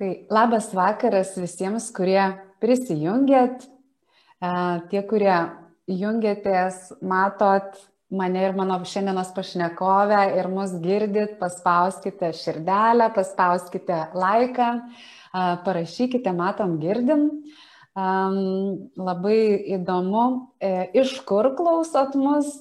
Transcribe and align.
Tai 0.00 0.14
labas 0.32 0.70
vakaras 0.72 1.34
visiems, 1.36 1.90
kurie 1.92 2.22
prisijungėt, 2.64 3.66
tie, 4.88 5.00
kurie 5.10 5.34
jungiatės, 5.92 6.86
matot 7.04 7.76
mane 8.08 8.46
ir 8.46 8.56
mano 8.56 8.78
šiandienos 8.80 9.34
pašnekovę 9.36 10.22
ir 10.40 10.48
mus 10.48 10.72
girdit, 10.80 11.34
paspauskite 11.42 12.30
širdelę, 12.32 13.10
paspauskite 13.12 13.98
laiką, 14.16 14.70
parašykite, 15.68 16.32
matom, 16.32 16.78
girdim. 16.80 17.28
Labai 17.92 19.38
įdomu, 19.76 20.24
e, 20.64 20.86
iš 20.96 21.18
kur 21.28 21.50
klausot 21.58 22.16
mus 22.16 22.54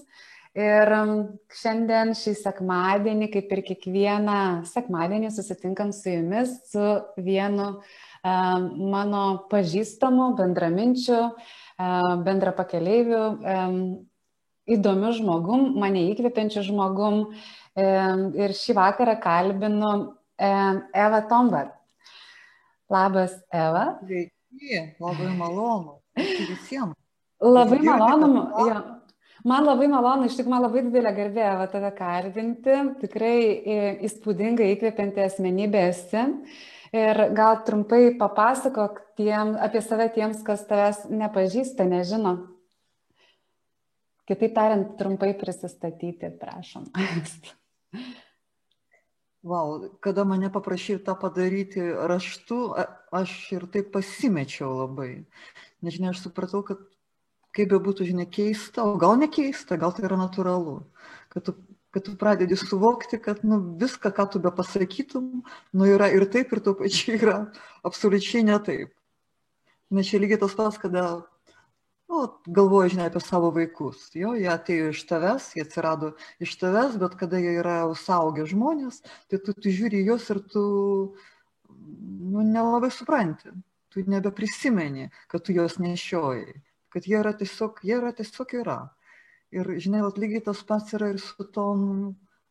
Ir 0.57 0.89
um, 0.97 1.11
šiandien 1.53 2.15
šį 2.17 2.33
sekmadienį, 2.39 3.27
kaip 3.35 3.51
ir 3.53 3.61
kiekvieną 3.67 4.39
sekmadienį, 4.65 5.29
susitinkam 5.35 5.91
su 5.93 6.09
jumis, 6.09 6.55
su 6.71 6.85
vienu 7.21 7.67
uh, 7.77 8.57
mano 8.65 9.23
pažįstamu, 9.51 10.31
bendraminčiu, 10.39 11.19
uh, 11.29 12.09
bendra 12.25 12.55
pakeleiviu, 12.57 13.21
um, 13.37 13.79
įdomiu 14.69 15.13
žmogum, 15.19 15.69
mane 15.77 16.07
įkvepiančiu 16.09 16.65
žmogum. 16.71 17.27
Um, 17.77 18.25
ir 18.33 18.57
šį 18.57 18.73
vakarą 18.81 19.19
kalbinu 19.21 19.91
um, 19.93 20.81
Eva 20.97 21.21
Tombat. 21.29 21.75
Labas, 22.89 23.37
Eva. 23.53 23.99
Sveiki, 24.01 24.95
labai 24.97 25.29
malonu. 25.37 25.99
Visiems. 26.17 26.97
Labai 27.37 27.83
malonu. 27.85 28.49
Jo. 28.65 28.79
Man 29.47 29.63
labai 29.63 29.87
malonu, 29.87 30.27
iš 30.27 30.35
tikrųjų 30.35 30.51
man 30.51 30.65
labai 30.65 30.83
didelė 30.83 31.13
garbė 31.15 31.45
va, 31.61 31.67
tave 31.71 31.91
kalbinti, 31.95 32.75
tikrai 32.99 33.37
įspūdingai 34.07 34.73
įkvepianti 34.73 35.23
asmenybė 35.23 35.83
esi. 35.93 36.25
Ir 36.89 37.19
gal 37.37 37.59
trumpai 37.67 38.15
papasakok 38.19 38.97
tiem, 39.19 39.53
apie 39.61 39.81
save 39.85 40.09
tiems, 40.15 40.41
kas 40.43 40.65
tavęs 40.67 41.03
nepažįsta, 41.13 41.85
nežino. 41.87 42.33
Kitaip 44.29 44.55
tariant, 44.57 44.95
trumpai 44.97 45.35
prisistatyti, 45.37 46.33
prašom. 46.41 46.89
Wow, 49.39 49.85
kada 50.03 50.25
mane 50.27 50.49
paprašė 50.51 50.97
tą 50.99 51.13
padaryti 51.15 51.79
raštu, 51.79 52.57
aš 53.15 53.35
ir 53.55 53.63
taip 53.71 53.93
pasimečiau 53.93 54.73
labai. 54.81 55.23
Nežinau, 55.79 56.11
aš 56.11 56.25
supratau, 56.25 56.59
kad 56.67 56.81
kaip 57.55 57.71
bebūtų, 57.73 58.07
žinai, 58.11 58.27
keista, 58.29 58.85
o 58.85 58.97
gal 59.01 59.17
nekeista, 59.19 59.77
gal 59.81 59.93
tai 59.95 60.05
yra 60.07 60.19
natūralu, 60.19 60.79
kad 61.33 61.47
tu, 61.47 61.55
kad 61.95 62.05
tu 62.05 62.13
pradedi 62.19 62.57
suvokti, 62.59 63.19
kad 63.21 63.41
nu, 63.47 63.59
viską, 63.81 64.11
ką 64.15 64.27
tu 64.33 64.41
be 64.43 64.51
pasakytum, 64.53 65.41
nu, 65.73 65.89
yra 65.89 66.11
ir 66.13 66.27
taip, 66.29 66.53
ir 66.53 66.61
tuo 66.65 66.75
pačiu 66.77 67.17
yra 67.17 67.39
absoliučiai 67.87 68.45
ne 68.45 68.59
taip. 68.65 68.93
Nes 69.89 70.09
čia 70.09 70.21
lygiai 70.21 70.41
tas 70.43 70.53
pats, 70.53 70.77
kada 70.77 71.05
nu, 72.09 72.21
galvoji, 72.45 72.93
žinai, 72.93 73.09
apie 73.09 73.23
savo 73.25 73.49
vaikus. 73.55 74.11
Jo, 74.17 74.35
jie 74.37 74.49
atėjo 74.53 74.91
iš 74.93 75.01
tavęs, 75.09 75.49
jie 75.57 75.65
atsirado 75.65 76.13
iš 76.41 76.53
tavęs, 76.61 76.99
bet 77.01 77.17
kada 77.17 77.41
jie 77.41 77.55
yra 77.63 77.81
suaugę 77.97 78.45
žmonės, 78.49 79.01
tai 79.29 79.41
tu, 79.41 79.57
tu 79.57 79.73
žiūri 79.73 80.05
juos 80.05 80.29
ir 80.29 80.43
tu 80.53 80.63
nu, 81.73 82.45
nelabai 82.45 82.93
supranti. 82.93 83.53
Tu 83.89 84.03
nebeprisimeni, 84.05 85.07
kad 85.25 85.41
tu 85.41 85.55
juos 85.55 85.79
nešiojai 85.81 86.59
kad 86.93 87.05
jie 87.07 87.19
yra 87.19 87.33
tiesiog, 87.37 87.83
jie 87.85 87.97
yra 87.99 88.13
tiesiog 88.15 88.55
yra. 88.61 88.79
Ir, 89.53 89.69
žinai, 89.81 90.01
lygiai 90.17 90.43
tas 90.45 90.61
pats 90.65 90.93
yra 90.93 91.09
ir 91.13 91.21
su 91.21 91.45
tom, 91.53 91.85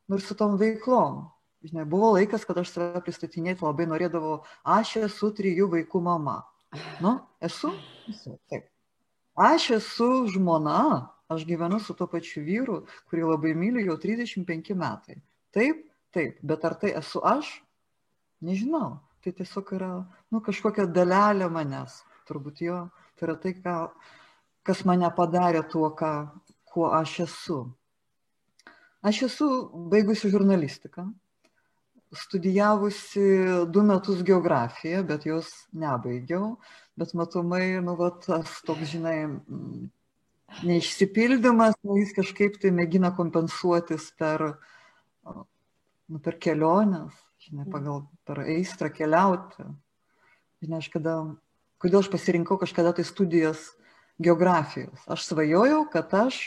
nu, 0.09 0.17
ir 0.19 0.25
su 0.25 0.35
tom 0.39 0.57
veiklom. 0.59 1.27
Žinai, 1.67 1.85
buvo 1.91 2.13
laikas, 2.15 2.45
kad 2.47 2.59
aš 2.61 2.73
save 2.75 3.03
pristatinėti 3.03 3.65
labai 3.67 3.87
norėdavau, 3.91 4.41
aš 4.63 4.97
esu 5.03 5.31
trijų 5.35 5.69
vaikų 5.75 6.03
mama. 6.07 6.41
Nu, 7.03 7.17
esu? 7.43 7.73
Esu. 8.11 8.37
Taip. 8.51 8.69
Aš 9.39 9.71
esu 9.79 10.09
žmona, 10.35 11.09
aš 11.31 11.45
gyvenu 11.47 11.81
su 11.83 11.95
tuo 11.99 12.09
pačiu 12.11 12.43
vyru, 12.47 12.81
kurį 13.11 13.27
labai 13.33 13.55
myliu 13.59 13.85
jau 13.87 13.99
35 14.03 14.75
metai. 14.79 15.19
Taip, 15.55 15.85
taip, 16.15 16.39
bet 16.43 16.67
ar 16.67 16.75
tai 16.79 16.95
esu 16.99 17.23
aš? 17.27 17.51
Nežinau. 18.43 18.99
Tai 19.23 19.35
tiesiog 19.35 19.71
yra, 19.75 19.91
nu, 20.31 20.43
kažkokia 20.43 20.87
dalelė 20.87 21.51
manęs. 21.51 22.03
Turbūt 22.31 22.63
jo, 22.63 22.85
tai 23.19 23.29
yra 23.29 23.37
tai, 23.43 23.55
ką 23.59 23.77
kas 24.67 24.85
mane 24.89 25.09
padarė 25.17 25.63
tuo, 25.71 25.91
ką, 25.97 26.13
kuo 26.73 26.91
aš 26.95 27.21
esu. 27.27 27.61
Aš 29.03 29.23
esu 29.29 29.49
baigusi 29.93 30.31
žurnalistiką, 30.33 31.07
studijavusi 32.13 33.25
du 33.71 33.83
metus 33.83 34.25
geografiją, 34.27 35.05
bet 35.07 35.27
jos 35.29 35.51
nebaigiau, 35.73 36.57
bet 36.99 37.15
matomai, 37.15 37.79
nu, 37.85 37.95
va, 37.99 38.11
tas 38.25 38.59
toks, 38.67 38.91
žinai, 38.95 39.19
neišsipildymas, 40.65 41.77
nu, 41.85 41.99
jis 42.01 42.15
kažkaip 42.17 42.59
tai 42.63 42.73
mėgina 42.75 43.13
kompensuotis 43.17 44.11
per, 44.19 44.45
nu, 45.25 46.21
per 46.25 46.39
keliones, 46.41 47.15
žinai, 47.45 47.69
pagal 47.71 48.07
per 48.27 48.43
aistrą 48.47 48.91
keliauti. 48.95 49.69
Žinai, 50.65 50.81
aš 50.83 50.89
kada, 50.91 51.19
kodėl 51.79 52.03
aš 52.03 52.11
pasirinkau 52.11 52.59
kažkada 52.59 52.97
tai 52.97 53.07
studijas 53.07 53.69
geografijos. 54.19 55.03
Aš 55.07 55.25
svajojau, 55.31 55.85
kad 55.93 56.15
aš 56.15 56.41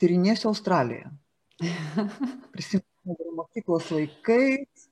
tyrinėsiu 0.00 0.50
Australiją. 0.50 1.12
Prisimenu 2.54 3.32
mokyklos 3.36 3.90
laikais, 3.94 4.88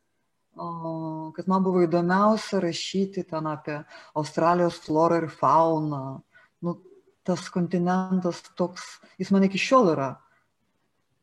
kad 1.34 1.48
man 1.50 1.64
buvo 1.64 1.82
įdomiausia 1.84 2.60
rašyti 2.62 3.24
ten 3.28 3.48
apie 3.50 3.80
Australijos 4.14 4.78
florą 4.84 5.24
ir 5.24 5.28
fauną. 5.32 6.20
Nu, 6.64 6.78
tas 7.24 7.48
kontinentas 7.50 8.42
toks, 8.56 8.84
jis 9.18 9.32
man 9.34 9.46
iki 9.48 9.58
šiol 9.58 9.94
yra, 9.94 10.10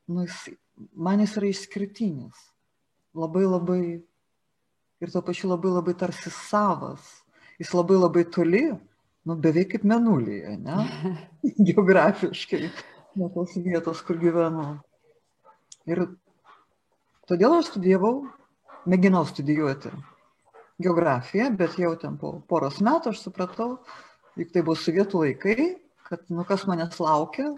nu, 0.10 0.26
jis, 0.26 0.58
man 0.98 1.22
jis 1.22 1.38
yra 1.38 1.52
išskirtinis. 1.52 2.48
Labai 3.16 3.44
labai 3.46 3.82
ir 5.02 5.12
tuo 5.12 5.22
pačiu 5.26 5.52
labai 5.52 5.72
labai 5.74 5.96
tarsi 5.98 6.32
savas. 6.34 7.02
Jis 7.62 7.74
labai 7.78 7.98
labai 8.00 8.24
toli, 8.26 8.66
nu, 9.28 9.38
beveik 9.38 9.74
kaip 9.76 9.84
menulyje, 9.88 10.56
ne? 10.62 10.78
Geografiškai, 11.70 12.70
nuo 13.20 13.30
tos 13.36 13.58
vietos, 13.62 14.02
kur 14.06 14.20
gyvenu. 14.22 14.74
Ir 15.90 16.06
todėl 17.30 17.58
aš 17.60 17.72
studijavau, 17.72 18.16
mėginau 18.90 19.26
studijuoti 19.30 19.92
geografiją, 20.82 21.50
bet 21.58 21.78
jau 21.80 21.94
ten 22.00 22.18
po 22.22 22.34
poros 22.50 22.80
metų 22.84 23.14
aš 23.14 23.22
supratau, 23.26 23.76
juk 24.40 24.54
tai 24.54 24.64
buvo 24.66 24.78
sovietų 24.80 25.26
laikai, 25.26 25.68
kad, 26.08 26.24
nu, 26.34 26.46
kas 26.48 26.66
manęs 26.70 26.98
laukia, 27.02 27.52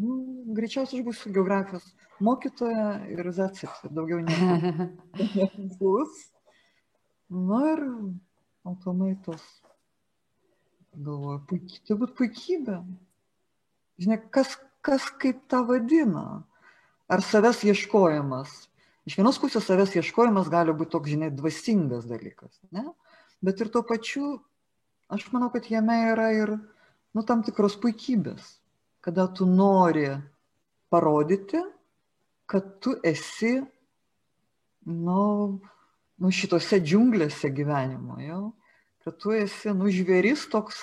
nu, 0.00 0.16
greičiausiai 0.56 1.02
aš 1.02 1.06
būsiu 1.10 1.34
geografijos 1.36 1.86
mokytoja 2.24 2.86
ir 3.12 3.30
zatsit, 3.36 3.84
daugiau 3.90 4.22
nebus. 4.24 6.16
Nu 7.26 7.56
ir 7.66 7.80
matomai 8.62 9.16
tos 9.24 9.42
Galvoju, 10.96 11.42
puikiai, 11.50 11.82
turbūt 11.84 12.14
puikybė. 12.16 12.78
Žinai, 14.00 14.16
kas, 14.32 14.54
kas 14.84 15.10
kaip 15.20 15.42
tą 15.50 15.60
vadina? 15.68 16.44
Ar 17.12 17.22
savęs 17.22 17.60
ieškojimas? 17.68 18.54
Iš 19.06 19.18
vienos 19.20 19.36
pusės 19.42 19.68
savęs 19.68 19.92
ieškojimas 19.98 20.48
gali 20.50 20.72
būti 20.76 20.94
toks, 20.96 21.12
žinai, 21.12 21.28
dvasingas 21.36 22.08
dalykas, 22.08 22.56
ne? 22.72 22.88
Bet 23.44 23.60
ir 23.60 23.68
tuo 23.72 23.84
pačiu, 23.86 24.38
aš 25.12 25.28
manau, 25.34 25.50
kad 25.52 25.68
jame 25.70 25.98
yra 26.14 26.30
ir, 26.34 26.56
nu, 27.12 27.24
tam 27.28 27.44
tikros 27.44 27.76
puikybės, 27.82 28.56
kada 29.04 29.28
tu 29.28 29.44
nori 29.46 30.08
parodyti, 30.90 31.60
kad 32.48 32.78
tu 32.80 32.96
esi, 33.04 33.58
nu, 34.88 35.22
nu 36.16 36.32
šitose 36.32 36.80
džiunglėse 36.80 37.52
gyvenimo, 37.52 38.16
jau 38.24 38.46
kad 39.06 39.20
tu 39.22 39.30
esi, 39.30 39.70
nu, 39.70 39.86
žvėris 39.86 40.48
toks, 40.50 40.80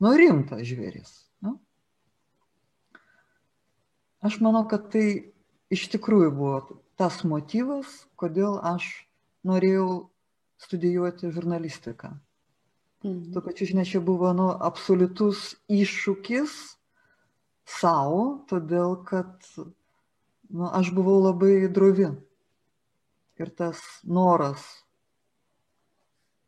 nu, 0.00 0.14
rimtas 0.16 0.62
žvėris. 0.64 1.10
Nu. 1.44 1.58
Aš 4.24 4.38
manau, 4.40 4.62
kad 4.70 4.86
tai 4.94 5.34
iš 5.68 5.82
tikrųjų 5.92 6.30
buvo 6.32 6.62
tas 6.96 7.20
motyvas, 7.28 7.90
kodėl 8.16 8.56
aš 8.64 8.88
norėjau 9.44 10.08
studijuoti 10.64 11.28
žurnalistiką. 11.28 12.14
Mhm. 13.04 13.36
Tuo 13.36 13.44
pačiu, 13.44 13.68
žinai, 13.68 13.84
čia 13.84 14.00
buvo 14.00 14.32
nu, 14.32 14.48
absoliutus 14.48 15.52
iššūkis 15.68 16.56
savo, 17.68 18.24
todėl 18.48 18.96
kad 19.04 19.44
nu, 20.48 20.72
aš 20.72 20.88
buvau 20.96 21.20
labai 21.28 21.68
drovi. 21.68 22.14
Ir 23.36 23.52
tas 23.52 23.84
noras 24.08 24.64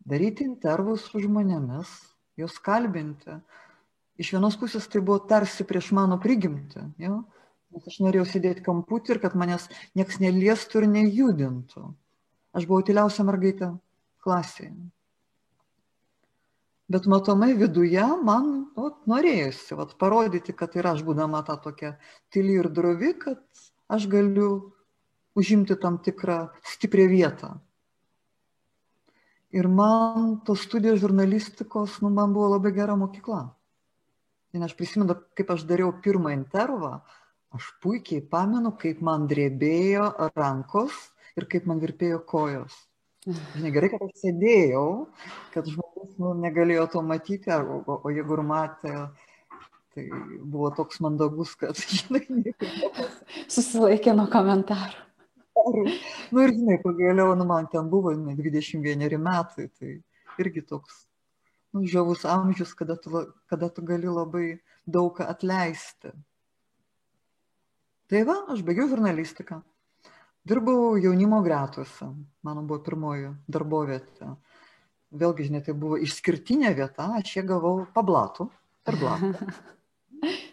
daryti 0.07 0.47
intervus 0.47 1.07
su 1.09 1.21
žmonėmis, 1.23 1.91
juos 2.41 2.57
kalbinti. 2.65 3.41
Iš 4.21 4.35
vienos 4.37 4.57
pusės 4.61 4.89
tai 4.91 5.03
buvo 5.05 5.21
tarsi 5.29 5.65
prieš 5.65 5.93
mano 5.97 6.21
prigimtį, 6.21 6.87
jo? 7.01 7.23
nes 7.71 7.87
aš 7.87 8.01
norėjau 8.03 8.27
sėdėti 8.27 8.65
kamputį 8.67 9.15
ir 9.15 9.21
kad 9.23 9.37
manęs 9.39 9.69
nieks 9.99 10.19
neliestų 10.23 10.83
ir 10.83 10.89
nejudintų. 10.91 11.85
Aš 12.57 12.67
buvau 12.67 12.83
tyliausia 12.87 13.25
mergaitė 13.27 13.71
klasėje. 14.25 14.75
bet 16.91 17.07
matomai 17.07 17.53
viduje 17.55 18.03
man 18.27 18.47
nu, 18.75 18.89
norėjusi 19.07 19.77
vat, 19.79 19.95
parodyti, 19.95 20.51
kad 20.53 20.75
ir 20.75 20.89
aš 20.91 21.05
būdama 21.07 21.45
tą 21.47 21.55
tokią 21.63 21.93
tyli 22.35 22.57
ir 22.59 22.67
drovi, 22.67 23.13
kad 23.15 23.39
aš 23.87 24.09
galiu 24.11 24.75
užimti 25.39 25.77
tam 25.79 26.01
tikrą 26.03 26.49
stiprią 26.67 27.07
vietą. 27.13 27.53
Ir 29.51 29.67
man 29.67 30.37
tos 30.47 30.63
studijos 30.67 31.01
žurnalistikos, 31.03 31.99
nu, 32.05 32.11
man 32.15 32.35
buvo 32.35 32.53
labai 32.53 32.71
gera 32.77 32.95
mokykla. 32.99 33.49
Ir 34.55 34.67
aš 34.67 34.77
prisimenu, 34.79 35.17
kaip 35.39 35.51
aš 35.55 35.65
dariau 35.67 35.91
pirmą 36.05 36.31
intervą, 36.35 37.01
aš 37.55 37.67
puikiai 37.83 38.23
pamenu, 38.23 38.71
kaip 38.79 39.03
man 39.03 39.27
drebėjo 39.31 40.07
rankos 40.39 40.95
ir 41.39 41.49
kaip 41.51 41.67
man 41.67 41.83
virpėjo 41.83 42.23
kojos. 42.31 42.79
Žinai, 43.27 43.73
gerai, 43.75 43.91
kad 43.93 44.07
aš 44.07 44.23
sėdėjau, 44.23 44.87
kad 45.53 45.67
žmogus 45.69 46.15
nu, 46.23 46.33
negalėjo 46.41 46.87
to 46.95 47.03
matyti, 47.05 47.53
o, 47.53 47.83
o, 47.85 47.99
o 48.07 48.15
jeigu 48.15 48.39
ir 48.39 48.43
matė, 48.49 48.95
tai 49.93 50.07
buvo 50.41 50.71
toks 50.79 51.03
mandagus, 51.05 51.53
kad, 51.59 51.77
žinai, 51.99 52.23
nieko. 52.33 52.71
Susilaikė 53.51 54.17
nuo 54.17 54.31
komentarų. 54.33 55.10
Nu 56.33 56.43
ir, 56.45 56.53
žinai, 56.55 56.79
pagaliau, 56.83 57.35
nu, 57.39 57.45
man 57.49 57.67
ten 57.71 57.89
buvo, 57.91 58.13
žinai, 58.15 58.37
21 58.39 59.19
metai, 59.19 59.69
tai 59.79 59.97
irgi 60.39 60.63
toks, 60.67 61.05
nu, 61.75 61.85
žavus 61.91 62.25
amžius, 62.25 62.75
kada 62.79 62.97
tu, 62.97 63.25
kada 63.51 63.69
tu 63.69 63.83
gali 63.87 64.11
labai 64.11 64.61
daug 64.87 65.19
atleisti. 65.25 66.13
Tai 68.11 68.23
va, 68.27 68.37
aš 68.55 68.63
baigiau 68.67 68.89
žurnalistiką. 68.91 69.61
Dirbau 70.47 70.97
jaunimo 70.99 71.43
gretuose, 71.45 72.09
mano 72.47 72.63
buvo 72.67 72.81
pirmoji 72.87 73.35
darbovietė. 73.51 74.33
Vėlgi, 75.11 75.51
žinai, 75.51 75.61
tai 75.67 75.75
buvo 75.77 75.99
išskirtinė 76.01 76.73
vieta, 76.79 77.11
aš 77.19 77.37
ją 77.37 77.45
gavau 77.51 77.75
pablatų, 77.95 78.49
per 78.87 78.99
blatą. 79.03 79.51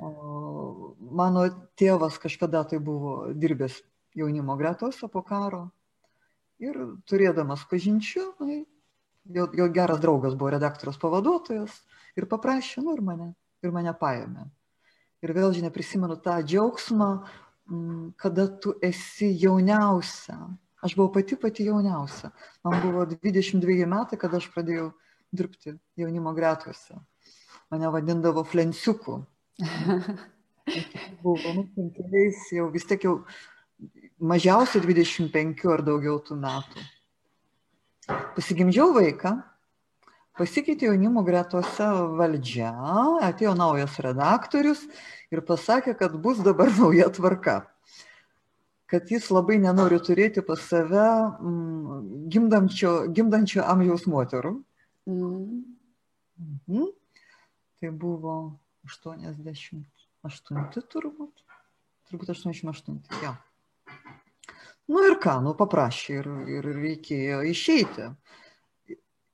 O 0.00 0.94
mano 1.12 1.42
tėvas 1.76 2.14
kažkada 2.16 2.62
tai 2.64 2.78
buvo 2.80 3.34
dirbęs 3.36 3.74
jaunimo 4.16 4.56
gretose 4.60 5.08
po 5.08 5.22
karo 5.26 5.68
ir 6.60 6.76
turėdamas 7.08 7.66
pažinčių, 7.70 8.24
na, 8.40 8.60
jo, 9.36 9.46
jo 9.56 9.68
geras 9.72 10.00
draugas 10.02 10.34
buvo 10.36 10.52
redaktorius 10.56 10.98
pavaduotojas 11.00 11.76
ir 12.18 12.26
paprašė, 12.28 12.82
nu 12.84 12.96
ir 12.96 13.04
mane, 13.04 13.30
ir 13.64 13.72
mane 13.72 13.94
paėmė. 13.96 14.48
Ir 15.20 15.32
vėl, 15.36 15.52
žinai, 15.52 15.70
prisimenu 15.72 16.16
tą 16.20 16.38
džiaugsmą, 16.40 17.10
Mm, 17.70 18.12
kada 18.16 18.48
tu 18.60 18.74
esi 18.82 19.30
jauniausia. 19.38 20.36
Aš 20.82 20.96
buvau 20.98 21.12
pati 21.14 21.36
pati 21.36 21.64
jauniausia. 21.68 22.32
Man 22.64 22.80
buvo 22.82 23.04
22 23.06 23.86
metai, 23.86 24.18
kada 24.18 24.40
aš 24.40 24.48
pradėjau 24.50 24.88
dirbti 25.30 25.76
jaunimo 26.00 26.32
gretuose. 26.34 26.98
Mane 27.70 27.92
vadindavo 27.94 28.42
flensiuku. 28.44 29.20
Buvo, 31.22 31.52
nu, 31.54 31.64
penkeliais 31.74 32.44
jau 32.54 32.68
vis 32.70 32.84
tiek 32.86 33.02
jau 33.02 33.14
mažiausiai 34.20 34.82
25 34.84 35.68
ar 35.72 35.84
daugiau 35.86 36.18
tų 36.24 36.36
metų. 36.40 36.84
Pasigimdžiau 38.36 38.92
vaiką, 38.96 39.34
pasikeitė 40.38 40.88
jaunimo 40.88 41.22
gretose 41.26 41.86
valdžia, 42.18 42.72
atėjo 43.26 43.54
naujas 43.58 43.98
redaktorius 44.02 44.86
ir 45.30 45.44
pasakė, 45.46 45.94
kad 45.98 46.16
bus 46.22 46.40
dabar 46.44 46.72
nauja 46.78 47.10
tvarka. 47.14 47.62
Kad 48.90 49.06
jis 49.12 49.28
labai 49.30 49.60
nenori 49.62 50.00
turėti 50.02 50.42
pas 50.42 50.58
save 50.66 51.04
mm, 51.38 52.26
gimdančio, 52.32 52.94
gimdančio 53.14 53.62
amžiaus 53.62 54.08
moterų. 54.10 54.56
Mm. 55.06 55.60
Mhm. 56.40 56.88
Tai 57.80 57.92
buvo 57.96 58.34
88 58.88 59.84
turbūt. 60.90 61.44
Turbūt 62.10 62.32
88, 62.34 62.98
jo. 63.22 63.36
Nu 64.90 65.04
ir 65.06 65.16
ką, 65.22 65.36
nu 65.44 65.54
paprašė 65.58 66.18
ir, 66.18 66.28
ir 66.58 66.68
reikėjo 66.80 67.44
išeiti. 67.52 68.10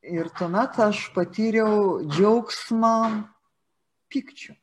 Ir 0.07 0.29
tuomet 0.39 0.77
aš 0.85 1.09
patyriau 1.17 1.99
džiaugsmą 2.05 2.95
pykčių 4.13 4.55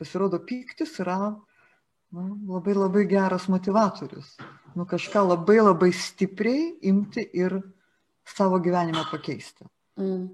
pasirodo 0.00 0.40
pyktis 0.40 0.96
yra 1.02 1.18
nu, 1.28 2.22
labai 2.48 2.74
labai 2.74 3.04
geras 3.08 3.48
motivatorius. 3.52 4.38
Nu, 4.74 4.86
kažką 4.88 5.26
labai 5.28 5.58
labai 5.60 5.90
stipriai 5.92 6.78
imti 6.88 7.26
ir 7.36 7.58
savo 8.24 8.60
gyvenimą 8.64 9.04
pakeisti. 9.10 9.68
Mm. 10.00 10.28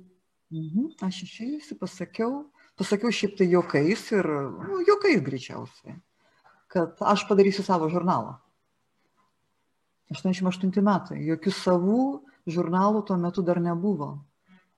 Mhm. 0.55 0.91
Aš 1.03 1.25
išėjusi 1.27 1.75
pasakiau, 1.81 2.45
pasakiau 2.79 3.11
šiaip 3.11 3.35
tai 3.41 3.49
juokais 3.51 4.05
ir, 4.15 4.29
nu, 4.69 4.79
juokais 4.87 5.25
greičiausiai, 5.27 5.97
kad 6.71 7.03
aš 7.03 7.27
padarysiu 7.27 7.67
savo 7.67 7.89
žurnalą. 7.91 8.37
88 10.13 10.85
metai, 10.87 11.19
jokių 11.27 11.53
savų 11.55 12.01
žurnalų 12.47 13.03
tuo 13.09 13.17
metu 13.19 13.43
dar 13.47 13.61
nebuvo. 13.63 14.13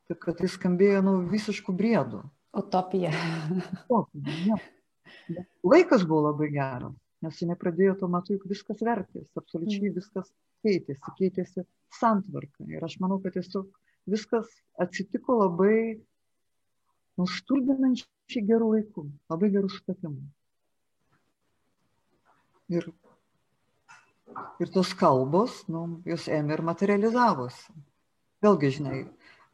Taip 0.09 0.23
kad 0.23 0.41
jis 0.41 0.55
skambėjo 0.57 1.03
nu, 1.05 1.15
visiškų 1.29 1.75
briedų. 1.77 2.23
Utopija. 2.57 3.11
Utopija, 3.53 4.39
ne. 4.49 5.45
Laikas 5.67 6.05
buvo 6.09 6.31
labai 6.31 6.49
geras, 6.55 6.95
nes 7.25 7.41
jinai 7.43 7.59
pradėjo 7.61 7.99
tuo 8.01 8.09
metu 8.13 8.37
juk 8.37 8.47
viskas 8.49 8.81
vertės, 8.85 9.27
absoliučiai 9.37 9.91
mm. 9.91 9.99
viskas 9.99 10.31
keitėsi, 10.65 11.13
keitėsi 11.19 11.65
santvarka. 11.99 12.65
Ir 12.73 12.85
aš 12.89 12.97
manau, 13.03 13.21
kad 13.21 13.37
tiesiog 13.37 13.69
viskas 14.09 14.49
atsitiko 14.81 15.37
labai 15.43 15.99
nustulbinančiai 17.21 18.45
gerų 18.49 18.73
laikų, 18.77 19.05
labai 19.33 19.53
gerų 19.53 19.73
sutapimų. 19.75 20.25
Ir, 22.73 22.91
ir 24.63 24.71
tos 24.75 24.95
kalbos, 24.99 25.63
nu, 25.71 26.03
jos 26.09 26.29
ėmė 26.31 26.59
ir 26.59 26.65
materializavosi. 26.67 27.75
Vėlgi, 28.45 28.71
žinai, 28.79 29.03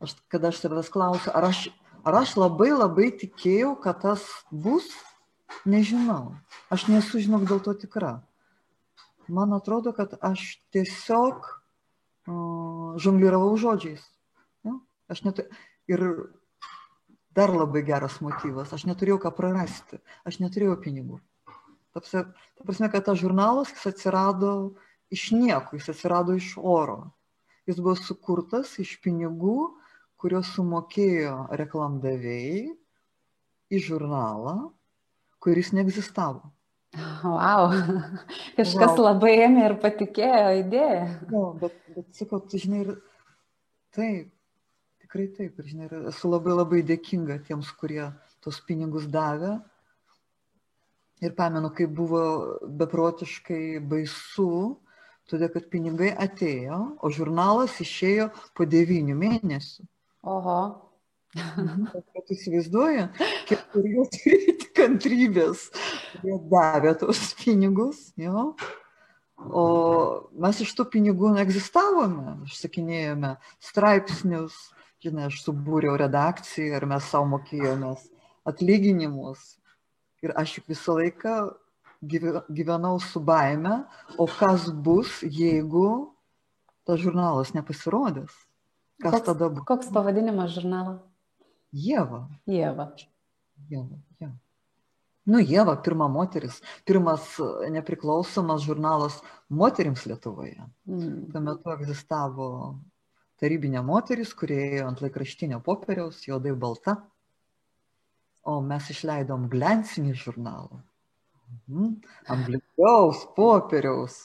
aš, 0.04 0.16
kada 0.32 0.50
aš 0.52 0.60
savęs 0.64 0.92
klausiu, 0.92 1.32
ar 1.32 1.48
aš, 1.48 1.66
ar 2.04 2.20
aš 2.20 2.36
labai 2.40 2.70
labai 2.74 3.10
tikėjau, 3.22 3.74
kad 3.80 4.02
tas 4.04 4.26
bus, 4.52 4.90
Nežinau. 5.64 6.36
Aš 6.72 6.88
nesu, 6.90 7.20
žinok, 7.22 7.46
dėl 7.48 7.60
to 7.64 7.74
tikra. 7.78 8.18
Man 9.30 9.54
atrodo, 9.56 9.94
kad 9.96 10.16
aš 10.20 10.58
tiesiog 10.74 11.46
uh, 11.46 12.96
žongliravau 13.00 13.54
žodžiais. 13.60 14.02
Ja? 14.66 14.80
Aš 15.08 15.24
net... 15.28 15.46
Ir 15.84 16.00
dar 17.36 17.50
labai 17.52 17.82
geras 17.84 18.20
motyvas. 18.24 18.72
Aš 18.72 18.86
neturėjau 18.88 19.20
ką 19.20 19.32
prarasti. 19.36 20.00
Aš 20.24 20.40
neturėjau 20.40 20.78
pinigų. 20.80 21.20
Ta 21.94 22.02
prasme, 22.02 22.90
kad 22.90 23.06
tas 23.06 23.20
žurnalas 23.20 23.70
jis 23.72 23.86
atsirado 23.92 24.52
iš 25.14 25.28
nieko, 25.36 25.78
jis 25.78 25.92
atsirado 25.94 26.34
iš 26.36 26.56
oro. 26.58 27.12
Jis 27.68 27.78
buvo 27.80 27.94
sukurtas 27.96 28.74
iš 28.82 28.96
pinigų, 29.04 29.70
kuriuos 30.20 30.50
sumokėjo 30.56 31.36
reklamdaviai 31.56 32.64
į 33.72 33.80
žurnalą 33.84 34.58
kuris 35.44 35.74
neegzistavo. 35.76 36.40
Wow, 37.24 37.74
kažkas 38.58 38.94
wow. 38.94 39.10
labai 39.10 39.34
ėmė 39.44 39.66
ir 39.68 39.74
patikėjo 39.82 40.52
idėją. 40.62 41.02
No, 41.32 41.42
bet, 41.60 41.76
bet 41.92 42.06
sakau, 42.16 42.40
tu 42.40 42.60
žinai, 42.62 42.84
ir 42.86 42.92
taip, 43.96 44.30
tikrai 45.04 45.26
taip, 45.36 45.58
ir 45.58 45.68
žinai, 45.72 45.88
ir 45.90 46.08
esu 46.12 46.30
labai 46.32 46.54
labai 46.54 46.80
dėkinga 46.86 47.42
tiems, 47.48 47.72
kurie 47.80 48.06
tos 48.44 48.62
pinigus 48.64 49.08
davė. 49.10 49.58
Ir 51.22 51.34
pamenu, 51.36 51.70
kaip 51.74 51.92
buvo 51.94 52.22
beprotiškai 52.80 53.78
baisu, 53.86 54.80
todėl 55.30 55.52
kad 55.54 55.68
pinigai 55.72 56.10
atėjo, 56.26 56.80
o 57.00 57.10
žurnalas 57.14 57.78
išėjo 57.80 58.30
po 58.56 58.66
devynių 58.68 59.14
mėnesių. 59.20 59.86
Oho. 60.24 60.58
Mhm. 61.34 61.88
Kad 61.90 62.30
įsivaizduoja, 62.30 63.08
kiek 63.48 63.62
turėjo 63.72 64.06
turėti 64.14 64.70
kantrybės, 64.76 65.66
kurie 66.12 66.38
davė 66.50 66.94
tos 67.00 67.22
pinigus, 67.40 68.06
jo. 68.20 68.52
O 69.34 69.64
mes 70.40 70.60
iš 70.62 70.70
tų 70.78 70.86
pinigų 70.92 71.32
neegzistavome, 71.34 72.36
išsakinėjome 72.46 73.34
straipsnius, 73.62 74.54
žinai, 75.02 75.26
aš 75.28 75.42
subūriau 75.42 75.98
redakciją 76.00 76.78
ir 76.78 76.86
mes 76.88 77.10
savo 77.10 77.26
mokėjomės 77.34 78.06
atlyginimus. 78.48 79.56
Ir 80.24 80.32
aš 80.40 80.58
juk 80.58 80.72
visą 80.72 80.96
laiką 80.98 81.34
gyvenau 82.04 82.98
su 83.00 83.20
baime, 83.20 83.84
o 84.18 84.26
kas 84.28 84.68
bus, 84.70 85.20
jeigu 85.22 86.14
tas 86.84 87.00
žurnalas 87.00 87.54
nepasirodys. 87.56 88.32
Kas 89.02 89.18
koks, 89.18 89.26
tada 89.26 89.48
bus? 89.50 89.64
Koks 89.68 89.90
pavadinimas 89.92 90.52
žurnalo? 90.54 90.98
Jėva. 91.74 92.26
Jėva. 92.46 92.90
Jėva, 93.70 93.98
ja. 94.20 94.30
Nu, 95.24 95.40
Jėva, 95.40 95.74
pirma 95.80 96.06
moteris, 96.12 96.58
pirmas 96.84 97.34
nepriklausomas 97.72 98.64
žurnalas 98.66 99.22
moterims 99.48 100.04
Lietuvoje. 100.06 100.66
Mm. 100.84 101.30
Tuo 101.32 101.42
metu 101.46 101.72
egzistavo 101.72 102.48
tarybinė 103.40 103.80
moteris, 103.84 104.34
kurie 104.36 104.60
ėjo 104.66 104.90
ant 104.90 105.00
laikraštinio 105.04 105.62
popieriaus, 105.64 106.20
juodai 106.28 106.52
balta, 106.52 106.98
o 108.44 108.58
mes 108.64 108.90
išleidom 108.92 109.48
glensinį 109.52 110.14
žurnalą. 110.20 110.82
Mhm. 111.68 111.94
Ant 112.28 112.46
blinkiaus 112.48 113.24
popieriaus. 113.36 114.18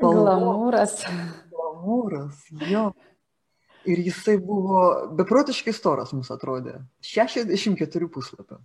Glamūras. 0.00 1.00
Glamūras, 1.52 2.44
jo. 2.70 2.90
Ir 3.88 3.98
jisai 3.98 4.36
buvo 4.38 4.82
beprotiškai 5.18 5.74
storas, 5.74 6.12
mums 6.14 6.30
atrodė. 6.30 6.76
64 7.02 8.08
puslapio. 8.12 8.60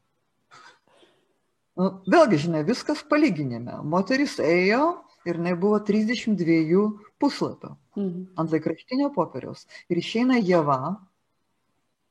Nu, 1.77 1.89
vėlgi, 2.09 2.39
žinia, 2.45 2.63
viskas 2.65 3.03
palyginime. 3.05 3.79
Moteris 3.85 4.37
ėjo 4.41 4.97
ir 5.29 5.37
jinai 5.37 5.53
buvo 5.59 5.79
32 5.85 6.83
puslapio 7.21 7.75
mhm. 7.97 8.33
ant 8.37 8.53
laikraštinio 8.53 9.11
popieriaus. 9.15 9.65
Ir 9.89 10.01
išeina 10.01 10.39
Jėva 10.41 10.79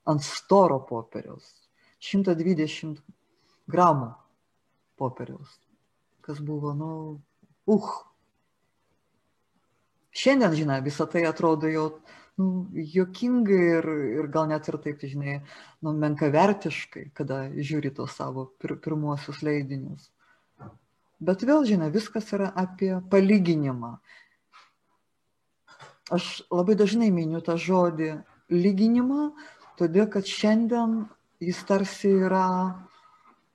ant 0.06 0.22
storo 0.22 0.78
popieriaus. 0.86 1.65
120 2.02 3.00
gramų 3.70 4.10
popieriaus. 4.96 5.56
Kas 6.26 6.40
buvo, 6.42 6.74
nu, 6.74 6.90
uh. 7.70 7.90
Šiandien, 10.16 10.54
žinai, 10.56 10.80
visą 10.84 11.06
tai 11.10 11.26
atrodo 11.28 11.68
jau 11.68 11.86
nu, 12.40 12.66
jokingai 12.74 13.62
ir, 13.78 13.88
ir 14.20 14.28
gal 14.32 14.48
net 14.50 14.68
ir 14.68 14.78
taip, 14.82 15.02
žinai, 15.04 15.40
nu, 15.84 15.92
menkavertiškai, 15.96 17.10
kada 17.16 17.46
žiūri 17.54 17.92
tos 17.96 18.16
savo 18.16 18.48
pir, 18.60 18.76
pirmuosius 18.82 19.42
leidinius. 19.44 20.10
Bet 21.20 21.44
vėl, 21.48 21.64
žinai, 21.68 21.88
viskas 21.92 22.28
yra 22.36 22.50
apie 22.52 22.92
palyginimą. 23.12 23.96
Aš 26.12 26.44
labai 26.52 26.76
dažnai 26.78 27.08
miniu 27.10 27.40
tą 27.44 27.56
žodį 27.58 28.12
lyginimą, 28.52 29.30
todėl 29.80 30.06
kad 30.12 30.28
šiandien 30.28 31.06
jis 31.40 31.62
tarsi 31.68 32.10
yra 32.26 32.46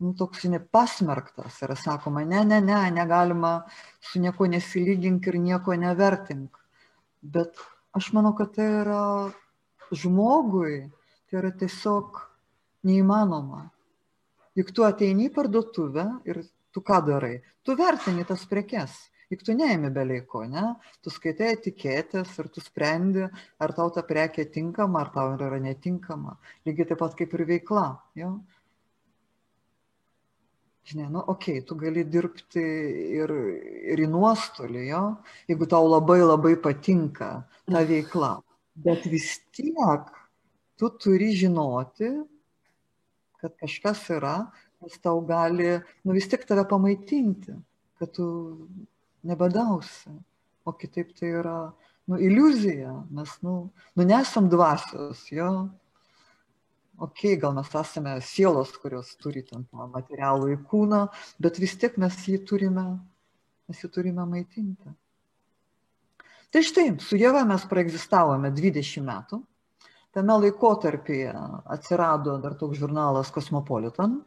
nu, 0.02 0.14
toks 0.18 0.46
nepasmerktas. 0.50 1.62
Yra 1.66 1.76
sakoma, 1.76 2.24
ne, 2.26 2.44
ne, 2.46 2.62
ne, 2.62 2.80
negalima 2.92 3.62
su 4.02 4.22
nieko 4.22 4.48
nesilygink 4.50 5.28
ir 5.28 5.38
nieko 5.40 5.76
nevertink. 5.78 6.58
Bet 7.22 7.62
aš 7.94 8.12
manau, 8.18 8.34
kad 8.38 8.56
tai 8.56 8.68
yra 8.82 9.04
žmogui, 9.92 10.90
tai 11.30 11.42
yra 11.44 11.52
tiesiog 11.54 12.24
neįmanoma. 12.88 13.68
Juk 14.58 14.74
tu 14.76 14.84
ateini 14.84 15.30
į 15.30 15.36
parduotuvę 15.36 16.08
ir 16.28 16.42
tu 16.74 16.82
ką 16.84 17.00
darai? 17.06 17.38
Tu 17.64 17.76
vertini 17.78 18.26
tas 18.28 18.44
prekes. 18.50 18.98
Juk 19.32 19.46
tu 19.48 19.54
neėmi 19.56 19.90
beleiko, 19.96 20.44
ne? 20.44 20.74
Tu 21.00 21.12
skaitai 21.14 21.54
etiketės 21.56 22.34
ir 22.42 22.50
tu 22.52 22.64
sprendi, 22.64 23.30
ar 23.64 23.74
tau 23.78 23.92
ta 23.96 24.04
prekė 24.04 24.50
tinkama, 24.52 25.06
ar 25.06 25.12
tau 25.14 25.36
yra 25.38 25.60
netinkama. 25.64 26.36
Lygiai 26.68 26.90
taip 26.90 27.00
pat 27.00 27.16
kaip 27.16 27.38
ir 27.38 27.46
veikla. 27.54 27.86
Jo? 28.20 28.34
Žinai, 30.92 31.08
nu, 31.14 31.22
okei, 31.22 31.60
okay, 31.62 31.66
tu 31.68 31.78
gali 31.80 32.04
dirbti 32.10 32.62
ir, 33.22 33.32
ir 33.94 34.02
į 34.02 34.08
nuostolį, 34.12 34.82
jo, 34.90 35.02
jeigu 35.48 35.68
tau 35.70 35.86
labai 35.88 36.20
labai 36.24 36.56
patinka 36.60 37.30
ta 37.70 37.84
veikla. 37.88 38.34
Bet 38.76 39.06
vis 39.12 39.36
tiek 39.56 40.10
tu 40.82 40.90
turi 40.98 41.30
žinoti, 41.38 42.10
kad 43.40 43.54
kažkas 43.62 44.04
yra, 44.18 44.36
kas 44.82 44.98
tau 45.06 45.22
gali, 45.26 45.78
nu 46.04 46.18
vis 46.18 46.28
tiek 46.28 46.44
tave 46.50 46.66
pamaitinti, 46.68 47.54
kad 48.02 48.12
tu 48.18 48.26
nebadausi. 49.28 50.12
O 50.66 50.74
kitaip 50.78 51.13
tai 51.18 51.32
yra, 51.42 51.56
nu, 52.10 52.18
iliuzija, 52.22 52.94
mes, 53.16 53.38
nu, 53.46 53.56
nu 53.98 54.06
nesam 54.06 54.50
dvasios, 54.50 55.24
jo. 55.34 55.51
Ok, 57.01 57.24
gal 57.42 57.56
mes 57.58 57.70
esame 57.82 58.20
sielos, 58.22 58.75
kurios 58.78 59.16
turi 59.18 59.42
ten 59.48 59.63
tą 59.66 59.88
materialų 59.90 60.51
į 60.54 60.58
kūną, 60.70 61.06
bet 61.42 61.58
vis 61.62 61.74
tiek 61.82 61.96
mes 62.01 62.18
jį 62.30 62.44
turime, 62.46 62.84
mes 63.70 63.80
jį 63.82 63.90
turime 63.96 64.25
maitinti. 64.30 64.94
Tai 66.51 66.62
štai, 66.68 66.92
su 67.01 67.18
Jėva 67.18 67.42
mes 67.48 67.63
praegzistavome 67.66 68.51
20 68.54 69.08
metų. 69.08 69.40
Tame 70.12 70.36
laikotarpyje 70.44 71.32
atsirado 71.72 72.36
dar 72.44 72.58
toks 72.60 72.78
žurnalas 72.78 73.32
Cosmopolitan, 73.34 74.20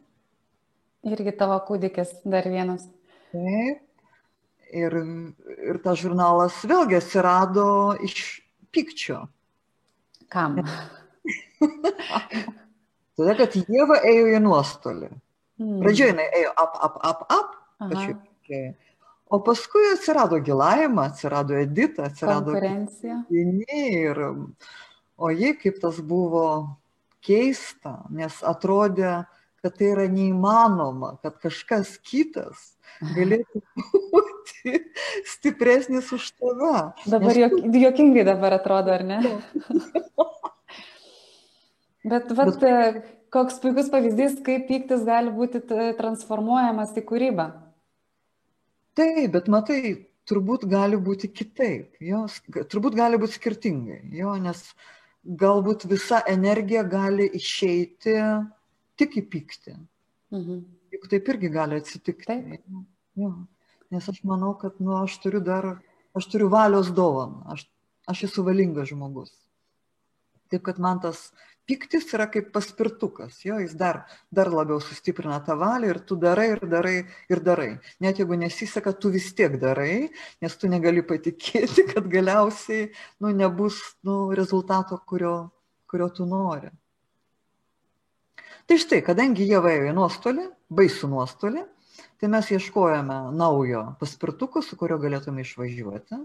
Irgi 1.05 1.35
tavo 1.37 1.59
kūdikis 1.67 2.15
dar 2.25 2.47
vienas. 2.49 2.87
Taip. 3.29 3.84
Ir, 4.75 4.95
ir 5.69 5.77
tas 5.83 6.01
žurnalas 6.01 6.57
vėlgi 6.67 6.97
atsirado 6.99 7.67
iš 8.03 8.41
pykčio. 8.75 9.21
Kam? 10.31 10.57
Todėl, 13.15 13.35
kad 13.39 13.55
Jėva 13.55 14.01
ėjo 14.03 14.25
į 14.35 14.41
nuostolį. 14.43 15.11
Hmm. 15.55 15.77
Pradžioje 15.79 16.11
jinai 16.11 16.25
ėjo 16.41 16.51
ap, 16.59 16.73
ap, 16.83 16.97
ap, 17.07 17.21
ap, 17.31 17.53
pačiu. 17.85 18.17
O 19.31 19.39
paskui 19.41 19.87
atsirado 19.93 20.37
Gilaima, 20.43 21.07
atsirado 21.09 21.55
Edita, 21.57 22.09
atsirado 22.09 22.51
konkurencija. 22.51 23.21
Ir, 23.31 24.19
o 25.15 25.31
jie 25.31 25.55
kaip 25.57 25.79
tas 25.81 25.97
buvo 26.03 26.43
keista, 27.25 28.03
nes 28.13 28.37
atrodė, 28.45 29.23
kad 29.65 29.75
tai 29.79 29.89
yra 29.95 30.05
neįmanoma, 30.11 31.15
kad 31.25 31.41
kažkas 31.41 31.97
kitas 32.05 32.71
galėtų 33.15 33.63
būti 34.13 34.77
stipresnis 35.33 36.13
už 36.15 36.29
tave. 36.37 36.77
Dabar 37.09 37.41
Nes... 37.41 37.59
juokingai 37.81 38.23
dabar 38.27 38.59
atrodo, 38.61 38.93
ar 38.95 39.03
ne? 39.09 39.19
Bet, 42.05 42.29
vat, 42.37 42.61
Bet 42.61 43.15
koks 43.33 43.59
puikus 43.63 43.89
pavyzdys, 43.91 44.39
kaip 44.45 44.67
pyktis 44.69 45.03
gali 45.07 45.31
būti 45.33 45.61
transformuojamas 45.97 46.93
į 46.95 47.03
kūrybą. 47.09 47.47
Taip, 48.95 49.31
bet 49.33 49.49
matai, 49.51 49.79
turbūt 50.29 50.63
gali 50.71 50.99
būti 51.01 51.27
kitaip, 51.33 51.97
jos, 51.99 52.37
turbūt 52.71 52.95
gali 52.95 53.19
būti 53.19 53.35
skirtingai, 53.35 53.99
jo, 54.15 54.37
nes 54.39 54.61
galbūt 55.25 55.87
visa 55.89 56.21
energija 56.29 56.85
gali 56.87 57.27
išeiti 57.35 58.15
tik 58.99 59.17
į 59.21 59.25
pyktį. 59.31 59.75
Mhm. 60.35 60.61
Juk 60.95 61.09
taip 61.11 61.31
irgi 61.33 61.51
gali 61.53 61.79
atsitikti. 61.81 62.27
Taip. 62.31 62.67
Ja. 63.19 63.31
Nes 63.93 64.07
aš 64.11 64.21
manau, 64.27 64.53
kad 64.59 64.79
nu, 64.83 64.95
aš 64.97 65.17
turiu 65.23 65.41
dar, 65.43 65.75
aš 66.17 66.29
turiu 66.31 66.49
valios 66.51 66.91
dovaną, 66.95 67.43
aš, 67.53 67.67
aš 68.09 68.25
esu 68.29 68.45
valingas 68.47 68.89
žmogus. 68.91 69.33
Taip 70.51 70.65
kad 70.65 70.79
man 70.81 70.99
tas 71.01 71.29
piktis 71.65 72.05
yra 72.13 72.27
kaip 72.29 72.51
paspirtukas, 72.53 73.39
jo, 73.45 73.57
jis 73.61 73.73
dar, 73.77 74.03
dar 74.33 74.51
labiau 74.53 74.77
sustiprina 74.83 75.39
tą 75.45 75.55
valią 75.57 75.89
ir 75.93 75.99
tu 76.05 76.17
darai 76.21 76.47
ir 76.53 76.61
darai 76.69 76.95
ir 77.31 77.41
darai. 77.45 77.69
Net 78.03 78.21
jeigu 78.21 78.37
nesiseka, 78.37 78.93
tu 78.93 79.09
vis 79.13 79.31
tiek 79.37 79.57
darai, 79.61 80.09
nes 80.41 80.57
tu 80.61 80.69
negali 80.69 81.05
patikėti, 81.05 81.87
kad 81.93 82.09
galiausiai 82.11 82.89
nu, 83.21 83.33
nebus 83.33 83.81
nu, 84.05 84.31
rezultato, 84.37 84.99
kurio, 85.09 85.35
kurio 85.89 86.09
tu 86.13 86.29
nori. 86.29 86.69
Tai 88.65 88.77
štai, 88.81 89.01
kadangi 89.05 89.45
jie 89.45 89.59
vaėjo 89.61 89.91
į 89.91 89.93
nuostolį, 89.93 90.47
baisų 90.73 91.09
nuostolį, 91.11 91.61
tai 92.21 92.29
mes 92.33 92.47
ieškojame 92.55 93.17
naujo 93.37 93.83
paspirtuko, 93.99 94.63
su 94.65 94.77
kuriuo 94.79 94.97
galėtume 95.03 95.45
išvažiuoti. 95.45 96.17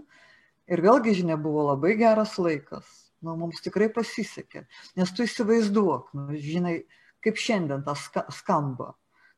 Ir 0.71 0.81
vėlgi, 0.81 1.13
žinia, 1.19 1.37
buvo 1.37 1.67
labai 1.67 1.93
geras 1.99 2.37
laikas. 2.41 2.87
Nu, 3.21 3.35
mums 3.37 3.61
tikrai 3.61 3.91
pasisekė. 3.93 4.63
Nes 4.97 5.13
tu 5.13 5.27
įsivaizduok, 5.27 6.09
nu, 6.17 6.39
žinai, 6.41 6.79
kaip 7.21 7.37
šiandien 7.37 7.83
tas 7.85 8.07
skamba, 8.33 8.95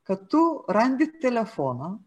kad 0.08 0.24
tu 0.32 0.64
randi 0.72 1.10
telefoną 1.20 1.98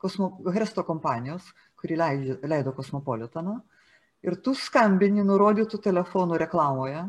kosmo, 0.00 0.30
Heresto 0.52 0.84
kompanijos, 0.88 1.44
kuri 1.76 2.00
leidžia, 2.00 2.38
leido 2.48 2.72
Kosmopolitaną, 2.76 3.58
ir 4.24 4.40
tu 4.40 4.56
skambini 4.56 5.24
nurodytų 5.26 5.80
telefonų 5.84 6.40
reklamoje 6.40 7.04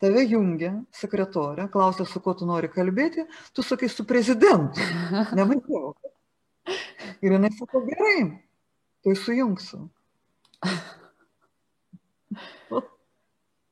tave 0.00 0.24
jungia 0.28 0.72
sekretorė, 0.94 1.68
klausia, 1.72 2.06
su 2.08 2.20
kuo 2.24 2.34
tu 2.36 2.48
nori 2.48 2.70
kalbėti, 2.72 3.26
tu 3.56 3.64
sakai 3.66 3.88
su 3.92 4.06
prezidentu. 4.08 4.82
Nemačiau. 5.38 5.94
Ir 7.22 7.36
jinai 7.36 7.52
sako, 7.54 7.84
gerai, 7.86 8.18
tai 9.04 9.14
sujungsiu. 9.18 9.86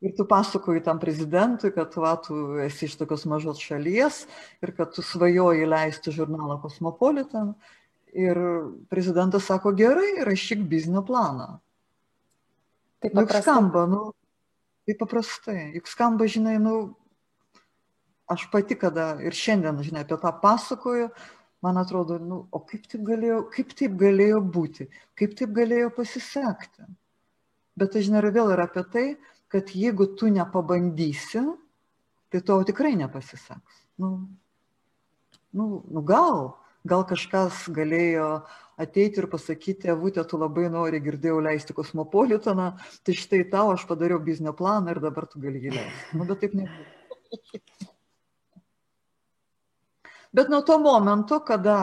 Ir 0.05 0.13
tu 0.13 0.27
pasakoji 0.29 0.83
tam 0.85 0.99
prezidentui, 1.01 1.71
kad 1.73 1.95
va, 1.97 2.13
tu 2.21 2.59
esi 2.61 2.85
iš 2.85 2.99
tokios 3.01 3.25
mažos 3.31 3.63
šalies 3.63 4.25
ir 4.61 4.75
kad 4.77 4.93
tu 4.93 5.03
svajoji 5.03 5.65
leisti 5.65 6.13
žurnalą 6.13 6.59
Cosmopolitan. 6.61 7.55
Ir 8.15 8.39
prezidentas 8.93 9.49
sako, 9.49 9.73
gerai, 9.75 10.21
rašyk 10.29 10.61
biznio 10.71 11.03
planą. 11.09 11.57
Taip 13.03 13.17
nu, 13.17 13.25
skamba, 13.27 13.87
nu, 13.91 14.03
Tai 14.85 14.95
paprastai, 15.01 15.73
juk 15.79 15.89
skamba, 15.89 16.27
žinai, 16.29 16.59
nu, 16.61 16.75
aš 18.29 18.49
pati, 18.53 18.77
kada 18.77 19.15
ir 19.25 19.37
šiandien, 19.37 19.81
žinai, 19.85 20.05
apie 20.05 20.19
tą 20.21 20.33
pasakoju, 20.43 21.09
man 21.65 21.81
atrodo, 21.81 22.19
nu, 22.21 22.43
o 22.53 22.61
kaip 22.69 22.85
taip 22.93 23.07
galėjo, 23.07 23.39
kaip 23.55 23.73
taip 23.79 23.95
galėjo 24.01 24.43
būti, 24.45 24.91
kaip 25.17 25.37
taip 25.39 25.55
galėjo 25.57 25.89
pasisekti. 25.97 26.85
Bet 27.81 27.95
tai 27.95 28.05
žinai, 28.05 28.21
vėl 28.29 28.53
yra 28.53 28.69
apie 28.69 28.85
tai, 28.93 29.07
kad 29.51 29.73
jeigu 29.73 30.11
tu 30.19 30.29
nepabandysi, 30.35 31.43
tai 32.29 32.43
tau 32.45 32.61
tikrai 32.67 32.93
nepasiseks. 32.99 33.81
Nu, 34.03 34.11
nu, 35.55 35.81
nu 35.89 36.03
gal, 36.05 36.59
gal 36.85 37.05
kažkas 37.09 37.65
galėjo 37.75 38.29
ateiti 38.81 39.23
ir 39.23 39.29
pasakyti, 39.31 39.91
avutė, 39.93 40.25
tu 40.29 40.41
labai 40.41 40.67
nori, 40.73 41.01
girdėjau 41.03 41.39
leisti 41.45 41.77
kosmopolitaną, 41.77 42.73
tai 43.07 43.15
štai 43.19 43.45
tau 43.53 43.73
aš 43.73 43.87
padariau 43.89 44.21
biznio 44.23 44.55
planą 44.57 44.95
ir 44.95 45.03
dabar 45.05 45.29
tu 45.31 45.43
gali 45.43 45.63
jį 45.63 45.77
leisti. 45.77 46.19
Nu, 46.19 46.27
bet 46.29 46.43
taip 46.43 46.57
nebuvo. 46.59 47.91
Bet 50.35 50.51
nuo 50.51 50.65
to 50.67 50.81
momento, 50.83 51.39
kada 51.47 51.77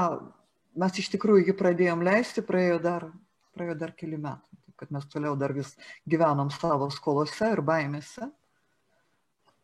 mes 0.75 0.97
iš 0.99 1.07
tikrųjų 1.13 1.47
jį 1.47 1.55
pradėjom 1.59 2.03
leisti, 2.03 2.43
praėjo 2.43 2.81
dar, 2.83 3.07
praėjo 3.55 3.77
dar 3.79 3.95
keli 3.95 4.19
metai 4.19 4.51
kad 4.81 4.89
mes 4.89 5.05
toliau 5.05 5.35
dar 5.37 5.53
vis 5.53 5.75
gyvenom 6.09 6.49
savo 6.49 6.87
skolose 6.89 7.51
ir 7.53 7.59
baimėse. 7.61 8.25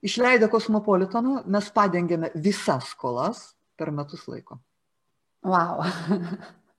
Išleidę 0.05 0.45
kosmopolitaną 0.53 1.39
mes 1.49 1.69
padengėme 1.73 2.29
visas 2.37 2.91
skolas 2.93 3.39
per 3.81 3.89
metus 3.89 4.27
laiko. 4.29 4.59
Wow. 5.45 5.83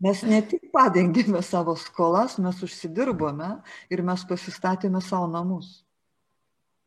mes 0.04 0.22
ne 0.26 0.40
tik 0.46 0.70
padengėme 0.74 1.42
savo 1.42 1.74
skolas, 1.78 2.38
mes 2.42 2.62
užsidirbome 2.64 3.52
ir 3.92 4.02
mes 4.06 4.24
pasistatėme 4.28 5.02
savo 5.04 5.28
namus. 5.30 5.82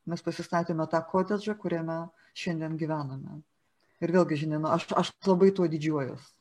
Mes 0.09 0.21
pasistatėme 0.25 0.87
tą 0.89 1.01
kotedžą, 1.07 1.55
kuriame 1.61 2.03
šiandien 2.33 2.75
gyvename. 2.79 3.41
Ir 4.01 4.13
vėlgi, 4.15 4.39
žinai, 4.43 4.59
nu, 4.63 4.69
aš, 4.73 4.87
aš 4.97 5.11
labai 5.29 5.51
tuo 5.53 5.67
didžiuojuosi. 5.69 6.31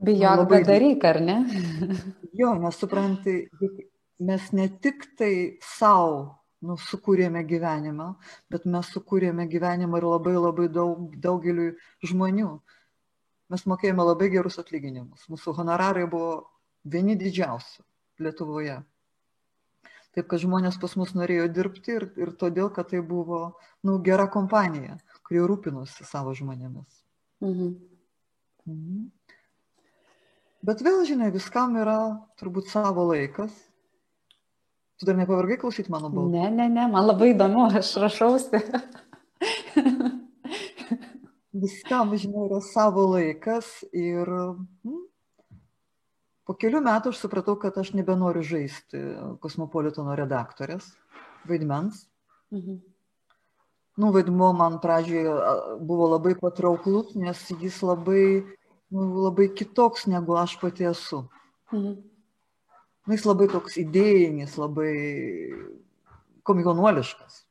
Bijok, 0.00 0.46
bet 0.48 0.64
daryk, 0.64 1.04
ar 1.04 1.18
ne? 1.20 1.36
jo, 2.40 2.54
nes 2.56 2.76
supranti, 2.80 3.42
mes 4.24 4.46
ne 4.56 4.68
tik 4.80 5.04
tai 5.20 5.58
savo 5.60 6.22
nu, 6.64 6.76
sukūrėme 6.80 7.42
gyvenimą, 7.48 8.06
bet 8.52 8.64
mes 8.64 8.88
sukūrėme 8.94 9.44
gyvenimą 9.52 10.00
ir 10.00 10.06
labai 10.08 10.34
labai 10.38 10.68
daug, 10.72 11.12
daugeliu 11.20 11.74
žmonių. 12.04 12.54
Mes 13.50 13.66
mokėjome 13.66 14.06
labai 14.06 14.30
gerus 14.32 14.60
atlyginimus. 14.62 15.26
Mūsų 15.30 15.54
honorarai 15.58 16.06
buvo 16.10 16.46
vieni 16.84 17.16
didžiausių 17.18 17.84
Lietuvoje. 18.22 18.80
Taip, 20.14 20.26
kad 20.30 20.42
žmonės 20.42 20.76
pas 20.82 20.96
mus 20.98 21.14
norėjo 21.14 21.46
dirbti 21.54 21.94
ir, 21.96 22.08
ir 22.18 22.34
todėl, 22.38 22.68
kad 22.74 22.90
tai 22.90 23.00
buvo 23.06 23.40
nu, 23.86 23.96
gera 24.02 24.26
kompanija, 24.30 24.98
kurie 25.26 25.42
rūpinosi 25.46 26.06
savo 26.06 26.34
žmonėmis. 26.34 27.02
Mhm. 27.42 27.72
Mhm. 28.70 29.08
Bet 30.66 30.82
vėl, 30.84 31.02
žinai, 31.08 31.30
viskam 31.32 31.78
yra 31.80 31.98
turbūt 32.38 32.68
savo 32.68 33.06
laikas 33.08 33.54
Tu 35.00 35.06
dar 35.06 35.16
nepavargai 35.16 35.56
klausyti 35.56 35.90
mano 35.90 36.10
balso? 36.10 36.28
Ne, 36.28 36.50
ne, 36.50 36.68
ne, 36.68 36.82
man 36.92 37.06
labai 37.08 37.30
įdomu, 37.32 37.62
aš 37.72 37.94
rašausi. 38.02 38.60
Viskam, 41.50 42.12
žinai, 42.14 42.44
yra 42.46 42.60
savo 42.62 43.08
laikas 43.10 43.80
ir 43.90 44.28
hm, 44.30 45.00
po 46.46 46.54
kelių 46.54 46.82
metų 46.86 47.10
aš 47.10 47.24
supratau, 47.24 47.56
kad 47.58 47.74
aš 47.80 47.90
nebenoriu 47.98 48.44
žaisti 48.46 49.00
kosmopolitono 49.42 50.14
redaktorės 50.18 50.92
vaidmens. 51.50 52.04
Mhm. 52.54 52.78
Nu, 54.00 54.12
vaidmuo 54.14 54.52
man 54.56 54.78
pradžioje 54.80 55.34
buvo 55.84 56.06
labai 56.14 56.36
patrauklus, 56.38 57.16
nes 57.18 57.42
jis 57.50 57.80
labai, 57.82 58.46
nu, 58.94 59.08
labai 59.26 59.50
kitoks 59.50 60.06
negu 60.08 60.38
aš 60.38 60.54
pati 60.62 60.86
esu. 60.92 61.24
Mhm. 61.74 61.98
Nu, 63.06 63.16
jis 63.16 63.26
labai 63.26 63.50
toks 63.50 63.74
idėjinis, 63.82 64.54
labai 64.60 64.94
komikonuoliškas. 66.46 67.42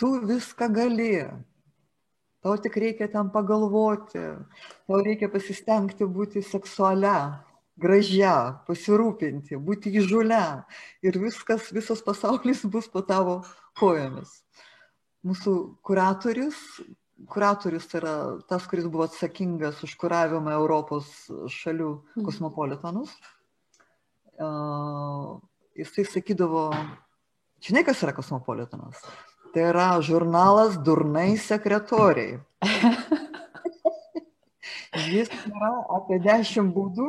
Tu 0.00 0.10
viską 0.26 0.70
gali. 0.72 1.14
Tau 2.40 2.56
tik 2.56 2.76
reikia 2.80 3.08
ten 3.12 3.28
pagalvoti, 3.28 4.22
tau 4.88 5.00
reikia 5.04 5.28
pasistengti 5.28 6.06
būti 6.08 6.40
seksualia, 6.40 7.44
gražia, 7.76 8.62
pasirūpinti, 8.64 9.58
būti 9.60 9.92
įžulę 10.00 10.40
ir 11.04 11.18
viskas, 11.20 11.68
visas 11.76 12.00
pasaulis 12.00 12.64
bus 12.64 12.88
po 12.88 13.04
tavo 13.04 13.42
kojomis. 13.76 14.40
Mūsų 15.20 15.54
kuratorius 15.84 16.56
kuratorius 17.28 17.88
yra 17.94 18.14
tas, 18.48 18.66
kuris 18.68 18.86
buvo 18.88 19.04
atsakingas 19.04 19.82
už 19.84 19.96
kuravimą 20.00 20.54
Europos 20.56 21.10
šalių 21.60 21.90
mhm. 21.92 22.24
kosmopolitanus. 22.24 23.12
Uh, 24.40 25.36
jisai 25.76 26.06
sakydavo, 26.08 26.70
žinai, 27.60 27.84
kas 27.84 28.00
yra 28.06 28.14
kosmopolitanas? 28.16 29.02
Tai 29.50 29.62
yra 29.72 29.88
žurnalas 30.02 30.78
Durnai 30.78 31.34
sekretoriai. 31.38 32.38
Jis 35.10 35.30
yra 35.46 35.70
apie 35.96 36.18
dešimt 36.22 36.74
būdų, 36.74 37.08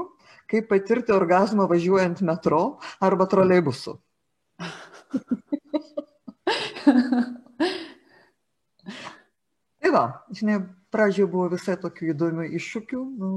kaip 0.49 0.69
patirti 0.69 1.13
orgasmą 1.13 1.67
važiuojant 1.69 2.21
metro 2.25 2.62
arba 3.01 3.27
troleibusu. 3.30 3.97
Tai 9.82 9.91
va, 9.93 10.04
žinai, 10.34 10.58
pradžioje 10.93 11.30
buvo 11.32 11.47
visai 11.54 11.77
tokių 11.82 12.12
įdomių 12.13 12.47
iššūkių, 12.58 13.01
nu, 13.21 13.30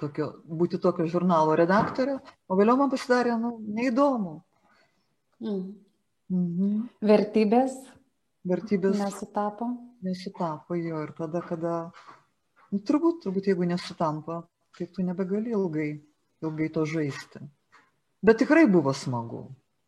tokio, 0.00 0.30
būti 0.44 0.80
tokio 0.80 1.06
žurnalo 1.10 1.56
redaktorė, 1.60 2.18
o 2.48 2.58
vėliau 2.58 2.76
man 2.80 2.92
pasidarė 2.92 3.36
nu, 3.40 3.56
neįdomu. 3.76 4.38
Mm. 5.44 5.83
Mhm. 6.34 6.88
Vertybės? 7.04 7.76
Vertybės. 8.48 8.98
Nesutapo? 8.98 9.70
Nesutapo 10.04 10.76
jo 10.76 11.00
ir 11.06 11.14
tada, 11.16 11.40
kada, 11.46 11.74
nu, 12.72 12.80
turbūt, 12.82 13.22
turbūt 13.24 13.48
jeigu 13.52 13.68
nesutampa, 13.70 14.42
tai 14.76 14.88
tu 14.90 15.06
nebegali 15.06 15.54
ilgai, 15.54 15.90
ilgai 16.42 16.70
to 16.74 16.84
žaisti. 16.88 17.44
Bet 18.24 18.42
tikrai 18.42 18.66
buvo 18.68 18.92
smagu. 18.92 19.46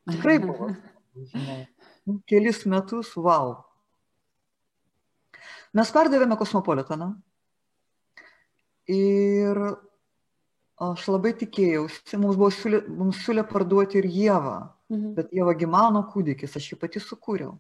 Tikrai 0.09 0.39
buvo. 0.47 0.71
Žinai. 1.17 1.63
Nu, 2.07 2.21
kelis 2.29 2.63
metus, 2.71 3.17
wow, 3.19 3.57
Mes 5.77 5.91
pardavėme 5.93 6.39
kosmopolitaną 6.41 7.11
ir 8.89 9.59
aš 10.87 11.03
labai 11.11 11.35
tikėjausi, 11.37 12.17
mums 12.23 12.39
buvo 12.39 12.49
siūlė, 12.55 12.81
mums 13.01 13.21
siūlė 13.25 13.45
parduoti 13.51 13.99
ir 14.01 14.09
Jėvą, 14.09 14.55
mhm. 14.93 15.15
bet 15.17 15.33
Jėva 15.35 15.57
mano 15.71 16.05
kūdikis, 16.13 16.57
aš 16.57 16.73
jį 16.73 16.79
pati 16.81 17.03
sukūriau. 17.03 17.57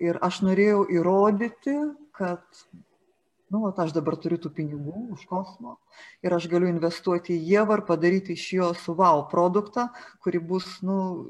Ir 0.00 0.18
aš 0.22 0.42
norėjau 0.46 0.84
įrodyti, 0.94 1.74
kad, 2.14 2.42
nu, 3.50 3.64
vat, 3.64 3.80
aš 3.82 3.92
dabar 3.96 4.16
turiu 4.16 4.38
tų 4.40 4.52
pinigų 4.56 5.08
už 5.16 5.24
kosmo 5.28 5.78
ir 6.22 6.32
aš 6.32 6.46
galiu 6.48 6.70
investuoti 6.70 7.34
į 7.34 7.48
Jėvą 7.50 7.80
ir 7.80 7.84
padaryti 7.88 8.36
iš 8.36 8.46
jos 8.60 8.86
wow 8.88 9.26
produktą, 9.32 9.88
kuri 10.22 10.38
bus, 10.38 10.78
nu, 10.86 11.26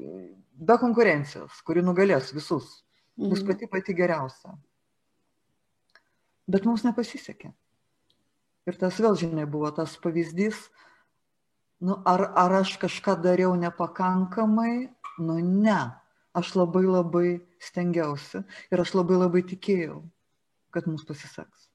be 0.53 0.77
konkurencijos, 0.79 1.63
kuri 1.65 1.83
nugalės 1.83 2.31
visus, 2.35 2.83
bus 3.17 3.41
mhm. 3.41 3.49
pati 3.49 3.71
pati 3.71 3.97
geriausia. 3.97 4.55
Bet 6.47 6.65
mums 6.67 6.83
nepasisekė. 6.83 7.53
Ir 8.67 8.79
tas 8.79 8.95
vėl, 8.99 9.15
žinai, 9.19 9.43
buvo 9.49 9.69
tas 9.75 9.95
pavyzdys, 9.99 10.69
nu, 11.83 11.99
ar, 12.07 12.25
ar 12.39 12.55
aš 12.61 12.77
kažką 12.81 13.17
dariau 13.23 13.55
nepakankamai, 13.59 14.87
nu 15.19 15.35
ne, 15.43 15.79
aš 16.33 16.53
labai 16.55 16.83
labai 16.87 17.29
stengiausi 17.61 18.43
ir 18.71 18.83
aš 18.83 18.93
labai 18.95 19.19
labai 19.19 19.43
tikėjau, 19.51 19.99
kad 20.73 20.87
mums 20.89 21.03
pasiseks. 21.07 21.67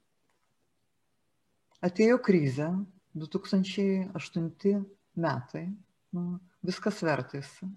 Atėjo 1.85 2.17
krizė, 2.19 2.71
2008 3.15 4.81
metai, 5.19 5.65
nu, 6.15 6.25
viskas 6.65 6.99
vertėsi. 7.05 7.69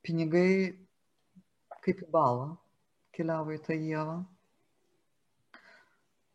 Pinigai 0.00 0.72
kaip 1.84 2.02
balą 2.12 2.54
keliavo 3.14 3.54
į 3.54 3.60
tą 3.66 3.76
Jėvą. 3.76 4.18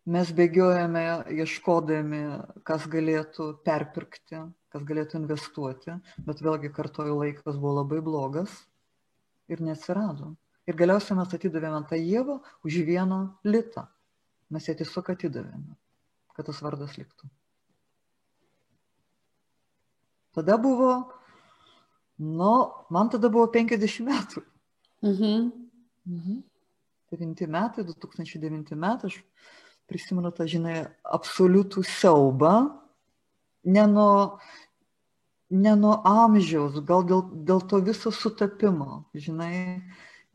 Mes 0.05 0.29
bėgiojame 0.37 1.01
ieškodami, 1.33 2.21
kas 2.67 2.83
galėtų 2.85 3.47
perpirkti, 3.65 4.43
kas 4.69 4.83
galėtų 4.85 5.17
investuoti, 5.17 5.95
bet 6.27 6.43
vėlgi 6.45 6.69
kartoju 6.75 7.15
laikas 7.23 7.57
buvo 7.57 7.79
labai 7.79 8.03
blogas 8.05 8.53
ir 9.49 9.63
neatsirado. 9.65 10.35
Ir 10.69 10.77
galiausiai 10.77 11.17
mes 11.17 11.33
atidavėme 11.33 11.81
tą 11.89 11.97
Jėvą 11.97 12.37
už 12.65 12.77
vieną 12.85 13.19
litą. 13.49 13.87
Mes 14.53 14.69
ją 14.69 14.77
tiesiog 14.77 15.09
atidavėme, 15.15 15.73
kad 16.37 16.51
tas 16.51 16.61
vardas 16.61 16.93
liktų. 16.99 17.29
Tada 20.37 20.57
buvo, 20.61 20.91
nu, 22.21 22.53
man 22.93 23.09
tada 23.09 23.31
buvo 23.33 23.49
50 23.49 24.05
metų. 24.05 24.45
Mhm. 25.01 25.49
Mhm. 26.05 26.43
2009 27.09 27.47
metai, 27.49 27.85
2009 27.85 28.75
metai, 28.75 29.09
aš 29.09 29.21
prisimenu 29.89 30.31
tą, 30.35 30.47
žinai, 30.49 30.85
absoliutų 31.03 31.83
siaubą 31.85 32.55
ne 33.65 33.85
nuo, 33.87 34.39
ne 35.49 35.75
nuo 35.75 35.95
amžiaus, 36.05 36.79
gal 36.85 37.05
dėl, 37.09 37.23
dėl 37.47 37.61
to 37.69 37.81
viso 37.85 38.13
sutapimo, 38.13 39.05
žinai, 39.13 39.81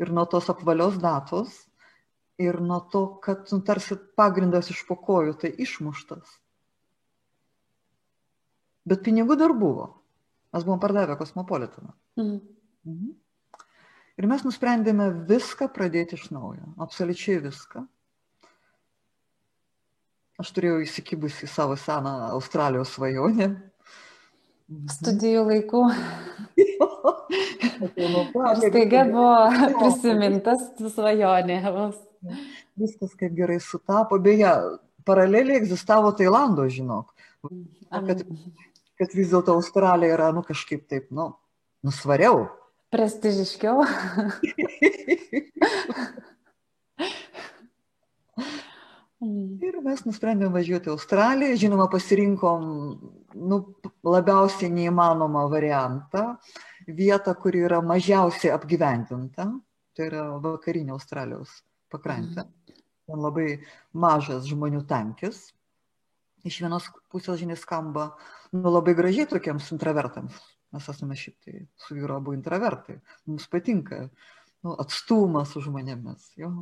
ir 0.00 0.12
nuo 0.14 0.26
tos 0.30 0.50
apvalios 0.52 0.98
datos, 1.02 1.54
ir 2.40 2.60
nuo 2.64 2.80
to, 2.92 3.04
kad 3.22 3.50
nu, 3.52 3.60
tarsi 3.66 3.98
pagrindas 4.16 4.70
iš 4.72 4.82
pokojų 4.88 5.36
tai 5.42 5.52
išmuštas. 5.60 6.38
Bet 8.88 9.04
pinigų 9.04 9.36
dar 9.38 9.52
buvo. 9.54 9.90
Mes 10.50 10.64
buvom 10.66 10.80
pardavę 10.82 11.14
kosmopolitaną. 11.20 11.92
Mhm. 12.18 12.38
Mhm. 12.88 13.10
Ir 14.20 14.26
mes 14.28 14.42
nusprendėme 14.44 15.06
viską 15.28 15.68
pradėti 15.72 16.16
iš 16.18 16.30
naujo. 16.34 16.72
Absoliučiai 16.82 17.38
viską. 17.44 17.84
Aš 20.40 20.55
turėjau 20.57 20.79
įsikibusi 20.81 21.44
į 21.44 21.50
savo 21.53 21.74
seną 21.76 22.11
Australijos 22.31 22.94
svajonę. 22.96 23.50
Mhm. 24.70 24.92
Studijų 24.94 25.42
laikų. 25.48 25.81
Staiga 28.61 29.03
buvo 29.11 29.35
prisimintas 29.81 30.61
svajonė. 30.94 31.59
Viskas 32.81 33.12
kaip 33.20 33.33
gerai 33.37 33.59
sutapo. 33.64 34.14
Beje, 34.22 34.53
paraleliai 35.09 35.59
egzistavo 35.61 36.11
Tailando, 36.16 36.64
žinok. 36.72 37.07
Kad, 37.90 38.18
kad 39.00 39.09
vis 39.16 39.29
dėlto 39.35 39.50
Australija 39.59 40.16
yra, 40.16 40.29
nu, 40.37 40.42
kažkaip 40.46 40.83
taip, 40.88 41.05
nu, 41.12 41.24
nusvariau. 41.85 42.37
Prestižiškiau. 42.94 43.76
Ir 49.20 49.74
mes 49.85 50.00
nusprendėm 50.06 50.54
važiuoti 50.54 50.88
į 50.88 50.94
Australiją, 50.94 51.56
žinoma, 51.61 51.90
pasirinkom 51.92 52.62
nu, 53.37 53.59
labiausiai 54.06 54.70
neįmanomą 54.72 55.42
variantą, 55.52 56.22
vietą, 56.88 57.35
kuri 57.37 57.66
yra 57.66 57.83
mažiausiai 57.85 58.54
apgyvendinta, 58.54 59.50
tai 59.92 60.06
yra 60.09 60.24
vakarinė 60.40 60.94
Australijos 60.96 61.52
pakrantė. 61.92 62.46
Ten 63.11 63.20
labai 63.20 63.61
mažas 63.92 64.48
žmonių 64.48 64.87
tankis. 64.88 65.50
Iš 66.48 66.62
vienos 66.64 66.88
pusės, 67.12 67.42
žinai, 67.42 67.61
skamba 67.61 68.14
nu, 68.56 68.70
labai 68.72 68.96
gražiai 68.96 69.28
tokiems 69.28 69.68
intravertams, 69.74 70.40
mes 70.72 70.87
esame 70.88 71.18
šiaip 71.20 71.37
tai 71.44 71.59
su 71.76 71.98
vyru 71.98 72.16
abu 72.16 72.33
intravertai, 72.33 73.02
mums 73.28 73.44
patinka 73.52 74.06
nu, 74.06 74.72
atstumas 74.80 75.52
su 75.52 75.61
žmonėmis. 75.66 76.30
Jo. 76.40 76.54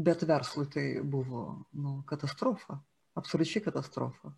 Bet 0.00 0.22
verslui 0.24 0.68
tai 0.72 0.84
buvo 1.04 1.42
nu, 1.76 1.98
katastrofa, 2.08 2.78
absoliučiai 3.20 3.64
katastrofa. 3.66 4.32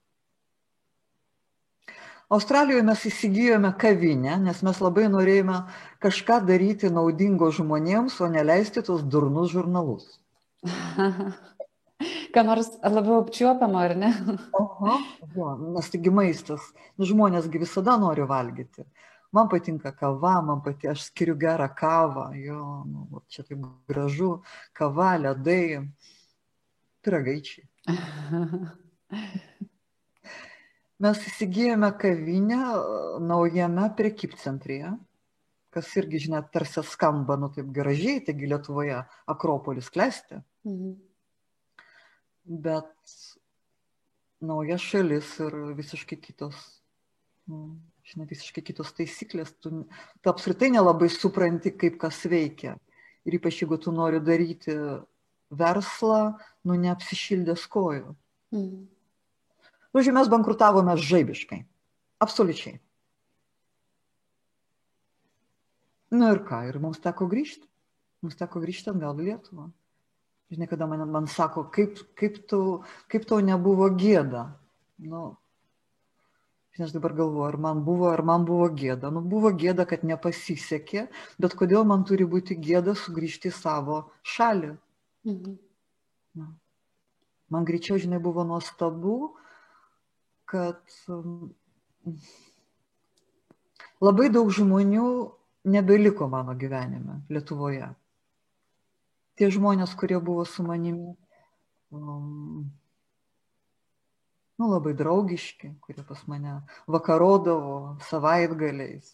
Australijoje 2.33 2.83
mes 2.89 3.03
įsigijome 3.11 3.71
kavinę, 3.79 4.39
nes 4.41 4.63
mes 4.65 4.79
labai 4.81 5.05
norėjome 5.13 5.59
kažką 6.03 6.41
daryti 6.49 6.89
naudingo 6.91 7.51
žmonėms, 7.53 8.17
o 8.25 8.31
neleisti 8.33 8.83
tos 8.87 9.05
durnus 9.05 9.53
žurnalus. 9.53 10.07
ką 12.33 12.45
nors 12.47 12.71
labiau 12.83 13.21
apčiuopiamo, 13.23 13.79
ar 13.79 13.95
ne? 13.97 14.11
Aha, 14.59 14.97
jo, 15.37 15.49
nes 15.77 15.91
taigi 15.93 16.13
maistas, 16.15 16.71
nu, 16.97 17.07
žmonėsgi 17.09 17.61
visada 17.63 17.99
nori 18.01 18.25
valgyti. 18.29 18.87
Man 19.33 19.49
patinka 19.49 19.93
kava, 19.97 20.35
man 20.45 20.61
pati, 20.65 20.89
aš 20.93 21.07
skiriu 21.09 21.37
gerą 21.41 21.69
kavą, 21.77 22.27
jo, 22.37 22.85
nu, 22.89 23.23
čia 23.33 23.45
taip 23.49 23.61
gražu, 23.89 24.33
kava, 24.77 25.15
ledai, 25.21 25.81
piragaičiai. 27.05 27.67
Mes 31.03 31.23
įsigijome 31.31 31.89
kavinę 31.99 32.61
naujame 33.25 33.89
prekybcentryje, 33.99 34.93
kas 35.73 35.89
irgi, 35.97 36.21
žinot, 36.29 36.53
tarsi 36.55 36.85
skamba, 36.87 37.35
nu 37.41 37.49
taip 37.55 37.73
gražiai, 37.75 38.21
taigi 38.27 38.51
Lietuvoje 38.53 39.01
Akropolis 39.33 39.89
klesti. 39.91 40.43
Mhm 40.69 40.93
bet 42.45 43.15
nauja 44.43 44.79
šalis 44.79 45.31
ir 45.41 45.55
visiškai 45.79 46.19
kitos, 46.21 46.59
nu, 47.47 47.79
žinai, 48.09 48.27
visiškai 48.31 48.65
kitos 48.67 48.93
taisyklės, 48.97 49.55
tu, 49.63 49.85
tu 50.23 50.33
apskritai 50.33 50.73
nelabai 50.75 51.11
supranti, 51.13 51.75
kaip 51.79 51.99
kas 52.03 52.23
veikia. 52.29 52.77
Ir 53.29 53.39
ypač 53.39 53.61
jeigu 53.63 53.79
tu 53.79 53.93
nori 53.95 54.21
daryti 54.25 54.75
verslą, 55.53 56.23
nu 56.67 56.79
neapsišildęs 56.81 57.67
kojų. 57.71 58.15
Mm. 58.55 58.87
Žodžiu, 59.93 60.15
mes 60.17 60.31
bankrutavome 60.33 60.97
žaibiškai. 60.97 61.61
Absoliučiai. 62.25 62.81
Na 66.13 66.27
nu 66.27 66.33
ir 66.35 66.43
ką, 66.45 66.65
ir 66.69 66.79
mums 66.81 67.01
teko 67.01 67.29
grįžti. 67.29 67.65
Mums 68.25 68.37
teko 68.39 68.61
grįžti 68.63 68.93
atgal 68.93 69.21
į 69.21 69.31
Lietuvą. 69.31 69.71
Žinai, 70.53 70.69
kada 70.69 70.87
man, 70.89 71.07
man 71.09 71.29
sako, 71.31 71.65
kaip, 71.73 71.97
kaip, 72.19 72.43
tau, 72.49 72.83
kaip 73.09 73.25
tau 73.29 73.41
nebuvo 73.41 73.89
gėda. 73.97 74.51
Nu, 75.01 75.23
žinai, 76.73 76.87
aš 76.89 76.95
dabar 76.97 77.15
galvoju, 77.19 77.47
ar 77.49 77.59
man 77.61 77.83
buvo, 77.87 78.09
ar 78.13 78.23
man 78.27 78.47
buvo 78.49 78.69
gėda. 78.73 79.11
Nu, 79.15 79.23
buvo 79.35 79.53
gėda, 79.57 79.87
kad 79.89 80.05
nepasisekė, 80.09 81.07
bet 81.43 81.57
kodėl 81.59 81.87
man 81.89 82.07
turi 82.09 82.27
būti 82.29 82.57
gėda 82.59 82.97
sugrįžti 82.99 83.53
į 83.53 83.57
savo 83.59 84.03
šalį. 84.35 84.75
Mhm. 85.29 85.57
Na. 86.41 86.49
Man 87.53 87.69
greičiau, 87.69 88.01
žinai, 88.01 88.21
buvo 88.23 88.45
nuostabu, 88.49 89.35
kad 90.49 90.81
um, 91.13 91.51
labai 94.01 94.31
daug 94.33 94.49
žmonių 94.53 95.09
nebeliko 95.69 96.29
mano 96.33 96.57
gyvenime 96.59 97.21
Lietuvoje 97.33 97.93
tie 99.39 99.51
žmonės, 99.53 99.95
kurie 99.99 100.21
buvo 100.23 100.45
su 100.49 100.65
manimi, 100.67 101.15
um, 101.91 102.69
nu, 104.61 104.69
labai 104.71 104.95
draugiški, 104.99 105.75
kurie 105.85 106.05
pas 106.09 106.21
mane 106.31 106.59
vakarodavo 106.91 107.97
savaitgaliais, 108.09 109.13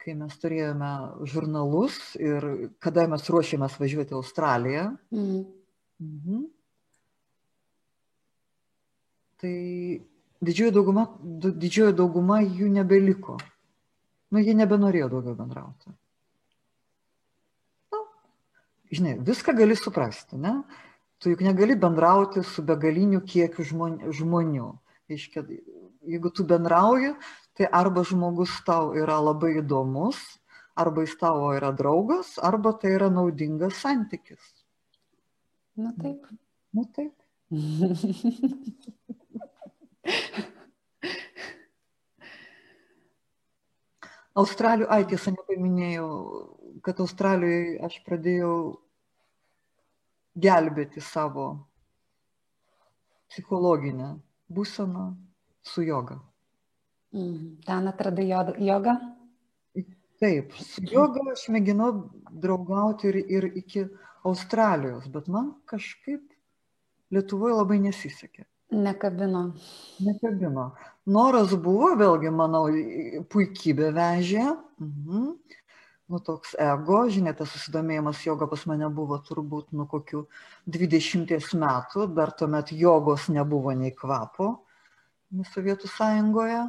kai 0.00 0.16
mes 0.18 0.36
turėjome 0.42 0.90
žurnalus 1.28 1.98
ir 2.20 2.46
kada 2.82 3.06
mes 3.12 3.26
ruošėmės 3.28 3.76
važiuoti 3.80 4.16
į 4.16 4.20
Australiją. 4.20 4.86
Mhm. 5.14 5.40
Mhm. 6.00 6.44
Tai 9.40 9.56
didžioji 10.44 10.72
dauguma, 10.76 11.06
didžioji 11.20 11.96
dauguma 11.96 12.40
jų 12.44 12.68
nebeliko. 12.72 13.38
Nu, 14.30 14.40
jie 14.40 14.54
nebenorėjo 14.54 15.08
daugiau 15.12 15.36
bendrauti 15.36 15.92
žinai, 18.90 19.18
viską 19.24 19.54
gali 19.56 19.76
suprasti, 19.76 20.38
ne? 20.40 20.60
Tu 21.20 21.34
juk 21.34 21.42
negali 21.44 21.74
bendrauti 21.76 22.40
su 22.48 22.62
begaliniu 22.64 23.20
kiekiu 23.20 23.60
žmonių. 24.16 24.68
Iškia, 25.10 25.42
jeigu 26.08 26.30
tu 26.32 26.46
bendrauji, 26.48 27.10
tai 27.58 27.66
arba 27.80 28.04
žmogus 28.08 28.54
tau 28.64 28.94
yra 28.96 29.18
labai 29.20 29.50
įdomus, 29.60 30.16
arba 30.80 31.04
jis 31.04 31.18
tavo 31.20 31.50
yra 31.52 31.74
draugas, 31.76 32.38
arba 32.40 32.72
tai 32.72 32.94
yra 32.96 33.10
naudingas 33.12 33.76
santykis. 33.82 34.40
Na 35.76 35.92
taip. 35.98 36.24
Na 36.72 36.84
taip. 36.96 37.12
Australijų, 44.40 44.86
ai 44.88 45.04
tiesa, 45.10 45.34
nepaminėjau, 45.34 46.08
kad 46.86 47.00
Australijoje 47.02 47.80
aš 47.84 47.98
pradėjau 48.06 48.54
gelbėti 50.38 51.00
savo 51.02 51.46
psichologinę 53.30 54.18
būseną 54.50 55.14
su 55.62 55.82
joga. 55.82 56.20
Mm, 57.14 57.56
ten 57.66 57.88
atradai 57.90 58.28
jogą? 58.30 58.96
Taip, 60.20 60.52
su 60.52 60.84
joga 60.84 61.22
aš 61.32 61.46
mėginau 61.48 61.90
draugauti 62.42 63.08
ir, 63.08 63.16
ir 63.16 63.46
iki 63.62 63.86
Australijos, 64.28 65.08
bet 65.08 65.28
man 65.28 65.54
kažkaip 65.70 66.26
Lietuvoje 67.10 67.56
labai 67.56 67.80
nesisekė. 67.82 68.44
Nekabino. 68.70 69.40
Nekabino. 70.06 70.68
Noras 71.10 71.56
buvo, 71.58 71.88
vėlgi, 71.98 72.30
manau, 72.30 72.68
puikybė 73.32 73.88
vežė. 73.96 74.44
Mhm 74.78 75.32
nu 76.10 76.18
toks 76.18 76.56
ego, 76.58 77.04
žinai, 77.12 77.36
tas 77.38 77.52
susidomėjimas 77.54 78.24
joga 78.26 78.48
pas 78.50 78.64
mane 78.66 78.88
buvo 78.90 79.20
turbūt 79.22 79.70
nuo 79.76 79.86
kokių 79.90 80.24
20 80.66 81.54
metų, 81.62 82.06
dar 82.16 82.32
tuomet 82.34 82.72
jogos 82.74 83.28
nebuvo 83.30 83.74
nei 83.78 83.94
kvapo 83.94 84.56
Sovietų 85.52 85.86
sąjungoje, 85.86 86.64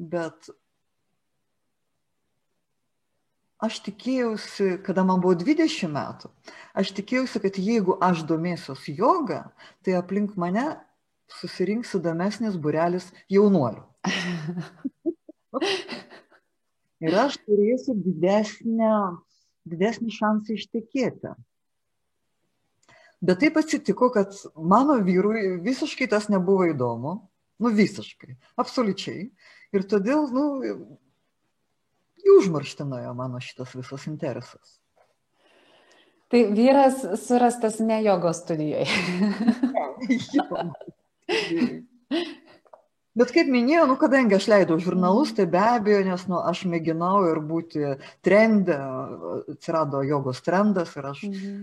bet 0.00 0.48
aš 3.60 3.82
tikėjausi, 3.84 4.78
kada 4.86 5.04
man 5.04 5.20
buvo 5.20 5.36
20 5.44 5.92
metų, 5.92 6.32
aš 6.72 6.94
tikėjausi, 6.96 7.44
kad 7.44 7.60
jeigu 7.60 7.98
aš 8.00 8.24
domėsiuos 8.30 8.88
jogą, 8.88 9.42
tai 9.84 9.98
aplink 10.00 10.40
mane 10.40 10.70
susirinks 11.36 11.92
įdomesnis 12.00 12.56
burelis 12.56 13.12
jaunuolių. 13.28 13.84
Ir 17.04 17.16
aš 17.20 17.36
turėsiu 17.44 17.94
didesnę, 18.00 18.92
didesnį 19.68 20.12
šansą 20.14 20.56
ištekėti. 20.56 21.34
Bet 23.24 23.40
taip 23.40 23.56
atsitiko, 23.60 24.10
kad 24.12 24.32
mano 24.56 24.98
vyrui 25.04 25.58
visiškai 25.64 26.08
tas 26.12 26.28
nebuvo 26.32 26.68
įdomu. 26.72 27.16
Nu 27.62 27.70
visiškai, 27.72 28.34
absoliučiai. 28.60 29.28
Ir 29.74 29.84
todėl, 29.90 30.26
nu, 30.34 30.44
nuėjo 32.88 33.14
mano 33.16 33.40
šitas 33.42 33.74
visas 33.76 34.08
interesas. 34.10 34.78
Tai 36.32 36.40
vyras 36.56 37.04
surastas 37.24 37.80
ne 37.84 38.00
jogos 38.04 38.42
studijoje. 38.42 38.88
Bet 43.14 43.30
kaip 43.30 43.46
minėjau, 43.46 43.84
nu, 43.86 43.94
kadangi 43.98 44.34
aš 44.34 44.48
leidau 44.50 44.80
žurnalus, 44.82 45.30
tai 45.36 45.46
be 45.50 45.60
abejo, 45.62 46.00
nes 46.08 46.24
nu, 46.26 46.40
aš 46.50 46.64
mėginau 46.70 47.28
ir 47.30 47.38
būti 47.46 47.92
trendė, 48.26 48.78
atsirado 49.54 50.02
jogos 50.02 50.42
trendas 50.42 50.96
ir 50.98 51.06
aš 51.12 51.22
mhm. 51.28 51.60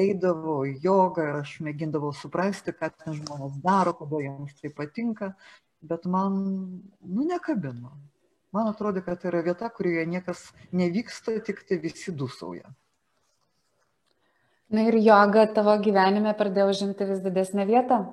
eidavau 0.00 0.62
į 0.64 0.78
jogą 0.86 1.28
ir 1.28 1.42
aš 1.42 1.58
mėgindavau 1.66 2.14
suprasti, 2.16 2.72
ką 2.72 2.88
ten 2.96 3.18
žmonės 3.20 3.60
daro, 3.66 3.92
kodėl 3.98 4.24
jiems 4.30 4.56
tai 4.62 4.72
patinka, 4.72 5.34
bet 5.84 6.08
man, 6.08 6.40
nu, 7.04 7.28
nekabino. 7.28 7.92
Man 8.54 8.70
atrodo, 8.70 9.02
kad 9.04 9.20
tai 9.20 9.32
yra 9.34 9.44
vieta, 9.44 9.68
kurioje 9.68 10.06
niekas 10.08 10.48
nevyksta, 10.72 11.36
tik 11.44 11.66
tai 11.68 11.82
visi 11.84 12.14
dusauja. 12.16 12.70
Na 14.72 14.88
ir 14.88 14.96
joga 15.04 15.44
tavo 15.52 15.74
gyvenime 15.84 16.32
pradėjo 16.38 16.70
užimti 16.72 17.12
vis 17.12 17.20
didesnę 17.20 17.66
vietą? 17.68 18.06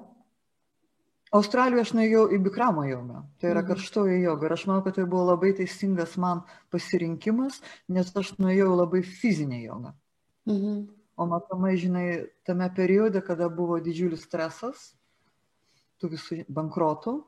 Australijoje 1.32 1.86
aš 1.86 1.92
nuėjau 1.96 2.24
į 2.36 2.42
Bikramo 2.44 2.84
jogą, 2.90 3.22
tai 3.40 3.54
yra 3.54 3.62
mhm. 3.62 3.70
karštoji 3.72 4.18
joga 4.26 4.48
ir 4.48 4.56
aš 4.58 4.66
manau, 4.68 4.84
kad 4.84 4.98
tai 4.98 5.06
buvo 5.08 5.30
labai 5.30 5.54
teisingas 5.56 6.18
man 6.20 6.44
pasirinkimas, 6.74 7.62
nes 7.88 8.12
aš 8.20 8.34
nuėjau 8.42 8.74
labai 8.76 9.04
fizinę 9.08 9.62
jogą. 9.64 9.94
Mhm. 10.50 10.82
O 11.16 11.28
matomai, 11.30 11.76
žinai, 11.78 12.06
tame 12.48 12.68
periode, 12.76 13.22
kada 13.24 13.48
buvo 13.52 13.78
didžiulis 13.84 14.24
stresas, 14.26 14.90
tų 16.02 16.16
visų 16.16 16.40
bankrotų, 16.50 17.20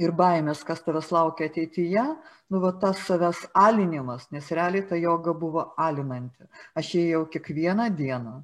ir 0.00 0.12
baimės, 0.16 0.62
kas 0.66 0.82
tavęs 0.84 1.10
laukia 1.12 1.48
ateityje, 1.50 2.04
nu 2.50 2.60
va 2.62 2.72
tas 2.82 3.02
savęs 3.06 3.42
alinimas, 3.56 4.28
nes 4.34 4.48
realiai 4.56 4.86
ta 4.88 4.98
joga 4.98 5.34
buvo 5.36 5.66
alinanti. 5.78 6.48
Aš 6.78 6.94
ėjau 7.02 7.26
kiekvieną 7.34 7.90
dieną, 7.96 8.40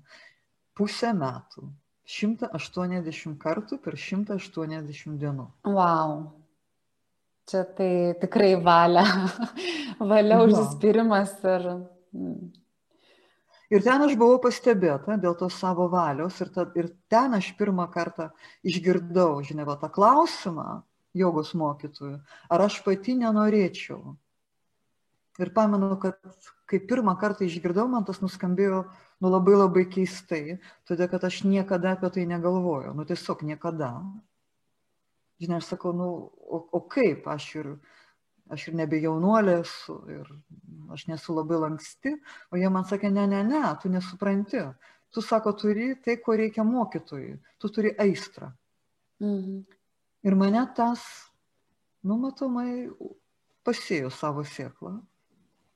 pusę 0.77 1.15
metų, 1.17 1.69
180 2.07 3.39
kartų 3.43 3.81
per 3.83 3.97
180 3.99 5.19
dienų. 5.21 5.49
Wow. 5.67 6.19
Čia 7.51 7.63
tai 7.79 7.91
tikrai 8.21 8.55
valia, 8.59 9.05
valia 10.13 10.41
užsispyrimas 10.45 11.35
ir... 11.45 11.67
Mm. 12.15 12.55
Ir 13.67 13.83
ten 13.83 14.05
aš 14.05 14.13
buvau 14.15 14.39
pastebėta 14.45 15.17
dėl 15.19 15.35
to 15.39 15.49
savo 15.51 15.89
valios 15.91 16.37
ir, 16.39 16.53
ta, 16.55 16.69
ir 16.79 16.93
ten 17.11 17.35
aš 17.35 17.49
pirmą 17.59 17.89
kartą 17.91 18.29
išgirdau, 18.63 19.41
žinai, 19.43 19.67
tą 19.81 19.91
klausimą, 19.91 20.85
jogos 21.19 21.51
mokytojų, 21.59 22.21
ar 22.47 22.65
aš 22.69 22.79
pati 22.87 23.17
nenorėčiau. 23.19 24.15
Ir 25.43 25.51
pamenu, 25.57 25.97
kad 26.01 26.23
kai 26.71 26.79
pirmą 26.79 27.17
kartą 27.19 27.47
išgirdau, 27.47 27.89
man 27.91 28.07
tas 28.07 28.23
nuskambėjo 28.23 28.85
nu, 29.21 29.31
labai 29.33 29.57
labai 29.57 29.85
keistai, 29.89 30.59
todėl 30.89 31.09
kad 31.13 31.25
aš 31.25 31.43
niekada 31.49 31.95
apie 31.97 32.11
tai 32.13 32.27
negalvojau, 32.29 32.95
nu 32.97 33.07
tiesiog 33.09 33.45
niekada. 33.49 33.93
Žinai, 35.41 35.61
aš 35.61 35.73
sakau, 35.75 35.93
nu, 35.97 36.09
o, 36.37 36.61
o 36.73 36.81
kaip 36.93 37.27
aš 37.29 37.49
ir, 37.61 37.71
aš 38.53 38.69
ir 38.71 38.77
nebe 38.79 39.01
jaunuolė 39.01 39.61
esu, 39.63 39.99
ir 40.13 40.29
aš 40.93 41.07
nesu 41.11 41.37
labai 41.37 41.61
lanksti, 41.67 42.15
o 42.53 42.61
jie 42.61 42.71
man 42.73 42.87
sakė, 42.89 43.11
ne, 43.13 43.27
ne, 43.31 43.43
ne, 43.45 43.65
tu 43.83 43.93
nesupranti. 43.93 44.65
Tu 45.13 45.23
sako, 45.23 45.53
turi 45.57 45.95
tai, 46.03 46.19
ko 46.21 46.35
reikia 46.37 46.65
mokytojui, 46.67 47.37
tu 47.63 47.71
turi 47.73 47.93
aistrą. 48.03 48.51
Mhm. 49.23 49.63
Ir 50.27 50.35
mane 50.37 50.65
tas, 50.77 51.05
nu, 52.05 52.17
matomai, 52.21 52.89
pasėjo 53.65 54.11
savo 54.13 54.43
sėklą. 54.45 54.97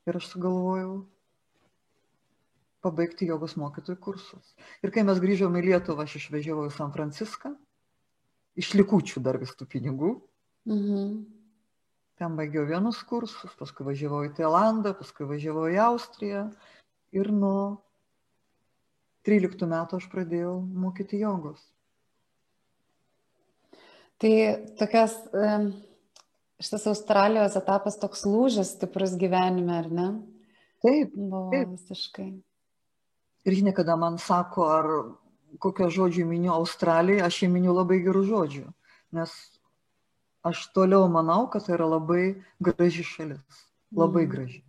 Ir 0.09 0.19
aš 0.19 0.33
sugalvojau 0.33 1.05
pabaigti 2.85 3.29
jogos 3.29 3.57
mokytojų 3.61 3.99
kursus. 4.01 4.55
Ir 4.85 4.93
kai 4.95 5.05
mes 5.07 5.21
grįžome 5.23 5.61
į 5.61 5.71
Lietuvą, 5.71 6.07
aš 6.07 6.19
išvežiavau 6.21 6.69
į 6.69 6.75
San 6.75 6.95
Franciską, 6.95 7.53
iš 8.61 8.73
likučių 8.79 9.23
dar 9.25 9.39
vis 9.41 9.53
tų 9.57 9.69
pinigų. 9.75 10.15
Mhm. 10.69 11.13
Ten 12.21 12.35
baigiau 12.37 12.67
vienus 12.69 12.99
kursus, 13.09 13.53
paskui 13.57 13.87
važiavau 13.87 14.27
į 14.27 14.35
Tailandą, 14.37 14.93
paskui 14.99 15.25
važiavau 15.29 15.71
į 15.73 15.79
Austriją 15.87 16.51
ir 17.17 17.31
nuo 17.33 17.81
13 19.25 19.69
metų 19.69 20.01
aš 20.01 20.09
pradėjau 20.13 20.59
mokyti 20.61 21.21
jogos. 21.23 21.63
Tai 24.21 24.33
tokias, 24.77 25.15
šitas 26.61 26.85
Australijos 26.93 27.57
etapas 27.57 27.97
toks 28.01 28.27
lūžis 28.29 28.75
stiprus 28.77 29.17
gyvenime, 29.21 29.79
ar 29.81 29.89
ne? 29.89 30.09
Taip. 30.85 31.17
Buvo 31.17 31.49
taip. 31.55 31.73
visiškai. 31.73 32.29
Ir 33.49 33.57
žinai, 33.57 33.73
kada 33.77 33.97
man 33.97 34.19
sako, 34.21 34.67
ar 34.69 34.89
kokią 35.63 35.89
žodžių 35.91 36.27
miniu 36.29 36.53
Australijai, 36.55 37.25
aš 37.27 37.43
jį 37.45 37.49
miniu 37.55 37.75
labai 37.75 38.01
gerų 38.05 38.25
žodžių. 38.29 38.67
Nes 39.17 39.33
aš 40.47 40.67
toliau 40.77 41.09
manau, 41.11 41.47
kad 41.53 41.67
tai 41.67 41.77
yra 41.79 41.89
labai 41.97 42.25
graži 42.61 43.05
šalis. 43.07 43.65
Labai 43.97 44.27
mm. 44.27 44.31
graži. 44.35 44.61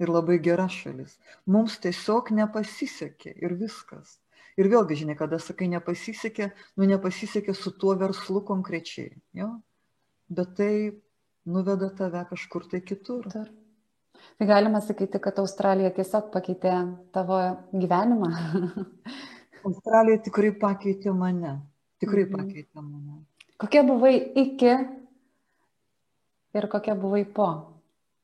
Ir 0.00 0.10
labai 0.10 0.38
gera 0.40 0.66
šalis. 0.72 1.18
Mums 1.44 1.76
tiesiog 1.84 2.32
nepasisekė 2.32 3.34
ir 3.36 3.54
viskas. 3.60 4.16
Ir 4.58 4.68
vėlgi, 4.72 4.96
žinai, 5.04 5.14
kada 5.16 5.38
sakai 5.40 5.68
nepasisekė, 5.72 6.50
nu 6.80 6.88
nepasisekė 6.88 7.54
su 7.54 7.72
tuo 7.76 7.94
verslu 8.00 8.42
konkrečiai. 8.48 9.12
Jo? 9.36 9.52
Bet 10.32 10.56
tai 10.58 10.72
nuveda 11.44 11.92
tave 11.96 12.24
kažkur 12.32 12.66
tai 12.72 12.80
kitur. 12.80 13.28
Tur. 13.30 13.48
Tai 14.40 14.46
galima 14.48 14.80
sakyti, 14.84 15.20
kad 15.22 15.38
Australija 15.42 15.90
tiesiog 15.96 16.30
pakeitė 16.34 16.74
tavo 17.14 17.40
gyvenimą. 17.72 18.30
Australija 19.68 20.22
tikrai 20.24 20.54
pakeitė 20.60 21.12
mane. 21.16 21.58
Tikrai 22.00 22.24
mhm. 22.26 22.38
pakeitė 22.38 22.84
mane. 22.84 23.20
Kokia 23.60 23.84
buvai 23.84 24.14
iki 24.40 24.72
ir 26.56 26.70
kokia 26.72 26.96
buvai 26.96 27.26
po? 27.28 27.50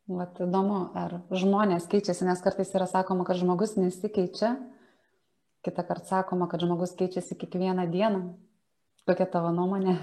Vat 0.06 0.38
įdomu, 0.38 0.84
ar 0.94 1.18
žmonės 1.34 1.88
keičiasi, 1.90 2.28
nes 2.28 2.40
kartais 2.40 2.68
yra 2.78 2.86
sakoma, 2.86 3.24
kad 3.26 3.40
žmogus 3.40 3.74
nesikeičia, 3.74 4.52
Kita 5.66 5.82
kart 5.82 6.06
sakoma, 6.06 6.46
kad 6.46 6.62
žmogus 6.62 6.92
keičiasi 6.94 7.34
kiekvieną 7.34 7.88
dieną. 7.90 8.20
Kokia 9.02 9.26
tavo 9.26 9.50
nuomonė? 9.50 9.96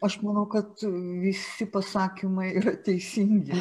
Aš 0.00 0.20
manau, 0.22 0.44
kad 0.46 0.78
visi 1.22 1.66
pasakymai 1.66 2.52
yra 2.60 2.74
teisingi. 2.86 3.58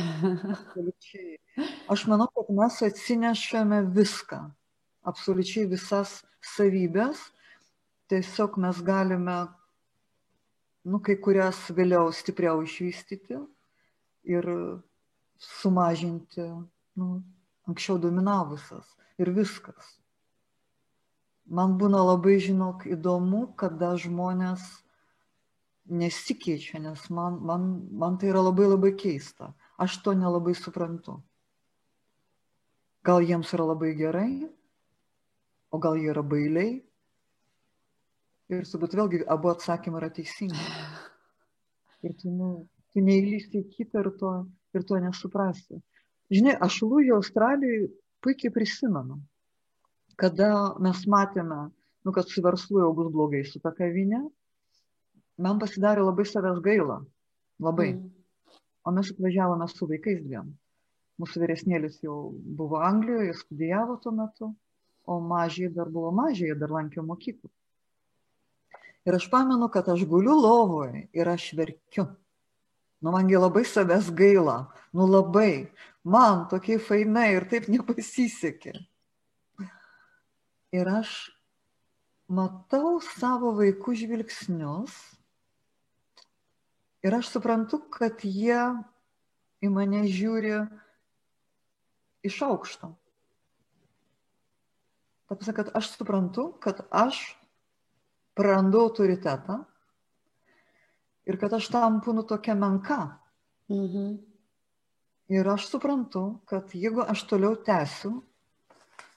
Aš 1.89 2.05
manau, 2.11 2.27
kad 2.35 2.51
mes 2.53 2.77
atsinešame 2.85 3.81
viską, 3.95 4.43
absoliučiai 5.09 5.65
visas 5.71 6.19
savybės. 6.55 7.23
Tiesiog 8.07 8.59
mes 8.63 8.81
galime, 8.85 9.37
nu, 10.85 11.01
kai 11.03 11.17
kurias 11.19 11.65
vėliau 11.73 12.13
stipriau 12.13 12.61
išvystyti 12.63 13.41
ir 14.29 14.47
sumažinti, 15.41 16.45
nu, 17.01 17.09
anksčiau 17.67 17.97
dominavusias. 17.99 18.85
Ir 19.17 19.33
viskas 19.33 19.97
man 21.47 21.77
būna 21.79 22.03
labai, 22.03 22.37
žinok, 22.43 22.85
įdomu, 22.91 23.47
kada 23.59 23.95
žmonės 23.99 24.63
nesikeičia, 25.89 26.79
nes 26.83 27.07
man, 27.13 27.39
man, 27.45 27.67
man 27.91 28.17
tai 28.19 28.31
yra 28.31 28.43
labai 28.45 28.67
labai 28.67 28.93
keista. 28.99 29.53
Aš 29.77 29.99
to 30.03 30.13
nelabai 30.17 30.55
suprantu. 30.57 31.19
Gal 33.07 33.23
jiems 33.23 33.53
yra 33.55 33.69
labai 33.71 33.93
gerai, 33.95 34.31
o 35.71 35.79
gal 35.79 35.95
jie 35.99 36.09
yra 36.11 36.23
bailiai. 36.23 36.81
Ir 38.47 38.67
turbūt 38.67 38.95
vėlgi 38.95 39.23
abu 39.27 39.51
atsakymai 39.51 40.01
yra 40.01 40.11
teisingi. 40.15 40.67
Ir 42.07 42.13
tu, 42.19 42.31
nu, 42.31 42.51
tu 42.93 43.03
neįlysti 43.03 43.63
į 43.63 43.69
kitą 43.75 44.03
ir 44.03 44.11
to, 44.19 44.33
ir 44.75 44.85
to 44.87 44.99
nesuprasti. 45.03 45.81
Žinai, 46.31 46.55
aš 46.63 46.81
lūžį 46.83 47.15
Australijai 47.15 47.89
puikiai 48.23 48.53
prisimenu 48.55 49.19
kada 50.17 50.49
mes 50.81 51.03
matėme, 51.09 51.59
nu, 52.03 52.13
kad 52.13 52.29
su 52.29 52.41
verslu 52.43 52.81
jau 52.81 52.91
bus 52.97 53.11
blogai 53.13 53.43
su 53.45 53.61
ta 53.63 53.71
kavinė, 53.77 54.23
man 55.41 55.59
pasidarė 55.61 56.05
labai 56.05 56.25
savęs 56.27 56.61
gaila. 56.65 57.01
Labai. 57.63 57.91
Mm. 57.95 58.13
O 58.87 58.93
mes 58.95 59.09
atvažiavome 59.11 59.67
su 59.71 59.87
vaikais 59.89 60.21
dviem. 60.23 60.53
Mūsų 61.17 61.41
vyresnėlis 61.41 61.97
jau 62.03 62.17
buvo 62.59 62.79
Anglijoje, 62.85 63.33
studijavo 63.39 63.97
tuo 64.03 64.13
metu, 64.13 64.51
o 65.07 65.17
mažiai 65.19 65.71
dar 65.73 65.89
buvo 65.89 66.11
mažiai, 66.13 66.55
dar 66.59 66.71
lankė 66.71 67.01
mokyklą. 67.01 67.49
Ir 69.07 69.17
aš 69.17 69.25
pamenu, 69.31 69.69
kad 69.73 69.87
aš 69.89 70.03
guliu 70.05 70.35
lovoje 70.35 71.07
ir 71.15 71.29
aš 71.31 71.49
verkiu. 71.57 72.05
Nu, 73.01 73.11
mangi 73.13 73.37
labai 73.37 73.63
savęs 73.65 74.09
gaila, 74.17 74.67
nu 74.93 75.05
labai, 75.07 75.69
man 76.03 76.47
tokie 76.51 76.79
fainai 76.81 77.29
ir 77.35 77.45
taip 77.49 77.67
nepasisekė. 77.71 78.73
Ir 80.75 80.89
aš 80.91 81.13
matau 82.27 82.97
savo 83.05 83.53
vaikų 83.57 83.95
žvilgsnius 84.01 84.95
ir 87.07 87.15
aš 87.15 87.31
suprantu, 87.31 87.79
kad 87.93 88.23
jie 88.23 88.59
į 89.63 89.71
mane 89.71 90.03
žiūri 90.11 90.53
iš 92.27 92.39
aukšto. 92.45 92.91
Taip 95.27 95.43
sakant, 95.43 95.73
aš 95.75 95.91
suprantu, 95.95 96.51
kad 96.63 96.85
aš 96.91 97.19
prarandu 98.37 98.83
autoritetą 98.85 99.61
ir 101.27 101.39
kad 101.39 101.57
aš 101.57 101.71
tampu 101.73 102.13
nu 102.15 102.23
tokia 102.23 102.55
menka. 102.55 103.17
Mhm. 103.71 104.15
Ir 105.27 105.47
aš 105.51 105.65
suprantu, 105.67 106.39
kad 106.47 106.71
jeigu 106.71 107.03
aš 107.03 107.25
toliau 107.27 107.57
tęsiu 107.59 108.13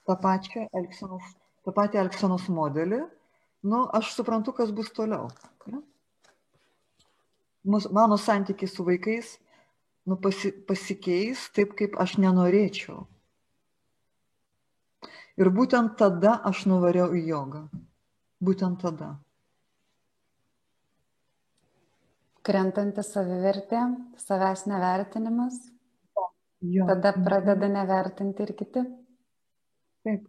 tą 0.06 0.16
pačią 0.18 0.64
elgsenos, 0.74 1.28
tą 1.62 1.74
patį 1.76 2.00
elgsenos 2.02 2.48
modelį, 2.50 3.04
nu, 3.62 3.84
aš 3.94 4.10
suprantu, 4.16 4.50
kas 4.56 4.72
bus 4.74 4.90
toliau. 4.90 5.28
Ja? 7.64 7.80
Mano 7.92 8.16
santykiai 8.16 8.68
su 8.68 8.84
vaikais 8.84 9.38
nu, 10.04 10.16
pasi, 10.16 10.52
pasikeis 10.66 11.48
taip, 11.54 11.74
kaip 11.78 11.96
aš 12.00 12.16
nenorėčiau. 12.22 13.04
Ir 15.40 15.50
būtent 15.56 15.94
tada 16.00 16.38
aš 16.50 16.66
nuvariau 16.68 17.12
į 17.16 17.24
jogą. 17.30 17.64
Būtent 18.44 18.80
tada. 18.82 19.14
Krentanti 22.44 23.04
savivertė, 23.04 23.84
savęs 24.20 24.66
nevertinimas. 24.68 25.60
Jo. 26.60 26.88
Tada 26.88 27.12
pradeda 27.16 27.68
nevertinti 27.72 28.44
ir 28.44 28.52
kiti. 28.56 28.84
Taip. 30.04 30.26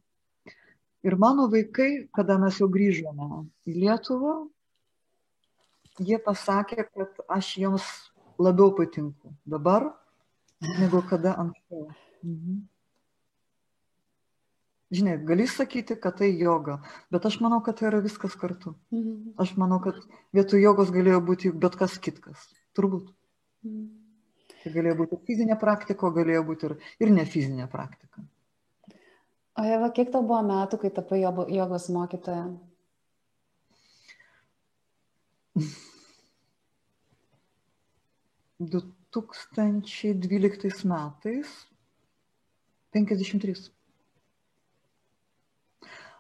Ir 1.02 1.15
mano 1.20 1.48
vaikai, 1.52 2.08
kada 2.13 2.38
mes 2.39 2.60
jau 2.62 2.70
grįžome 2.72 3.46
į 3.67 3.74
Lietuvą, 3.82 4.36
jie 6.02 6.20
pasakė, 6.22 6.86
kad 6.90 7.22
aš 7.30 7.56
jiems 7.62 7.88
labiau 8.42 8.74
patinku 8.76 9.34
dabar, 9.46 9.92
negu 10.80 11.02
kada 11.10 11.36
anksčiau. 11.38 11.90
Mhm. 12.24 12.60
Žinai, 14.92 15.16
gali 15.24 15.46
sakyti, 15.48 15.96
kad 15.96 16.18
tai 16.20 16.34
joga, 16.36 16.82
bet 17.12 17.26
aš 17.26 17.38
manau, 17.40 17.62
kad 17.64 17.78
tai 17.80 17.88
yra 17.88 18.02
viskas 18.04 18.36
kartu. 18.36 18.76
Mhm. 18.92 19.34
Aš 19.40 19.56
manau, 19.58 19.80
kad 19.80 19.96
vietoj 20.36 20.60
jogos 20.60 20.92
galėjo 20.92 21.22
būti 21.24 21.52
bet 21.56 21.78
kas 21.80 21.98
kitkas. 21.98 22.50
Turbūt. 22.76 23.14
Mhm. 23.64 23.88
Tai 24.64 24.72
galėjo 24.74 24.98
būti 25.00 25.22
fizinė 25.26 25.58
praktika, 25.60 26.12
galėjo 26.12 26.44
būti 26.46 26.68
ir, 26.68 26.76
ir 27.00 27.10
ne 27.10 27.26
fizinė 27.26 27.70
praktika. 27.72 28.26
O 29.60 29.64
Eva, 29.68 29.90
kiek 29.92 30.12
tau 30.12 30.22
buvo 30.24 30.42
metų, 30.48 30.78
kai 30.82 30.92
tapai 30.96 31.22
jogos 31.24 31.90
mokytoja? 31.92 32.46
2012 38.62 40.86
metais 40.86 41.47
53. 42.91 43.71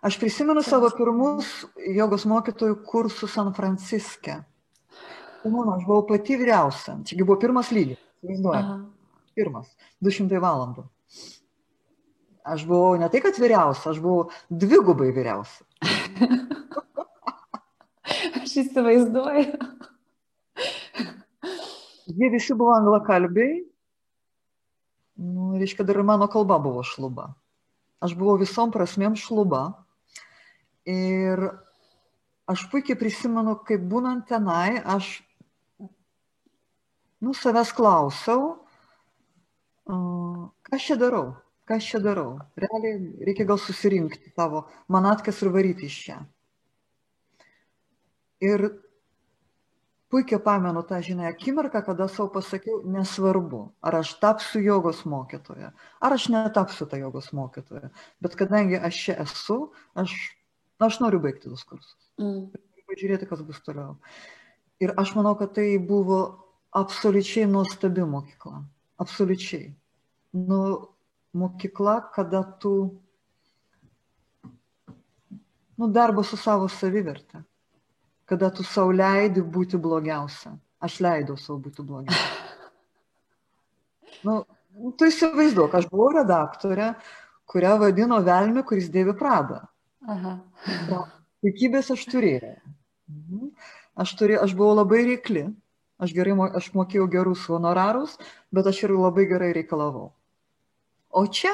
Aš 0.01 0.17
prisimenu 0.17 0.63
savo 0.65 0.89
pirmus 0.97 1.45
jogos 1.93 2.25
mokytojų 2.25 2.79
kursus 2.87 3.35
San 3.35 3.53
Franciske. 3.53 4.39
Mano, 5.45 5.75
aš 5.75 5.85
buvau 5.85 6.07
pati 6.09 6.37
vyriausia. 6.41 6.97
Čiagi 7.05 7.23
buvo 7.25 7.37
pirmas 7.41 7.69
lygis. 7.73 7.99
Pirmas. 9.37 9.67
200 10.01 10.41
valandų. 10.41 10.83
Aš 12.41 12.65
buvau 12.65 12.97
ne 12.97 13.05
tai, 13.13 13.21
kad 13.21 13.37
vyriausia, 13.37 13.93
aš 13.93 14.01
buvau 14.01 14.33
dvigubai 14.49 15.13
vyriausia. 15.13 15.61
aš 18.41 18.57
įsivaizduoju. 18.63 19.53
Jie 22.11 22.29
visi 22.33 22.55
buvo 22.57 22.73
anglakalbiai. 22.75 23.61
Nu, 25.21 25.51
reiškia, 25.59 25.85
dar 25.85 25.99
ir 25.99 26.07
mano 26.07 26.27
kalba 26.31 26.57
buvo 26.59 26.83
šluba. 26.83 27.31
Aš 28.01 28.15
buvau 28.17 28.39
visom 28.41 28.71
prasmėm 28.73 29.15
šluba. 29.19 29.63
Ir 30.89 31.43
aš 32.49 32.65
puikiai 32.71 32.97
prisimenu, 32.99 33.53
kaip 33.67 33.83
būnant 33.91 34.25
tenai, 34.31 34.81
aš, 34.81 35.13
nu, 37.21 37.35
savęs 37.37 37.71
klausiau, 37.77 38.55
ką 39.85 40.77
aš 40.77 40.89
čia 40.89 40.97
darau, 40.99 41.35
ką 41.69 41.77
aš 41.77 41.91
čia 41.93 42.01
darau. 42.03 42.39
Realiai 42.57 43.25
reikia 43.27 43.45
gal 43.47 43.61
susirinkti 43.61 44.33
tavo 44.35 44.65
manatkas 44.89 45.43
ir 45.45 45.53
varyti 45.53 45.87
iš 45.91 45.99
čia. 46.07 46.17
Ir 48.41 48.71
puikiai 50.11 50.41
pamenu 50.43 50.83
tą, 50.83 50.99
žinai, 51.03 51.29
akimirką, 51.31 51.81
kada 51.85 52.07
savo 52.11 52.27
pasakiau, 52.35 52.81
nesvarbu, 52.91 53.61
ar 53.81 54.01
aš 54.01 54.13
tapsiu 54.19 54.61
jogos 54.63 55.05
mokytoja, 55.07 55.71
ar 56.03 56.15
aš 56.17 56.27
netapsiu 56.33 56.87
tą 56.91 56.99
jogos 56.99 57.31
mokytoją, 57.35 57.89
bet 58.23 58.35
kadangi 58.39 58.79
aš 58.79 58.99
čia 59.05 59.15
esu, 59.23 59.57
aš, 59.95 60.15
aš 60.83 60.99
noriu 61.03 61.21
baigti 61.23 61.47
tos 61.47 61.63
kursus. 61.67 62.09
Mm. 62.19 62.49
Pažiūrėti, 62.91 63.27
kas 63.29 63.43
bus 63.47 63.61
toliau. 63.63 63.95
Ir 64.83 64.91
aš 64.99 65.13
manau, 65.15 65.31
kad 65.39 65.53
tai 65.55 65.77
buvo 65.79 66.19
absoliučiai 66.75 67.47
nuostabi 67.47 68.03
mokykla. 68.03 68.65
Absoliučiai. 68.99 69.69
Nu, 70.35 70.59
mokykla, 71.37 71.95
kada 72.11 72.43
tu, 72.59 72.73
nu, 75.79 75.87
darbas 75.87 76.33
su 76.33 76.39
savo 76.39 76.67
savivertė 76.67 77.45
kada 78.31 78.47
tu 78.55 78.63
savo 78.63 78.93
leidi 78.95 79.41
būti 79.43 79.75
blogiausia. 79.75 80.53
Aš 80.79 81.01
leidau 81.03 81.35
savo 81.35 81.57
būti 81.65 81.83
blogiausia. 81.83 82.37
Nu, 84.23 84.37
tu 84.95 85.09
įsivaizduok, 85.09 85.75
aš 85.75 85.89
buvau 85.91 86.11
redaktorė, 86.15 86.93
kurią 87.51 87.73
vadino 87.81 88.21
Velmi, 88.23 88.63
kuris 88.67 88.87
dėvi 88.93 89.17
Pradą. 89.19 89.65
Puikybės 91.41 91.91
aš 91.95 92.05
turėjau. 92.13 92.53
Mhm. 93.11 93.51
Aš, 93.99 94.15
turėjau, 94.21 94.45
aš 94.45 94.55
buvau 94.55 94.77
labai 94.77 95.01
reikli, 95.09 95.43
aš, 95.99 96.15
gerai, 96.15 96.37
aš 96.55 96.71
mokėjau 96.77 97.09
gerus 97.11 97.43
honorarus, 97.51 98.15
bet 98.55 98.69
aš 98.71 98.85
ir 98.85 98.95
labai 98.95 99.27
gerai 99.27 99.51
reikalavau. 99.57 100.13
O 101.11 101.25
čia, 101.27 101.51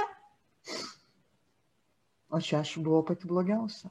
o 2.30 2.38
čia 2.38 2.62
aš 2.62 2.78
buvau 2.78 3.02
pati 3.08 3.26
blogiausia. 3.26 3.90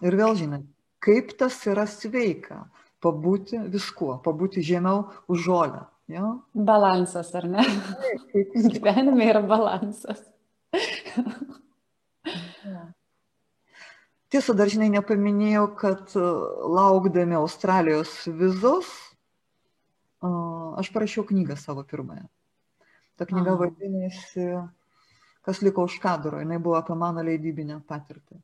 Ir 0.00 0.16
vėl 0.16 0.38
žinai, 0.38 0.62
kaip 1.04 1.34
tas 1.40 1.56
yra 1.68 1.86
sveika 1.88 2.64
pabūti 3.00 3.58
viskuo, 3.72 4.18
pabūti 4.24 4.62
žemiau 4.64 5.06
už 5.30 5.44
žolę. 5.46 5.84
Jo? 6.10 6.40
Balansas, 6.54 7.30
ar 7.38 7.46
ne? 7.48 7.64
Taip, 8.32 8.56
Gyvenime 8.74 9.28
yra 9.30 9.42
balansas. 9.46 10.24
Tiesa, 14.30 14.54
dar 14.54 14.70
žinai, 14.70 14.90
nepaminėjau, 14.94 15.64
kad 15.78 16.12
e, 16.18 16.24
laukdami 16.76 17.38
Australijos 17.38 18.12
vizos, 18.38 18.90
e, 20.22 20.30
aš 20.82 20.90
parašiau 20.94 21.24
knygą 21.30 21.56
savo 21.58 21.86
pirmąją. 21.86 22.28
Ta 23.18 23.26
knyga 23.26 23.56
vadinasi 23.58 24.46
Kas 25.40 25.62
liko 25.64 25.84
už 25.88 25.98
kadro, 25.98 26.38
jinai 26.40 26.58
buvo 26.60 26.76
apie 26.76 26.94
mano 26.94 27.22
leidybinę 27.24 27.80
patirtį. 27.88 28.36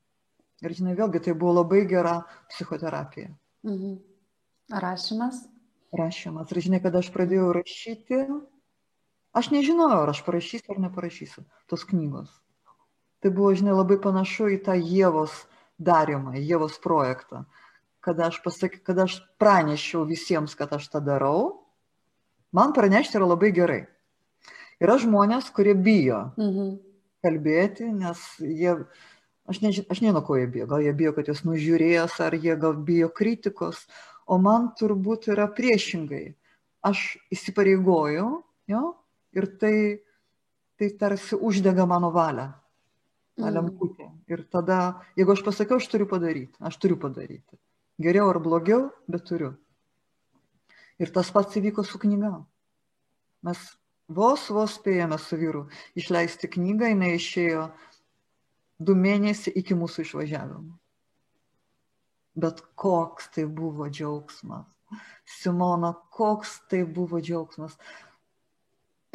Ir 0.64 0.72
žinai, 0.72 0.94
vėlgi 0.96 1.20
tai 1.26 1.34
buvo 1.36 1.58
labai 1.58 1.82
gera 1.88 2.20
psichoterapija. 2.52 3.28
Mhm. 3.66 3.98
Rašymas? 4.72 5.42
Rašymas. 5.96 6.50
Ir 6.52 6.62
žinai, 6.64 6.80
kada 6.82 7.02
aš 7.02 7.10
pradėjau 7.14 7.50
rašyti, 7.54 8.22
aš 9.36 9.50
nežinojau, 9.52 10.00
ar 10.06 10.12
aš 10.14 10.22
parašysiu 10.26 10.74
ar 10.74 10.80
neparašysiu 10.88 11.44
tos 11.70 11.84
knygos. 11.86 12.32
Tai 13.22 13.32
buvo, 13.32 13.52
žinai, 13.56 13.76
labai 13.76 13.98
panašu 14.00 14.48
į 14.56 14.62
tą 14.66 14.76
Jėvos 14.76 15.44
darimą, 15.78 16.36
Jėvos 16.40 16.80
projektą. 16.82 17.44
Kada 18.04 18.30
aš, 18.30 18.40
pasak, 18.44 18.80
kada 18.86 19.06
aš 19.06 19.18
pranešiau 19.40 20.04
visiems, 20.08 20.54
kad 20.58 20.72
aš 20.72 20.88
tą 20.92 21.02
darau, 21.04 21.66
man 22.54 22.74
pranešti 22.76 23.18
yra 23.18 23.28
labai 23.28 23.52
gerai. 23.56 23.82
Yra 24.82 24.98
žmonės, 25.00 25.48
kurie 25.56 25.74
bijo 25.74 26.26
mhm. 26.36 26.76
kalbėti, 27.24 27.88
nes 27.92 28.20
jie 28.40 28.76
Aš, 29.46 29.60
neži, 29.62 29.84
aš 29.86 30.02
nežinau, 30.02 30.24
ko 30.26 30.36
jie 30.38 30.48
bijo. 30.50 30.66
Gal 30.70 30.82
jie 30.82 30.92
bijo, 30.96 31.12
kad 31.14 31.28
jūs 31.30 31.44
nužiūrės, 31.46 32.18
ar 32.24 32.34
jie 32.34 32.56
gal 32.58 32.74
bijo 32.86 33.08
kritikos. 33.14 33.84
O 34.26 34.40
man 34.42 34.72
turbūt 34.78 35.28
yra 35.30 35.46
priešingai. 35.54 36.34
Aš 36.86 37.02
įsipareigoju, 37.34 38.26
jo, 38.70 38.82
ir 39.38 39.46
tai, 39.60 39.76
tai 40.78 40.90
tarsi 40.98 41.38
uždega 41.38 41.86
mano 41.86 42.10
valią. 42.14 42.50
Ta 43.36 43.46
mm. 43.46 43.54
lemputė. 43.54 44.08
Ir 44.32 44.42
tada, 44.50 44.80
jeigu 45.18 45.34
aš 45.36 45.44
pasakiau, 45.46 45.78
aš 45.78 45.88
turiu 45.92 46.08
padaryti. 46.10 46.56
Aš 46.58 46.80
turiu 46.82 46.98
padaryti. 46.98 47.58
Geriau 48.02 48.30
ar 48.32 48.40
blogiau, 48.42 48.90
bet 49.08 49.26
turiu. 49.28 49.54
Ir 50.98 51.12
tas 51.12 51.30
pats 51.32 51.58
įvyko 51.60 51.84
su 51.86 52.00
knyga. 52.00 52.32
Mes 53.46 53.60
vos, 54.08 54.48
vos 54.50 54.78
spėjome 54.78 55.18
su 55.20 55.38
vyru 55.38 55.66
išleisti 55.98 56.50
knygą, 56.56 56.90
jinai 56.94 57.14
išėjo 57.18 57.68
du 58.78 58.96
mėnesiai 58.98 59.56
iki 59.60 59.76
mūsų 59.78 60.04
išvažiavimo. 60.06 60.76
Bet 62.36 62.60
koks 62.76 63.30
tai 63.32 63.46
buvo 63.48 63.88
džiaugsmas. 63.88 64.66
Simona, 65.26 65.94
koks 66.14 66.60
tai 66.70 66.84
buvo 66.84 67.20
džiaugsmas. 67.20 67.78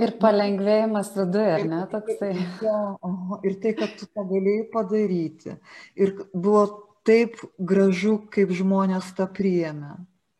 Ir 0.01 0.15
palengvėjimas 0.21 1.11
viduje, 1.13 1.49
ar 1.53 1.65
ne 1.69 1.81
toksai? 1.91 2.31
Aha, 2.65 3.37
ir 3.45 3.57
tai, 3.61 3.75
kad 3.77 3.93
tu 3.99 4.07
tą 4.09 4.25
galėjai 4.25 4.63
padaryti. 4.73 5.57
Ir 5.99 6.15
buvo 6.33 6.63
taip 7.07 7.37
gražu, 7.57 8.17
kaip 8.33 8.53
žmonės 8.57 9.11
tą 9.17 9.27
priėmė. 9.29 9.93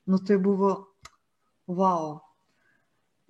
Nu 0.10 0.18
tai 0.26 0.40
buvo, 0.42 0.74
wow. 1.70 2.18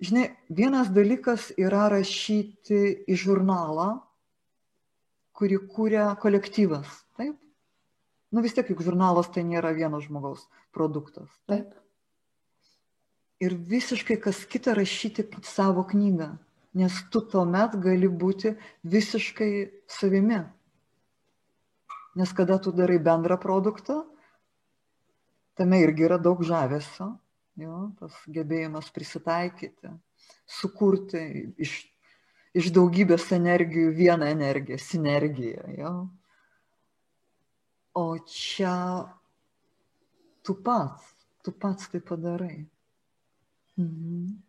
Žinai, 0.02 0.30
vienas 0.48 0.88
dalykas 0.90 1.50
yra 1.60 1.84
rašyti 1.92 2.80
į 3.04 3.18
žurnalą, 3.20 3.90
kurį 5.36 5.58
kūrė 5.72 6.06
kolektyvas. 6.22 6.88
Taip? 7.18 7.36
Nu 8.32 8.40
vis 8.44 8.54
tiek, 8.56 8.68
juk 8.72 8.82
žurnalas 8.84 9.28
tai 9.32 9.44
nėra 9.44 9.74
vieno 9.76 10.00
žmogaus 10.00 10.46
produktas. 10.72 11.28
Taip. 11.50 11.74
Ir 13.42 13.56
visiškai 13.56 14.16
kas 14.22 14.44
kita 14.46 14.76
rašyti 14.78 15.26
savo 15.44 15.82
knygą, 15.88 16.30
nes 16.78 17.00
tu 17.10 17.20
tuomet 17.26 17.74
gali 17.82 18.08
būti 18.08 18.54
visiškai 18.86 19.52
savimi. 19.90 20.40
Nes 22.16 22.32
kada 22.36 22.58
tu 22.62 22.72
darai 22.76 23.00
bendrą 23.02 23.38
produktą, 23.40 24.02
tame 25.58 25.80
irgi 25.82 26.06
yra 26.06 26.20
daug 26.20 26.40
žavesio, 26.44 27.08
jo, 27.60 27.90
tas 27.98 28.16
gebėjimas 28.32 28.92
prisitaikyti, 28.94 29.92
sukurti 30.46 31.22
iš 31.60 31.91
iš 32.56 32.68
daugybės 32.76 33.30
energijų 33.32 33.92
vieną 33.96 34.28
energiją, 34.34 34.78
sinergiją. 34.80 35.64
Jo? 35.78 35.92
O 37.96 38.06
čia 38.28 38.76
tu 40.44 40.56
pats, 40.64 41.12
tu 41.44 41.52
pats 41.52 41.88
tai 41.92 42.00
padarai. 42.00 42.64
Mhm. 43.80 44.40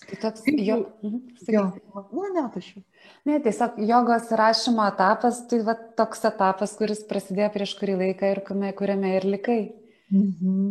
Tai 0.00 0.16
toks 0.16 0.46
jo. 0.48 0.76
Mhm, 1.04 1.18
jo. 1.52 1.64
Na, 1.94 2.28
ne, 2.34 2.44
aš 2.56 2.70
jau. 2.74 2.82
Ne, 3.28 3.36
tiesiog 3.44 3.76
jogos 3.84 4.30
rašymo 4.40 4.86
etapas, 4.88 5.42
tai 5.50 5.60
va, 5.66 5.74
toks 5.76 6.24
etapas, 6.28 6.72
kuris 6.78 7.02
prasidėjo 7.08 7.50
prieš 7.56 7.74
kurį 7.80 7.98
laiką 8.04 8.32
ir 8.32 8.40
kuriame, 8.46 8.72
kuriame 8.78 9.12
ir 9.18 9.28
likai. 9.36 9.60
Mhm. 10.08 10.64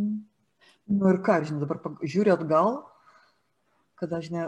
Nu 0.89 1.11
ir 1.13 1.21
ką, 1.25 1.37
žinai, 1.45 1.61
dabar 1.61 1.77
žiūriu 2.01 2.33
atgal, 2.33 2.79
kad 4.01 4.13
aš 4.17 4.31
ne, 4.33 4.47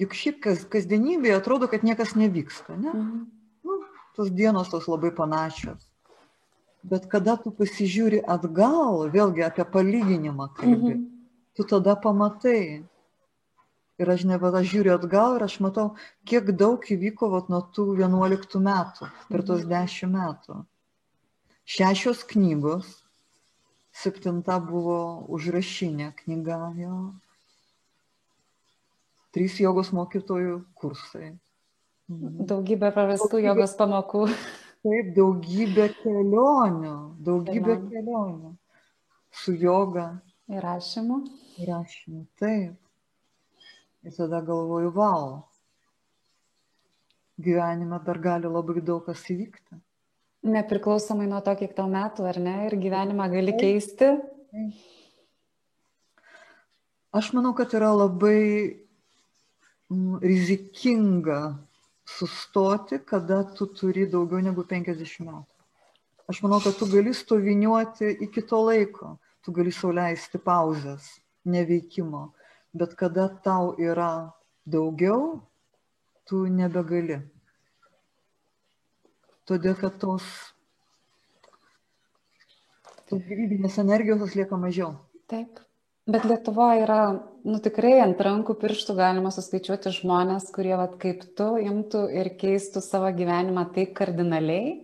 juk 0.00 0.16
šiaip 0.16 0.40
kas, 0.44 0.64
kasdienybėje 0.72 1.36
atrodo, 1.40 1.68
kad 1.70 1.84
niekas 1.86 2.14
nevyksta. 2.18 2.76
Ne? 2.76 2.92
Mhm. 2.92 3.22
Nu, 3.66 3.78
tos 4.16 4.32
dienos 4.32 4.70
tos 4.72 4.88
labai 4.90 5.12
panašios. 5.14 5.86
Bet 6.86 7.08
kada 7.10 7.34
tu 7.42 7.50
pasižiūri 7.50 8.20
atgal, 8.30 9.08
vėlgi 9.10 9.42
apie 9.46 9.64
palyginimą 9.66 10.52
kalbė, 10.58 10.92
mhm. 10.94 11.08
tu 11.58 11.66
tada 11.66 11.96
pamatai. 11.98 12.84
Ir 13.96 14.10
aš 14.12 14.26
ne, 14.28 14.36
aš 14.36 14.66
žiūriu 14.68 14.92
atgal 14.92 15.38
ir 15.38 15.46
aš 15.46 15.56
matau, 15.64 15.86
kiek 16.28 16.50
daug 16.52 16.84
įvyko 16.84 17.30
vat, 17.32 17.48
nuo 17.48 17.62
tų 17.72 17.94
11 17.96 18.60
metų, 18.60 19.08
per 19.32 19.44
tos 19.48 19.64
10 19.64 20.06
mhm. 20.06 20.16
metų. 20.20 20.62
Šešios 21.66 22.22
knygos, 22.30 22.90
septinta 23.96 24.60
buvo 24.62 25.26
užrašinė 25.34 26.12
knyga 26.20 26.58
jo, 26.78 26.98
trys 29.36 29.58
jogos 29.60 29.92
mokytojų 29.92 30.60
kursai. 30.80 31.34
Mhm. 32.08 32.46
Daugybė 32.48 32.92
pravestų 32.94 33.28
daugybė, 33.34 33.48
jogos 33.50 33.74
pamokų. 33.76 34.22
Taip, 34.86 35.10
daugybė 35.16 35.90
kelionių, 35.98 36.94
daugybė 37.26 37.74
Kelionių. 37.74 37.90
kelionių. 37.90 38.52
Su 39.36 39.52
joga. 39.58 40.06
Įrašymu. 40.48 41.18
Įrašymu, 41.58 42.22
taip. 42.38 42.76
Ir 44.06 44.14
tada 44.14 44.38
galvoju, 44.46 44.92
wow, 44.94 45.40
gyvenime 47.42 47.98
dar 48.06 48.20
gali 48.22 48.46
labai 48.46 48.78
daug 48.78 49.02
kas 49.08 49.24
įvykti. 49.34 49.80
Nepriklausomai 50.46 51.26
nuo 51.26 51.40
to, 51.42 51.56
kiek 51.58 51.74
tau 51.74 51.88
metų, 51.90 52.28
ar 52.30 52.38
ne, 52.38 52.54
ir 52.68 52.78
gyvenimą 52.78 53.26
gali 53.32 53.56
taip, 53.56 53.64
keisti. 53.64 54.12
Taip. 54.54 54.84
Aš 57.16 57.32
manau, 57.34 57.50
kad 57.58 57.74
yra 57.74 57.90
labai 57.96 58.85
rizikinga 60.22 61.58
sustoti, 62.06 62.98
kada 62.98 63.42
tu 63.54 63.66
turi 63.66 64.06
daugiau 64.10 64.42
negu 64.42 64.64
50 64.64 65.26
metų. 65.26 65.44
Aš 66.26 66.42
manau, 66.42 66.58
kad 66.62 66.74
tu 66.74 66.88
gali 66.90 67.12
stoviniuoti 67.14 68.10
iki 68.26 68.42
to 68.42 68.58
laiko, 68.66 69.12
tu 69.46 69.54
gali 69.54 69.70
sauliaisti 69.70 70.40
pauzes, 70.42 71.06
neveikimo, 71.46 72.32
bet 72.74 72.96
kada 72.98 73.28
tau 73.44 73.76
yra 73.78 74.32
daugiau, 74.66 75.38
tu 76.26 76.46
nebegali. 76.50 77.20
Todėl, 79.46 79.76
kad 79.78 79.94
tos, 80.02 80.26
tos 83.06 83.22
gyvybinės 83.22 83.78
energijos 83.78 84.34
lieka 84.34 84.58
mažiau. 84.58 84.96
Taip. 85.30 85.62
Bet 86.10 86.26
Lietuvoje 86.26 86.82
yra, 86.82 86.98
nu 87.46 87.60
tikrai 87.62 87.96
ant 88.02 88.20
rankų 88.22 88.56
pirštų 88.60 88.96
galima 88.98 89.30
suskaičiuoti 89.34 89.92
žmonės, 90.00 90.48
kurie, 90.54 90.74
vat, 90.78 90.96
kaip 91.02 91.22
tu, 91.38 91.52
imtų 91.62 92.06
ir 92.20 92.32
keistų 92.40 92.82
savo 92.84 93.10
gyvenimą 93.14 93.68
taip 93.76 93.92
kardinaliai, 93.98 94.76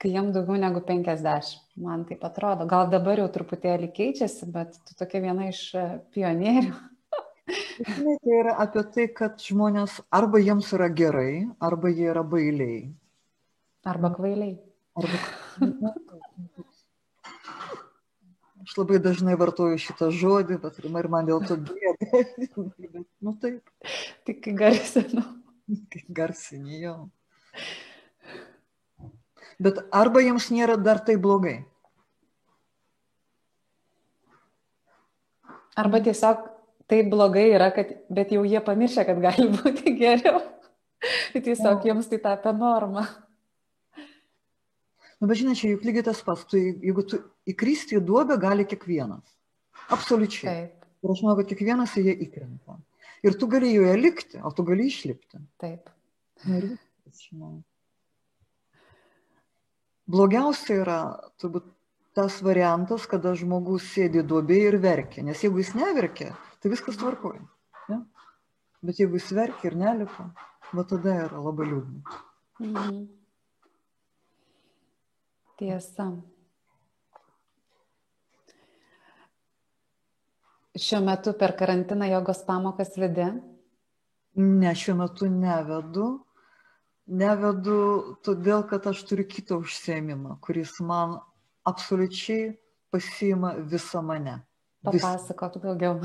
kai 0.00 0.12
jam 0.14 0.30
daugiau 0.34 0.58
negu 0.60 0.82
50. 0.86 1.58
Man 1.80 2.04
taip 2.08 2.24
atrodo. 2.26 2.66
Gal 2.68 2.90
dabar 2.92 3.22
jau 3.22 3.28
truputėlį 3.32 3.90
keičiasi, 3.96 4.48
bet 4.52 4.78
tu 4.88 4.96
tokia 4.98 5.22
viena 5.24 5.48
iš 5.52 5.62
e, 5.78 5.84
pionierių. 6.14 6.72
Žinai, 7.50 8.16
tai 8.22 8.34
yra 8.36 8.56
apie 8.62 8.82
tai, 8.94 9.06
kad 9.16 9.40
žmonės 9.42 10.00
arba 10.14 10.42
jiems 10.42 10.70
yra 10.76 10.90
gerai, 10.92 11.46
arba 11.62 11.92
jie 11.92 12.10
yra 12.12 12.24
bailiai. 12.26 12.82
Arba 13.88 14.12
kvailiai. 14.18 14.58
Arba... 15.00 15.22
Aš 18.70 18.76
labai 18.78 19.00
dažnai 19.02 19.32
vartoju 19.34 19.80
šitą 19.82 20.12
žodį, 20.14 20.60
bet 20.62 20.76
ir 20.78 21.08
man 21.10 21.26
dėl 21.26 21.40
to 21.42 21.56
gėda. 21.58 22.20
nu 23.26 23.32
taip. 23.42 23.72
Tik 24.22 24.44
garsinu. 24.54 25.24
Garsini 26.06 26.78
jau. 26.78 27.08
Bet 29.58 29.80
arba 29.90 30.22
jiems 30.22 30.46
nėra 30.54 30.76
dar 30.78 31.02
tai 31.02 31.16
blogai. 31.18 31.56
Arba 35.74 35.98
tiesiog 36.06 36.46
taip 36.86 37.10
blogai 37.10 37.48
yra, 37.56 37.72
kad, 37.74 37.90
bet 38.06 38.30
jau 38.30 38.44
jie 38.46 38.62
pamiršę, 38.62 39.02
kad 39.10 39.18
gali 39.26 39.48
būti 39.58 39.96
geriau. 39.98 40.44
tiesiog 41.34 41.90
jiems 41.90 42.06
tai 42.06 42.22
tapę 42.22 42.54
normą. 42.54 43.08
Nu, 45.20 45.28
bet 45.28 45.36
žinai, 45.36 45.56
čia 45.58 45.74
juk 45.74 45.84
lygiai 45.84 46.06
tas 46.06 46.22
pats. 46.24 46.46
Tu, 46.48 46.60
jeigu 46.80 47.04
tu 47.04 47.20
įkristi 47.50 47.98
į 47.98 48.04
duobę, 48.08 48.38
gali 48.40 48.64
kiekvienas. 48.68 49.34
Absoliučiai. 49.92 50.46
Taip. 50.48 50.86
Ir 51.04 51.12
aš 51.12 51.20
manau, 51.24 51.36
kad 51.40 51.50
kiekvienas 51.50 51.96
į 52.00 52.06
ją 52.06 52.14
įkrenta. 52.26 52.78
Ir 53.26 53.36
tu 53.36 53.48
gali 53.52 53.74
joje 53.74 53.98
likti, 54.00 54.40
o 54.40 54.52
tu 54.56 54.64
gali 54.64 54.88
išlipti. 54.88 55.42
Taip. 55.60 55.92
Ir 56.48 56.70
žinau. 57.12 57.58
Blogiausia 60.10 60.80
yra 60.80 60.98
turbūt 61.38 61.68
tas 62.16 62.40
variantas, 62.42 63.04
kada 63.06 63.36
žmogus 63.38 63.84
sėdi 63.92 64.24
duobėje 64.26 64.72
ir 64.72 64.80
verkia. 64.82 65.24
Nes 65.26 65.44
jeigu 65.44 65.60
jis 65.60 65.76
neverkia, 65.76 66.32
tai 66.60 66.72
viskas 66.72 66.98
tvarkoja. 66.98 67.44
Ja? 67.92 68.00
Bet 68.80 69.04
jeigu 69.04 69.20
jis 69.20 69.30
verkia 69.36 69.70
ir 69.70 69.78
nelipa, 69.78 70.30
va 70.72 70.88
tada 70.88 71.20
yra 71.28 71.44
labai 71.44 71.68
liūdna. 71.68 72.20
Mhm. 72.64 73.00
Tiesa. 75.60 76.06
Šiuo 80.80 81.00
metu 81.04 81.34
per 81.36 81.52
karantiną 81.58 82.08
jogos 82.08 82.40
pamokas 82.46 82.94
vedi? 82.96 83.26
Ne, 84.40 84.72
šiuo 84.72 84.96
metu 85.02 85.28
nevedu. 85.28 86.08
Nevedu 87.20 87.76
todėl, 88.24 88.64
kad 88.72 88.88
aš 88.88 89.04
turiu 89.04 89.28
kitą 89.28 89.60
užsiemimą, 89.60 90.38
kuris 90.40 90.78
man 90.80 91.18
absoliučiai 91.68 92.54
pasiima 92.94 93.52
visą 93.60 94.00
mane. 94.00 94.38
Papasakok 94.86 95.60
daugiau. 95.60 96.00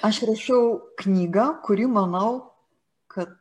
Aš 0.00 0.24
rašiau 0.32 0.78
knygą, 1.02 1.48
kuri 1.66 1.90
manau, 1.90 2.54
kad 3.12 3.34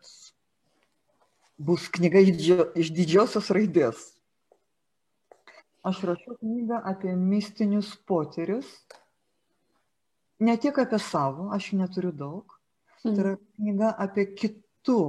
bus 1.55 1.87
knyga 1.93 2.19
iš 2.19 2.91
didžiosios 2.91 3.47
raidės. 3.55 4.09
Aš 5.81 6.03
rašau 6.05 6.35
knygą 6.37 6.77
apie 6.85 7.15
mistinius 7.17 7.95
potyrius. 8.05 8.69
Ne 10.41 10.53
tik 10.61 10.77
apie 10.81 10.99
savo, 11.01 11.49
aš 11.55 11.71
neturiu 11.77 12.11
daug. 12.13 12.57
Tai 13.01 13.13
yra 13.17 13.31
knyga 13.57 13.95
apie 14.03 14.27
kitų 14.37 15.01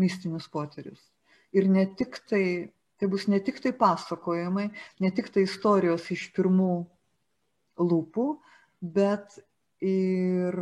mistinius 0.00 0.48
potyrius. 0.48 1.02
Ir 1.52 1.68
ne 1.68 1.84
tik 1.98 2.16
tai, 2.30 2.44
tai 2.96 3.08
bus 3.12 3.26
ne 3.28 3.42
tik 3.44 3.60
tai 3.60 3.74
pasakojimai, 3.76 4.70
ne 5.04 5.10
tik 5.12 5.28
tai 5.34 5.44
istorijos 5.44 6.08
iš 6.14 6.30
pirmų 6.36 6.72
lūpų, 7.80 8.26
bet 8.80 9.36
ir 9.84 10.56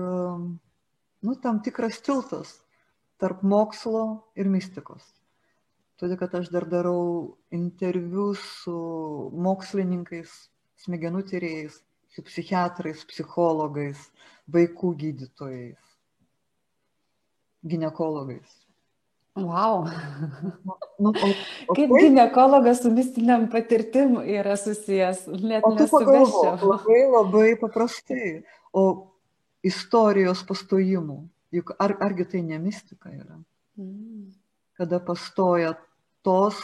nu, 1.22 1.36
tam 1.42 1.62
tikras 1.62 2.02
tiltas 2.02 2.58
tarp 3.18 3.42
mokslo 3.42 4.04
ir 4.38 4.50
mistikos. 4.50 5.02
Todėl, 5.98 6.18
kad 6.20 6.34
aš 6.38 6.48
dar 6.54 6.64
darau 6.70 7.36
interviu 7.50 8.30
su 8.38 8.74
mokslininkais, 9.34 10.30
smegenų 10.84 11.24
tyrėjais, 11.26 11.80
su 12.14 12.22
psichiatrais, 12.22 13.02
psichologais, 13.10 13.98
vaikų 14.54 14.92
gydytojais, 15.00 15.82
gynekologais. 17.66 18.54
Wow. 19.38 19.86
Nu, 20.98 21.12
o, 21.14 21.28
o 21.70 21.74
Kaip 21.74 21.90
tai- 21.92 22.00
gynekologas 22.02 22.80
su 22.82 22.90
mistiniam 22.90 23.44
patirtim 23.50 24.16
yra 24.22 24.56
susijęs, 24.58 25.26
net 25.46 25.62
nesuveščiau. 25.66 26.56
labai 26.66 27.02
labai 27.12 27.52
paprastai. 27.60 28.42
O 28.74 28.82
istorijos 29.64 30.42
pastojimų, 30.46 31.20
juk 31.54 31.70
ar, 31.80 31.94
argi 32.02 32.26
tai 32.32 32.42
ne 32.42 32.58
mistika 32.62 33.10
yra? 33.14 33.38
Mm. 33.78 34.26
Kada 34.78 34.98
pastoja 35.02 35.72
tos, 36.28 36.60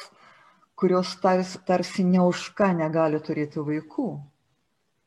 kurios 0.77 1.17
tarsi, 1.25 1.59
tarsi 1.65 2.05
ne 2.05 2.21
už 2.21 2.51
ką 2.59 2.75
negali 2.77 3.21
turėti 3.25 3.65
vaikų. 3.65 4.09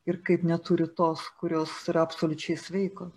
Ir 0.07 0.21
kaip 0.25 0.45
neturi 0.47 0.87
tos, 0.97 1.21
kurios 1.41 1.73
yra 1.91 2.07
absoliučiai 2.07 2.57
sveikos. 2.57 3.13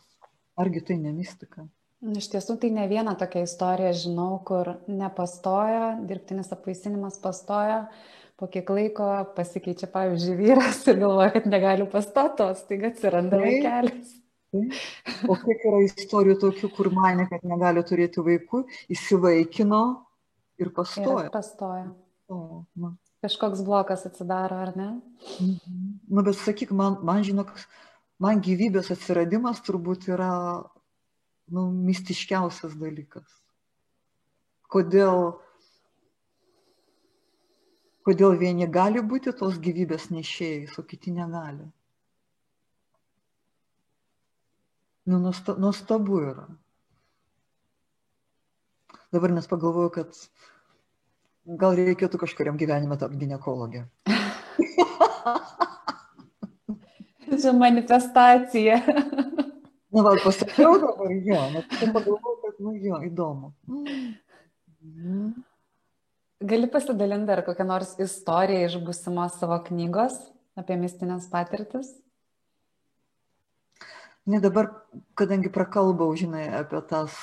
Argi 0.60 0.82
tai 0.84 0.98
ne 1.00 1.12
mistika? 1.16 1.64
Iš 2.00 2.30
tiesų, 2.32 2.56
tai 2.60 2.70
ne 2.74 2.86
vieną 2.90 3.14
tokią 3.20 3.44
istoriją 3.46 3.92
žinau, 4.02 4.30
kur 4.44 4.72
nepastoja, 4.88 5.94
dirbtinis 6.08 6.50
apvaisinimas 6.52 7.20
pastoja, 7.22 7.84
po 8.40 8.48
kiek 8.50 8.68
laiko 8.72 9.08
pasikeičia, 9.36 9.88
pavyzdžiui, 9.92 10.36
vyras 10.40 10.80
ir 10.88 11.00
galvoja, 11.02 11.30
kad 11.36 11.48
negaliu 11.52 11.86
pastotos, 11.92 12.64
taigi 12.68 12.90
atsiranda 12.90 13.36
Taip. 13.36 13.46
vaikelis. 13.46 14.16
O 15.30 15.36
kiek 15.44 15.66
yra 15.70 15.82
istorijų 15.86 16.38
tokių, 16.42 16.72
kur 16.74 16.88
mane, 16.96 17.28
kad 17.30 17.44
negali 17.46 17.84
turėti 17.86 18.24
vaikų, 18.26 18.64
įsivaikino 18.96 19.84
ir 20.60 20.68
Ir 20.68 20.74
pastoja. 20.76 21.30
pastoja. 21.32 21.88
O, 22.30 22.64
na. 22.76 22.92
Kažkoks 23.24 23.60
blokas 23.66 24.06
atsidaro, 24.06 24.56
ar 24.62 24.70
ne? 24.76 24.88
Mhm. 25.40 26.00
Nu, 26.08 26.22
bet 26.22 26.36
sakyk, 26.40 26.70
man, 26.72 26.98
man 27.04 27.24
žinok, 27.26 27.50
man 28.22 28.40
gyvybės 28.44 28.92
atsiradimas 28.94 29.60
turbūt 29.66 30.06
yra 30.12 30.30
nu, 31.50 31.66
mistiškiausias 31.88 32.76
dalykas. 32.78 33.26
Kodėl, 34.70 35.34
kodėl 38.06 38.36
vieni 38.38 38.68
gali 38.70 39.02
būti 39.02 39.32
tos 39.36 39.58
gyvybės 39.58 40.08
nešėjais, 40.14 40.78
o 40.78 40.82
kiti 40.86 41.10
negali. 41.10 41.66
Nu, 45.10 45.18
nuosta- 45.18 45.56
nuostabu 45.58 46.20
yra. 46.22 46.46
Dabar 49.10 49.32
nes 49.34 49.48
pagalvoju, 49.50 49.90
kad 49.94 50.08
gal 51.60 51.72
reikėtų 51.78 52.16
kažkuriam 52.22 52.56
gyvenime 52.60 52.96
tapti 53.00 53.20
gynekologė. 53.24 53.80
Čia 57.40 57.52
manifestacija. 57.56 58.76
Na, 59.90 60.00
va, 60.06 60.12
pasakiau 60.22 60.72
dabar 60.78 61.10
jo, 61.10 61.38
net 61.50 61.66
pagalvojau, 61.80 62.36
kad, 62.44 62.54
nu, 62.62 62.70
jo, 62.78 62.96
įdomu. 63.08 63.46
Mhm. 63.66 65.32
Gali 66.40 66.68
pasidalinti 66.72 67.28
dar 67.28 67.42
kokią 67.44 67.66
nors 67.68 67.90
istoriją 68.00 68.68
iš 68.68 68.74
būsimos 68.86 69.34
savo 69.42 69.58
knygos 69.66 70.14
apie 70.56 70.78
mistinės 70.80 71.26
patirtis? 71.32 71.90
Ne 74.28 74.40
dabar, 74.40 74.68
kadangi 75.16 75.48
prakalbau, 75.48 76.12
žinai, 76.16 76.44
apie 76.60 76.80
tas, 76.88 77.14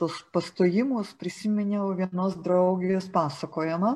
tos 0.00 0.16
pastojimus, 0.34 1.12
prisiminiau 1.20 1.92
vienos 1.94 2.34
draugės 2.42 3.06
pasakojimą, 3.14 3.92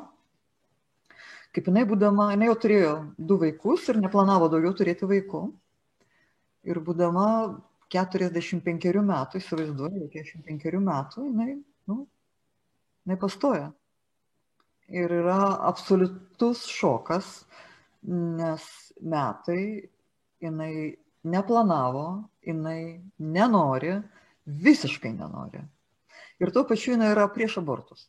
kaip 1.54 1.70
jinai 1.70 1.82
būdama, 1.90 2.28
jinai 2.34 2.52
jau 2.52 2.56
turėjo 2.62 2.94
du 3.18 3.40
vaikus 3.42 3.88
ir 3.90 3.98
neplanavo 3.98 4.48
daugiau 4.52 4.74
turėti 4.78 5.08
vaikų. 5.10 5.42
Ir 6.70 6.80
būdama 6.80 7.26
45 7.92 9.02
metų, 9.10 9.42
įsivaizduoju, 9.42 10.08
45 10.14 10.80
metų, 10.86 11.26
jinai, 11.26 11.58
nu, 11.90 12.00
jinai 13.04 13.18
pastoja. 13.20 13.70
Ir 14.94 15.10
yra 15.10 15.40
absoliutus 15.68 16.68
šokas, 16.70 17.40
nes 18.06 18.64
metai 19.00 19.88
jinai 20.44 20.74
neplanavo, 21.24 22.28
jinai 22.44 23.00
nenori, 23.18 23.96
visiškai 24.44 25.12
nenori. 25.16 25.62
Ir 26.42 26.52
tuo 26.52 26.64
pačiu 26.68 26.94
jinai 26.94 27.12
yra 27.14 27.28
prieš 27.32 27.58
abortus. 27.62 28.08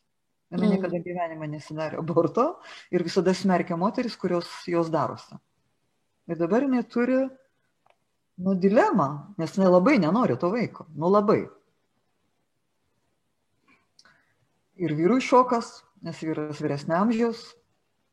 Jinai 0.50 0.68
Mm. 0.68 0.72
niekada 0.76 0.98
gyvenime 1.02 1.48
nesidarė 1.50 1.98
aborto 1.98 2.60
ir 2.90 3.02
visada 3.02 3.34
smerkia 3.34 3.76
moteris, 3.76 4.16
kurios 4.16 4.46
jos 4.66 4.90
darosi. 4.90 5.34
Ir 6.28 6.36
dabar 6.36 6.62
jinai 6.62 6.84
turi, 6.84 7.28
nu, 8.36 8.54
dilemą, 8.54 9.34
nes 9.38 9.56
jinai 9.56 9.70
labai 9.70 9.98
nenori 9.98 10.36
to 10.38 10.50
vaiko. 10.50 10.86
Nu, 10.94 11.08
labai. 11.10 11.48
Ir 14.76 14.92
vyrui 14.92 15.20
šokas, 15.24 15.82
nes 16.02 16.18
vyras 16.20 16.60
vyresnio 16.60 16.98
amžiaus, 17.00 17.54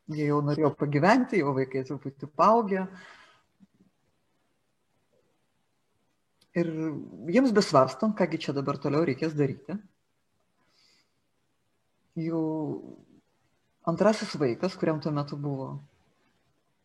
jie 0.07 0.29
jau 0.29 0.39
norėjo 0.41 0.71
pagyventi, 0.79 1.41
jo 1.43 1.53
vaikai 1.53 1.83
truputį 1.83 2.29
paugę. 2.35 2.87
Ir 6.53 6.69
jiems 7.33 7.53
besvarstant, 7.55 8.13
kągi 8.17 8.39
čia 8.41 8.53
dabar 8.53 8.77
toliau 8.81 9.05
reikės 9.07 9.33
daryti. 9.33 9.77
Jų 12.19 12.41
antrasis 13.89 14.35
vaikas, 14.37 14.77
kuriam 14.77 14.99
tuo 15.01 15.11
metu 15.15 15.39
buvo 15.39 15.71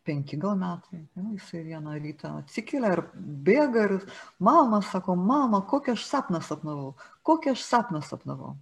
penki 0.09 0.39
gal 0.41 0.55
metai, 0.57 1.03
ja, 1.13 1.23
jisai 1.35 1.61
vieną 1.67 1.93
rytą 2.01 2.31
atsikelia 2.39 2.95
ir 2.95 3.03
bėga 3.45 3.83
ir 3.85 3.93
mama 4.41 4.79
sako, 4.81 5.13
mama, 5.13 5.59
kokią 5.69 5.93
aš 5.93 6.07
sapną 6.07 6.41
sapnavau, 6.41 6.95
kokią 7.27 7.53
aš 7.53 7.65
sapną 7.67 8.01
sapnavau. 8.01 8.55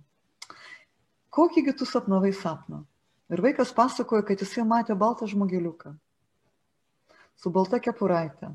Kokįgi 1.31 1.75
tu 1.77 1.87
sapnavai 1.87 2.33
sapną? 2.35 2.81
Ir 3.31 3.43
vaikas 3.45 3.71
pasakoja, 3.75 4.25
kad 4.27 4.43
jisai 4.43 4.65
matė 4.67 4.95
baltą 4.97 5.27
žmogeliuką 5.29 5.93
su 7.37 7.51
balta 7.53 7.79
kepuraitė. 7.79 8.51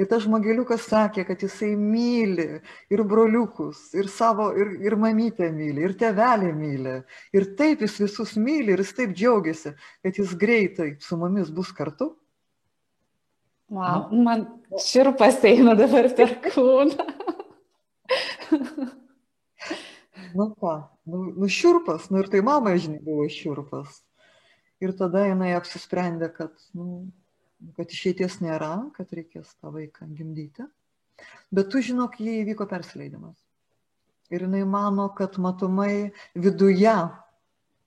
Ir 0.00 0.08
tas 0.10 0.24
žmogeliukas 0.24 0.86
sakė, 0.90 1.24
kad 1.28 1.42
jisai 1.44 1.72
myli 1.78 2.60
ir 2.90 3.02
broliukus, 3.06 3.90
ir 3.96 4.08
savo, 4.10 4.50
ir, 4.58 4.72
ir 4.82 4.96
mamytę 4.98 5.50
myli, 5.54 5.84
ir 5.86 5.94
tevelį 6.00 6.50
myli. 6.56 6.96
Ir 7.36 7.50
taip 7.58 7.84
jis 7.84 7.98
visus 8.02 8.34
myli, 8.40 8.74
ir 8.74 8.82
jis 8.82 8.94
taip 8.96 9.14
džiaugiasi, 9.14 9.74
kad 10.04 10.18
jis 10.22 10.34
greitai 10.40 10.94
su 11.02 11.18
mumis 11.20 11.52
bus 11.54 11.70
kartu. 11.76 12.14
Wow, 13.70 14.08
man 14.10 14.48
širpas 14.82 15.44
eina 15.46 15.76
dabar 15.78 16.08
per 16.18 16.34
kūną. 16.48 17.06
Nu 20.34 20.46
ką, 20.54 20.74
nu, 21.10 21.24
nu 21.38 21.48
šiurpas, 21.50 22.08
nu 22.10 22.20
ir 22.22 22.28
tai 22.30 22.42
mama, 22.46 22.74
žinai, 22.78 23.00
buvo 23.02 23.26
šiurpas. 23.30 24.00
Ir 24.80 24.94
tada 24.98 25.24
jinai 25.26 25.52
apsisprendė, 25.56 26.30
kad, 26.34 26.54
nu, 26.76 27.10
kad 27.76 27.92
išeities 27.92 28.38
nėra, 28.44 28.74
kad 28.96 29.12
reikės 29.16 29.52
tą 29.60 29.72
vaiką 29.74 30.08
gimdyti. 30.16 30.66
Bet 31.52 31.70
tu 31.72 31.82
žinok, 31.84 32.20
jie 32.22 32.40
įvyko 32.42 32.66
persileidimas. 32.70 33.36
Ir 34.30 34.46
jinai 34.46 34.62
mano, 34.68 35.08
kad 35.16 35.36
matomai 35.42 36.12
viduje 36.38 36.96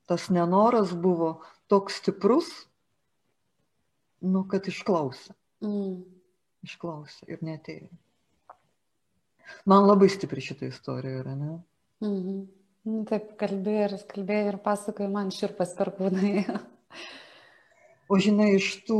tas 0.04 0.28
nenoras 0.28 0.92
buvo 0.92 1.38
toks 1.72 2.02
stiprus, 2.02 2.50
nu, 4.24 4.44
kad 4.48 4.68
išklausė. 4.68 5.32
Mm. 5.64 6.02
Išklausė 6.64 7.32
ir 7.32 7.44
netėjo. 7.44 7.88
Man 9.68 9.88
labai 9.88 10.10
stipri 10.12 10.44
šitą 10.44 10.68
istoriją 10.68 11.22
yra, 11.24 11.34
ne? 11.36 11.56
Mhm. 12.04 12.44
Nu, 12.84 13.00
Taip, 13.08 13.30
kalbėjai 13.40 13.84
ir 13.88 13.94
kalbėjai 14.10 14.48
ir 14.50 14.56
pasakoji, 14.64 15.08
man 15.12 15.30
širpas 15.32 15.72
per 15.76 15.88
kūną. 15.96 16.58
O 18.12 18.18
žinai, 18.20 18.50
iš 18.58 18.66
tų... 18.84 18.98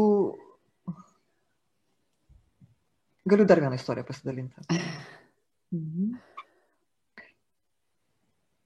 Galiu 3.24 3.46
dar 3.48 3.60
vieną 3.60 3.74
istoriją 3.74 4.04
pasidalinti. 4.04 4.60
Mhm. 5.72 6.14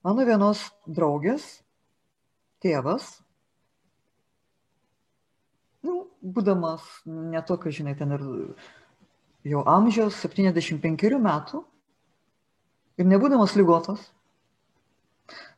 Mano 0.03 0.25
vienos 0.25 0.61
draugės 0.87 1.45
tėvas, 2.63 3.07
nu, 5.83 6.05
būdamas 6.23 6.85
netokio, 7.07 7.71
žinai, 7.71 7.97
ten 7.99 8.15
ir 8.15 8.23
jau 9.51 9.63
amžiaus 9.67 10.19
75 10.23 11.19
metų 11.23 11.63
ir 12.99 13.07
nebūdamas 13.07 13.55
lygotas, 13.59 14.01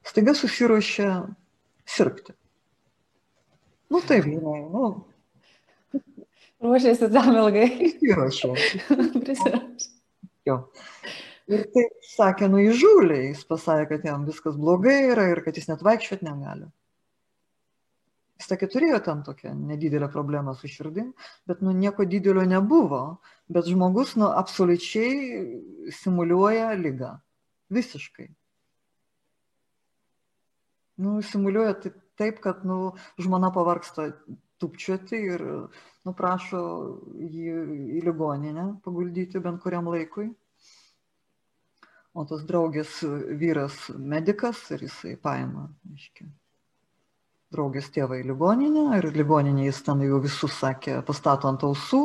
staiga 0.06 0.34
susiruošė 0.38 1.10
sirgti. 1.86 2.34
Nu 3.92 4.02
taip, 4.06 4.26
žinai, 4.30 4.60
nu. 4.74 4.92
Ruošėsi 6.62 7.10
tam 7.14 7.34
ilgai. 7.36 7.70
Įsirašiau. 7.88 8.54
Prisirašė. 9.24 9.90
Jo. 10.48 10.58
Ir 11.52 11.66
taip 11.74 12.06
sakė, 12.14 12.48
nu 12.52 12.62
įžūliai, 12.64 13.32
jis 13.32 13.42
pasakė, 13.50 13.88
kad 13.90 14.06
jam 14.08 14.28
viskas 14.28 14.56
blogai 14.60 15.12
yra 15.12 15.28
ir 15.32 15.42
kad 15.46 15.58
jis 15.58 15.68
net 15.72 15.82
vaikščioti 15.86 16.26
negali. 16.26 16.70
Jis 18.40 18.48
sakė, 18.50 18.70
turėjo 18.74 19.00
ten 19.06 19.24
tokią 19.26 19.52
nedidelę 19.58 20.08
problemą 20.14 20.54
su 20.58 20.70
širdim, 20.72 21.12
bet 21.50 21.62
nu 21.66 21.74
nieko 21.78 22.06
didelio 22.10 22.46
nebuvo, 22.50 23.02
bet 23.52 23.70
žmogus 23.70 24.16
nu 24.18 24.32
absoliučiai 24.32 25.92
simuliuoja 26.00 26.72
lygą. 26.80 27.12
Visiškai. 27.72 28.30
Nu, 31.02 31.20
simuliuoja 31.26 31.76
taip, 31.82 32.42
kad 32.42 32.66
nu, 32.68 32.94
žmona 33.22 33.50
pavarksta 33.54 34.12
tupčioti 34.62 35.22
ir 35.36 35.46
nu, 36.08 36.14
prašo 36.18 36.62
jį 37.16 37.56
į 38.00 38.04
ligoninę 38.08 38.68
paguldyti 38.86 39.42
bent 39.44 39.62
kuriam 39.64 39.90
laikui. 39.92 40.30
O 42.12 42.26
tos 42.28 42.44
draugės 42.44 43.00
vyras 43.40 43.86
medikas 43.96 44.66
ir 44.76 44.84
jisai 44.90 45.16
paima, 45.16 45.70
aiškiai 45.94 46.28
draugės 47.52 47.90
tėvą 47.92 48.22
į 48.22 48.28
ligoninę 48.30 48.84
ir 48.98 49.10
ligoninė 49.16 49.66
jis 49.68 49.82
ten 49.84 50.02
jau 50.06 50.22
visus 50.24 50.54
sakė, 50.62 51.00
pastato 51.08 51.50
ant 51.52 51.64
ausų, 51.68 52.02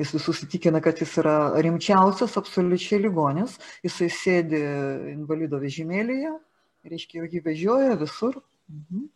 jis 0.00 0.14
visus 0.16 0.42
įtikina, 0.46 0.82
kad 0.84 0.98
jis 1.02 1.12
yra 1.22 1.36
rimčiausias 1.62 2.34
absoliučiai 2.40 3.00
ligonis, 3.04 3.56
jisai 3.86 4.10
sėdi 4.14 4.62
invalido 5.12 5.60
vežimėlėje, 5.62 6.34
reiškia, 6.90 7.22
jau 7.22 7.30
jį 7.30 7.44
vežioja 7.46 8.00
visur. 8.00 8.40
Mhm. 8.72 9.06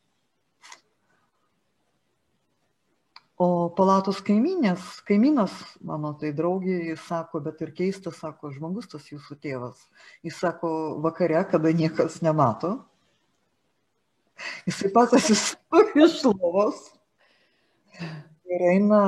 O 3.43 3.47
palatos 3.75 4.21
kaiminės, 4.23 5.01
kaiminas, 5.09 5.55
mano 5.83 6.13
tai 6.21 6.31
draugė, 6.37 6.77
jis 6.93 7.03
sako, 7.09 7.41
bet 7.43 7.63
ir 7.65 7.73
keistas, 7.75 8.21
sako, 8.23 8.53
žmogus 8.55 8.87
tas 8.93 9.09
jūsų 9.11 9.39
tėvas. 9.43 9.81
Jis 10.23 10.39
sako, 10.45 10.73
vakare, 11.03 11.41
kada 11.51 11.73
niekas 11.75 12.21
nemato, 12.23 12.77
Jisai 14.67 14.91
pats 14.95 15.15
atsistoja 15.19 16.07
iš 16.07 16.19
lovos 16.27 16.83
ir 18.53 18.65
eina, 18.75 19.01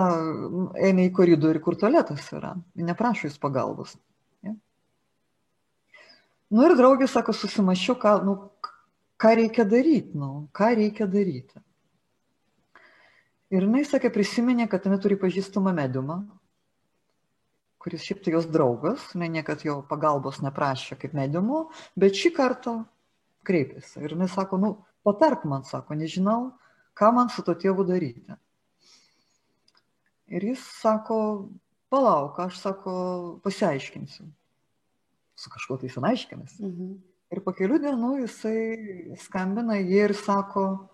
eina 0.81 1.05
į 1.05 1.13
koridorių, 1.17 1.61
kur 1.65 1.77
tualetas 1.81 2.31
yra. 2.37 2.55
Neprašo 2.75 3.29
jis 3.29 3.41
pagalbos. 3.41 3.97
Ja? 4.47 4.55
Nu 6.55 6.65
ir 6.69 6.77
draugė 6.79 7.09
sako, 7.11 7.35
susimašiau, 7.37 7.99
ką, 8.01 8.17
nu, 8.27 8.37
ką 9.21 9.35
reikia 9.41 9.67
daryti, 9.69 10.17
nu, 10.19 10.47
ką 10.57 10.73
reikia 10.81 11.09
daryti. 11.11 11.61
Ir 13.53 13.67
jinai 13.67 13.85
sakė, 13.85 14.09
prisiminė, 14.13 14.67
kad 14.71 14.87
jinai 14.87 14.99
turi 15.03 15.19
pažįstamą 15.21 15.75
mediumą, 15.77 16.23
kuris 17.85 18.07
šiaip 18.07 18.23
tai 18.25 18.33
jos 18.33 18.47
draugas, 18.49 19.11
jinai 19.13 19.29
niekad 19.35 19.61
jo 19.67 19.83
pagalbos 19.91 20.41
neprašė 20.41 20.97
kaip 21.01 21.13
mediumo, 21.17 21.67
bet 22.01 22.17
šį 22.17 22.33
kartą 22.39 22.79
kreipėsi. 23.45 23.99
Ir 24.01 24.17
jinai 24.17 24.31
sako, 24.33 24.61
nu, 24.63 24.71
patark 25.05 25.45
man, 25.49 25.67
sako, 25.69 25.99
nežinau, 26.01 26.55
ką 26.97 27.13
man 27.13 27.29
su 27.29 27.45
to 27.45 27.53
tėvu 27.61 27.85
daryti. 27.85 28.39
Ir 30.33 30.49
jis 30.49 30.65
sako, 30.81 31.19
palauk, 31.93 32.41
aš 32.41 32.63
sako, 32.63 32.95
pasiaiškinsiu. 33.45 34.25
Su 35.37 35.53
kažkuo 35.53 35.77
tai 35.83 35.93
senaiškinasi. 35.93 36.63
Mhm. 36.65 36.97
Ir 37.35 37.41
po 37.45 37.53
kelių 37.57 37.81
dienų 37.83 38.11
jisai 38.23 39.17
skambina 39.19 39.77
jie 39.81 40.05
ir 40.07 40.15
sako, 40.17 40.87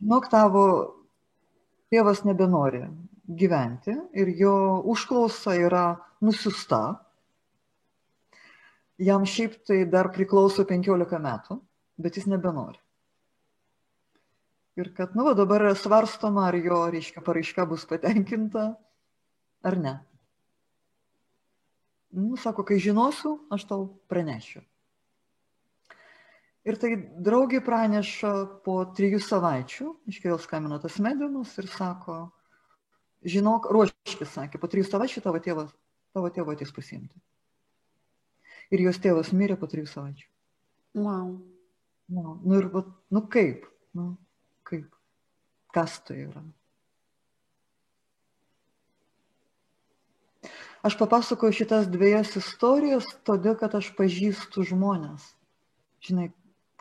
žinok, 0.00 0.26
tavo 0.32 0.64
tėvas 1.90 2.24
nebenori 2.26 2.84
gyventi 3.40 3.94
ir 4.18 4.34
jo 4.38 4.54
užklausa 4.90 5.56
yra 5.58 5.84
nusiusta. 6.24 7.00
Jam 9.00 9.24
šiaip 9.24 9.60
tai 9.64 9.84
dar 9.88 10.10
priklauso 10.12 10.66
15 10.68 11.20
metų, 11.24 11.58
bet 12.00 12.18
jis 12.20 12.28
nebenori 12.28 12.80
ir 14.80 14.92
kad, 14.96 15.14
nu, 15.14 15.24
va, 15.26 15.34
dabar 15.34 15.64
svarstoma, 15.76 16.46
ar 16.48 16.56
jo, 16.58 16.82
reiškia, 16.92 17.22
paraiška 17.24 17.66
bus 17.68 17.86
patenkinta 17.88 18.72
ar 19.66 19.76
ne. 19.78 19.94
Nu, 22.16 22.36
sako, 22.40 22.64
kai 22.66 22.80
žinosiu, 22.82 23.36
aš 23.54 23.66
tau 23.70 23.86
pranešiu. 24.10 24.62
Ir 26.68 26.76
tai 26.76 26.92
draugė 27.24 27.62
praneša 27.64 28.32
po 28.66 28.82
trijų 28.96 29.22
savaičių, 29.24 29.86
iškėl 30.12 30.36
skambino 30.42 30.76
tas 30.82 30.98
mediumas 31.00 31.54
ir 31.62 31.70
sako, 31.72 32.18
žinok, 33.24 33.70
ruoškis, 33.72 34.28
sakė, 34.34 34.60
po 34.60 34.68
trijų 34.68 34.90
savaičių 34.90 35.22
tavo 35.24 35.40
tėvas, 35.40 35.72
tavo 36.12 36.28
tėvo 36.34 36.52
ateis 36.52 36.72
pasimti. 36.76 37.16
Ir 38.70 38.84
jos 38.84 39.00
tėvas 39.02 39.32
mirė 39.32 39.56
po 39.56 39.70
trijų 39.72 39.88
savaičių. 39.88 40.28
Wow. 41.00 41.32
Nu, 42.10 42.36
nu 42.44 42.58
ir, 42.58 42.68
nu 43.08 43.22
kaip? 43.32 43.64
Nu, 43.96 44.12
kaip, 44.66 44.90
kas 45.74 45.96
tai 46.04 46.24
yra. 46.26 46.42
Aš 50.86 50.96
papasakoju 50.96 51.56
šitas 51.56 51.88
dviejas 51.92 52.36
istorijas, 52.40 53.08
todėl 53.28 53.56
kad 53.60 53.74
aš 53.76 53.90
pažįstu 53.98 54.64
žmonės. 54.70 55.26
Žinai, 56.06 56.30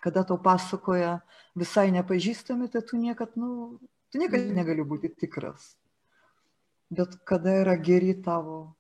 kada 0.03 0.23
tau 0.23 0.39
pasakoja 0.41 1.19
visai 1.59 1.89
nepažįstami, 1.95 2.69
tai 2.71 2.81
tu 2.87 2.97
niekad, 2.97 3.35
nu, 3.39 3.79
tu 4.11 4.21
niekad 4.21 4.47
negali 4.55 4.85
būti 4.87 5.11
tikras. 5.11 5.75
Bet 6.89 7.19
kada 7.27 7.59
yra 7.61 7.75
geri 7.77 8.15
tavo, 8.25 8.73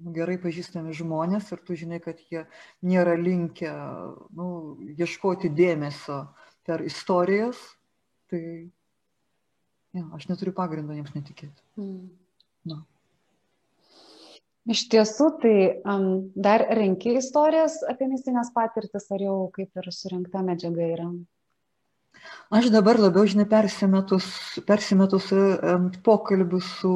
nu, 0.00 0.14
gerai 0.16 0.38
pažįstami 0.40 0.94
žmonės 0.96 1.50
ir 1.52 1.62
tu 1.66 1.76
žinai, 1.76 2.00
kad 2.04 2.20
jie 2.30 2.46
nėra 2.86 3.16
linkę, 3.20 3.72
nu, 4.36 4.48
ieškoti 4.96 5.52
dėmesio 5.52 6.22
per 6.66 6.82
istorijas, 6.86 7.60
tai 8.30 8.42
ja, 9.96 10.04
aš 10.16 10.28
neturiu 10.30 10.54
pagrindo 10.56 10.96
jiems 10.96 11.14
netikėti. 11.16 11.66
Mm. 11.80 12.06
Na. 12.66 12.82
Iš 14.66 14.82
tiesų, 14.90 15.28
tai 15.42 15.56
um, 15.86 16.06
dar 16.34 16.64
renki 16.74 17.14
istorijas 17.20 17.78
apie 17.86 18.08
mistinės 18.10 18.50
patirtis, 18.54 19.06
ar 19.14 19.22
jau 19.22 19.36
kaip 19.54 19.78
ir 19.78 19.90
surinkta 19.94 20.42
medžiaga 20.42 20.88
yra? 20.90 21.06
Aš 22.50 22.72
dabar 22.74 22.98
labiau, 22.98 23.28
žinai, 23.30 23.46
persimetus, 23.50 24.26
persimetus 24.66 25.30
um, 25.34 25.90
pokalbių 26.06 26.60
su 26.64 26.94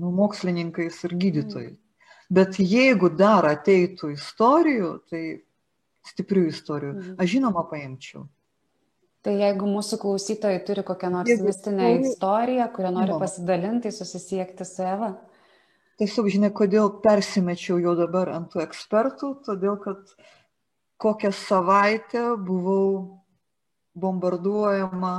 nu, 0.00 0.12
mokslininkais 0.16 1.02
ir 1.04 1.16
gydytojais. 1.20 1.74
Mm. 1.74 1.82
Bet 2.34 2.56
jeigu 2.56 3.10
dar 3.12 3.44
ateitų 3.50 4.14
istorijų, 4.14 4.94
tai 5.12 5.24
stiprių 6.08 6.46
istorijų, 6.54 6.94
mm. 6.94 7.18
aš 7.20 7.34
žinoma 7.36 7.66
paimčiau. 7.68 8.24
Tai 9.24 9.32
jeigu 9.40 9.68
mūsų 9.68 10.00
klausytojai 10.02 10.64
turi 10.68 10.82
kokią 10.84 11.08
nors 11.12 11.30
jeigu 11.30 11.46
mistinę 11.48 11.84
turi... 11.84 12.10
istoriją, 12.10 12.66
kurią 12.74 12.90
nori 12.92 13.14
no. 13.14 13.20
pasidalinti, 13.20 13.92
susisiekti 13.92 14.66
su 14.68 14.84
Eva. 14.84 15.14
Tiesiog, 16.00 16.28
žinai, 16.34 16.50
kodėl 16.50 16.90
persimečiau 17.04 17.78
jau 17.82 17.94
dabar 17.98 18.32
ant 18.34 18.50
tų 18.50 18.64
ekspertų, 18.64 19.30
todėl 19.46 19.76
kad 19.82 20.14
kokią 21.02 21.30
savaitę 21.34 22.24
buvau 22.48 23.20
bombarduojama 23.94 25.14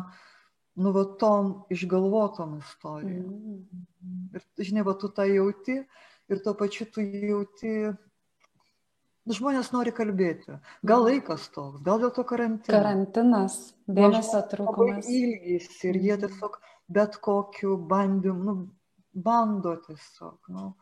nu 0.76 0.91
va 0.91 1.05
tom 1.19 1.53
išgalvotom 1.71 2.57
istorijom. 2.59 3.30
Mm. 3.32 4.26
Ir, 4.36 4.43
žinai, 4.59 4.84
va 4.88 4.97
tu 4.99 5.07
tą 5.07 5.23
jauti 5.30 5.78
ir 6.28 6.41
tuo 6.43 6.55
pačiu 6.59 6.89
tu 6.91 7.05
jauti 7.05 7.95
Žmonės 9.26 9.71
nori 9.73 9.89
kalbėti. 9.89 10.59
Gal 10.86 11.01
mhm. 11.01 11.07
laikas 11.07 11.47
toks, 11.49 11.80
gal 11.82 11.97
dėl 11.97 12.11
to 12.13 12.21
karantinas. 12.30 12.69
Karantinas, 12.69 13.55
dėmesio 13.89 14.41
trūkumas. 14.51 15.07
Ilgis 15.09 15.80
ir 15.82 15.97
jie 15.97 16.13
mhm. 16.13 16.28
tiesiog 16.28 16.59
bet 16.93 17.17
kokiu 17.26 17.73
bandymu, 17.89 18.43
nu, 18.45 18.53
bando 19.16 19.76
tiesiog. 19.86 20.38
Nu. 20.51 20.74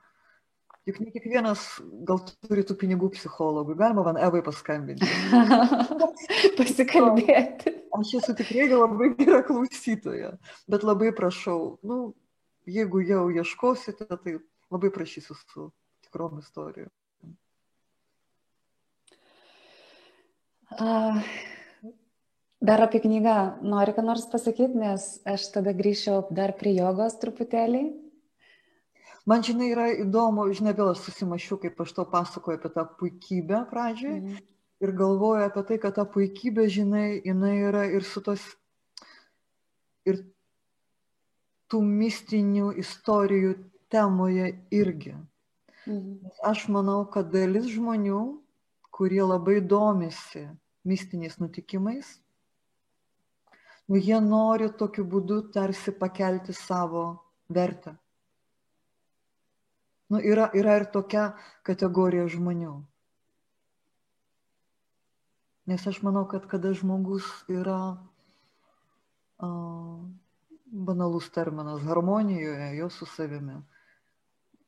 Juk 0.83 0.97
ne 0.99 1.13
kiekvienas 1.13 1.61
gal 2.03 2.19
turi 2.43 2.65
tų 2.67 2.75
pinigų 2.81 3.13
psichologų. 3.13 3.77
Galima 3.79 4.03
man 4.03 4.19
Evai 4.19 4.41
paskambinti. 4.43 5.07
Pasikalbėti. 6.59 7.71
Aš 7.95 8.17
esu 8.19 8.35
tikrai 8.35 8.67
labai 8.73 9.13
gera 9.15 9.39
klausytoja, 9.47 10.33
bet 10.67 10.83
labai 10.83 11.13
prašau, 11.15 11.77
nu, 11.87 11.99
jeigu 12.67 13.03
jau 13.05 13.29
ieškosite, 13.31 14.09
tai 14.09 14.35
labai 14.73 14.91
prašysiu 14.91 15.37
su 15.37 15.69
tikrom 16.03 16.41
istorijom. 16.41 16.91
Dar 22.63 22.81
apie 22.81 22.99
knygą 23.03 23.37
nori 23.61 23.93
ką 23.95 24.03
nors 24.03 24.25
pasakyti, 24.31 24.79
nes 24.79 25.19
aš 25.27 25.49
tada 25.55 25.73
grįšiu 25.75 26.23
dar 26.33 26.57
prie 26.59 26.73
jogos 26.75 27.19
truputėlį. 27.21 27.83
Man 29.25 29.43
žinai 29.43 29.69
yra 29.71 29.85
įdomu, 30.03 30.49
žinai, 30.51 30.73
vėl 30.75 30.91
aš 30.91 31.05
susimašiau, 31.05 31.57
kaip 31.61 31.79
aš 31.79 31.93
to 31.95 32.03
pasakoju 32.11 32.59
apie 32.59 32.71
tą 32.75 32.83
puikybę 32.99 33.61
pradžioj 33.69 34.17
mm. 34.17 34.41
ir 34.83 34.91
galvoju 34.99 35.45
apie 35.45 35.63
tai, 35.69 35.77
kad 35.79 35.95
ta 35.95 36.03
puikybė, 36.03 36.67
žinai, 36.67 37.05
jinai 37.23 37.53
yra 37.69 37.85
ir 37.87 38.03
su 38.03 38.23
tos, 38.25 38.43
ir 40.03 40.19
tų 41.71 41.79
mistinių 41.87 42.73
istorijų 42.83 43.55
temoje 43.93 44.51
irgi. 44.75 45.15
Mm. 45.87 46.19
Aš 46.43 46.67
manau, 46.75 46.99
kad 47.07 47.31
dalis 47.31 47.71
žmonių, 47.71 48.21
kurie 48.91 49.23
labai 49.23 49.61
domisi 49.63 50.43
mistiniais 50.83 51.39
nutikimais, 51.39 52.11
nu 53.87 54.03
jie 54.03 54.19
nori 54.19 54.67
tokiu 54.75 55.07
būdu 55.07 55.45
tarsi 55.55 55.95
pakelti 55.95 56.51
savo 56.51 57.07
vertę. 57.47 57.95
Nu, 60.13 60.19
yra, 60.21 60.51
yra 60.53 60.75
ir 60.77 60.83
tokia 60.93 61.31
kategorija 61.65 62.27
žmonių. 62.29 62.73
Nes 65.71 65.85
aš 65.89 66.03
manau, 66.05 66.27
kad 66.29 66.45
kada 66.51 66.73
žmogus 66.77 67.25
yra 67.49 67.77
a, 69.41 69.47
banalus 70.89 71.31
terminas 71.33 71.81
harmonijoje, 71.87 72.75
jo 72.77 72.89
su 72.93 73.07
savimi, 73.09 73.55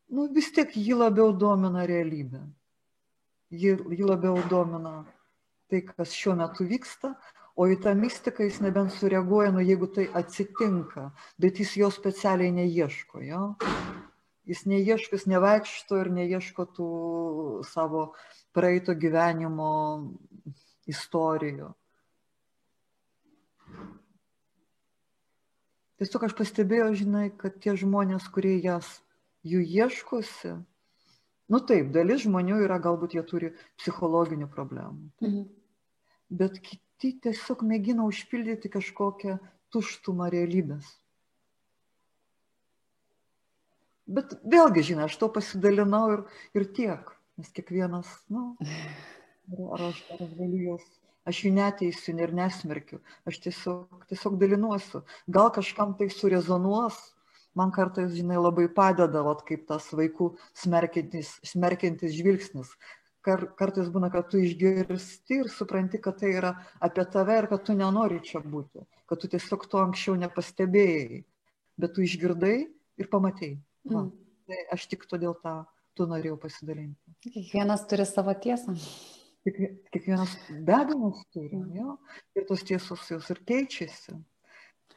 nu, 0.09 0.27
vis 0.33 0.49
tiek 0.55 0.73
jį 0.79 0.97
labiau 1.03 1.35
domina 1.45 1.85
realybė. 1.85 2.41
Jį, 3.53 3.75
jį 3.99 4.09
labiau 4.09 4.41
domina 4.49 4.97
tai, 5.69 5.83
kas 5.85 6.15
šiuo 6.15 6.39
metu 6.41 6.65
vyksta, 6.65 7.13
o 7.55 7.69
į 7.69 7.77
tą 7.85 7.93
mistiką 7.97 8.49
jis 8.49 8.63
nebent 8.65 8.97
sureaguoja, 8.97 9.53
nu 9.53 9.63
jeigu 9.63 9.93
tai 9.93 10.09
atsitinka, 10.21 11.09
bet 11.37 11.61
jis 11.61 11.77
jo 11.83 11.93
specialiai 11.93 12.55
neieško, 12.55 13.21
jo. 13.29 13.43
Jis 14.45 14.65
neieško, 14.69 15.17
jis 15.17 15.25
nevaikšto 15.29 15.97
ir 16.03 16.11
neieško 16.13 16.67
tų 16.77 16.89
savo 17.65 18.11
praeito 18.53 18.93
gyvenimo 18.93 19.71
istorijų. 20.89 21.71
Tiesiog 25.95 26.27
aš 26.27 26.35
pastebėjau, 26.37 26.89
žinai, 26.99 27.29
kad 27.39 27.55
tie 27.63 27.73
žmonės, 27.79 28.27
kurie 28.29 28.57
jas 28.59 28.97
jų 29.47 29.61
ieškosi, 29.63 30.57
nu 31.49 31.61
taip, 31.69 31.93
dalis 31.95 32.25
žmonių 32.25 32.59
yra, 32.65 32.81
galbūt 32.83 33.15
jie 33.15 33.23
turi 33.29 33.53
psichologinių 33.79 34.49
problemų. 34.51 35.09
Mhm. 35.23 35.45
Bet 36.35 36.59
kiti 36.59 37.13
tiesiog 37.23 37.63
mėgina 37.63 38.05
užpildyti 38.09 38.71
kažkokią 38.73 39.37
tuštumą 39.71 40.29
realybės. 40.33 40.89
Bet 44.05 44.35
vėlgi, 44.45 44.83
žinai, 44.91 45.07
aš 45.09 45.17
to 45.21 45.29
pasidalinau 45.33 46.03
ir, 46.13 46.21
ir 46.57 46.67
tiek, 46.77 47.09
nes 47.41 47.49
kiekvienas, 47.55 48.11
na, 48.29 48.51
nu, 48.61 49.65
ar 49.73 49.87
aš, 49.89 50.03
ar 50.13 50.21
aš 50.27 50.35
galiu 50.37 50.61
jos, 50.67 50.85
aš 51.25 51.41
jų 51.45 51.53
neteisiu 51.55 52.13
ir 52.21 52.35
nesmerkiu, 52.37 53.01
aš 53.25 53.41
tiesiog, 53.47 54.05
tiesiog 54.11 54.37
dalinuosiu. 54.41 55.01
Gal 55.25 55.49
kažkam 55.57 55.97
tai 55.97 56.11
surezonuos, 56.13 56.99
man 57.57 57.73
kartais, 57.73 58.13
žinai, 58.13 58.37
labai 58.37 58.67
padeda, 58.69 59.25
vat, 59.25 59.41
kaip 59.47 59.65
tas 59.71 59.89
vaikų 59.89 60.35
smerkiantis, 60.61 61.39
smerkiantis 61.55 62.13
žvilgsnis, 62.13 62.77
kar, 63.25 63.47
kartais 63.57 63.89
būna, 63.89 64.13
kad 64.13 64.29
tu 64.29 64.37
išgirsti 64.43 65.41
ir 65.41 65.49
supranti, 65.49 65.97
kad 66.03 66.21
tai 66.21 66.35
yra 66.37 66.53
apie 66.83 67.09
tave 67.09 67.41
ir 67.41 67.49
kad 67.49 67.65
tu 67.65 67.73
nenori 67.73 68.21
čia 68.21 68.43
būti, 68.43 68.85
kad 69.09 69.21
tu 69.21 69.33
tiesiog 69.33 69.65
to 69.71 69.81
anksčiau 69.81 70.19
nepastebėjai, 70.27 71.23
bet 71.81 71.97
tu 71.97 72.05
išgirdai 72.05 72.59
ir 73.01 73.09
pamatėjai. 73.09 73.63
Va, 73.89 74.03
mm. 74.03 74.11
Tai 74.45 74.61
aš 74.75 74.85
tik 74.91 75.07
todėl 75.09 75.33
tą 75.41 75.55
tu 75.97 76.05
norėjau 76.09 76.37
pasidalinti. 76.41 77.15
Kiekvienas 77.25 77.85
turi 77.89 78.05
savo 78.05 78.33
tiesą. 78.37 78.75
Kiek, 79.45 79.57
kiekvienas 79.93 80.35
be 80.67 80.75
abejo 80.75 81.11
turi, 81.33 81.57
mm. 81.57 81.71
jo, 81.79 81.95
ir 82.37 82.45
tos 82.49 82.65
tiesos 82.65 83.05
jos 83.09 83.31
ir 83.33 83.41
keičiasi. 83.47 84.17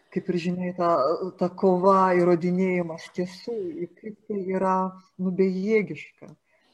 Kaip 0.08 0.28
ir 0.32 0.38
žinai, 0.40 0.72
ta, 0.76 0.94
ta 1.40 1.50
kova 1.52 2.14
įrodinėjimas 2.16 3.10
tiesų, 3.16 3.56
kaip 4.00 4.20
tai 4.28 4.42
yra 4.56 4.76
nubejėgiška 5.20 6.30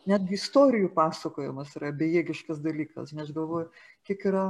netgi 0.09 0.37
istorijų 0.39 0.91
pasakojimas 0.95 1.75
yra 1.79 1.91
bejėgiškas 1.97 2.61
dalykas, 2.65 3.13
nes 3.17 3.31
galvoju, 3.35 3.71
kiek 4.07 4.27
yra 4.31 4.45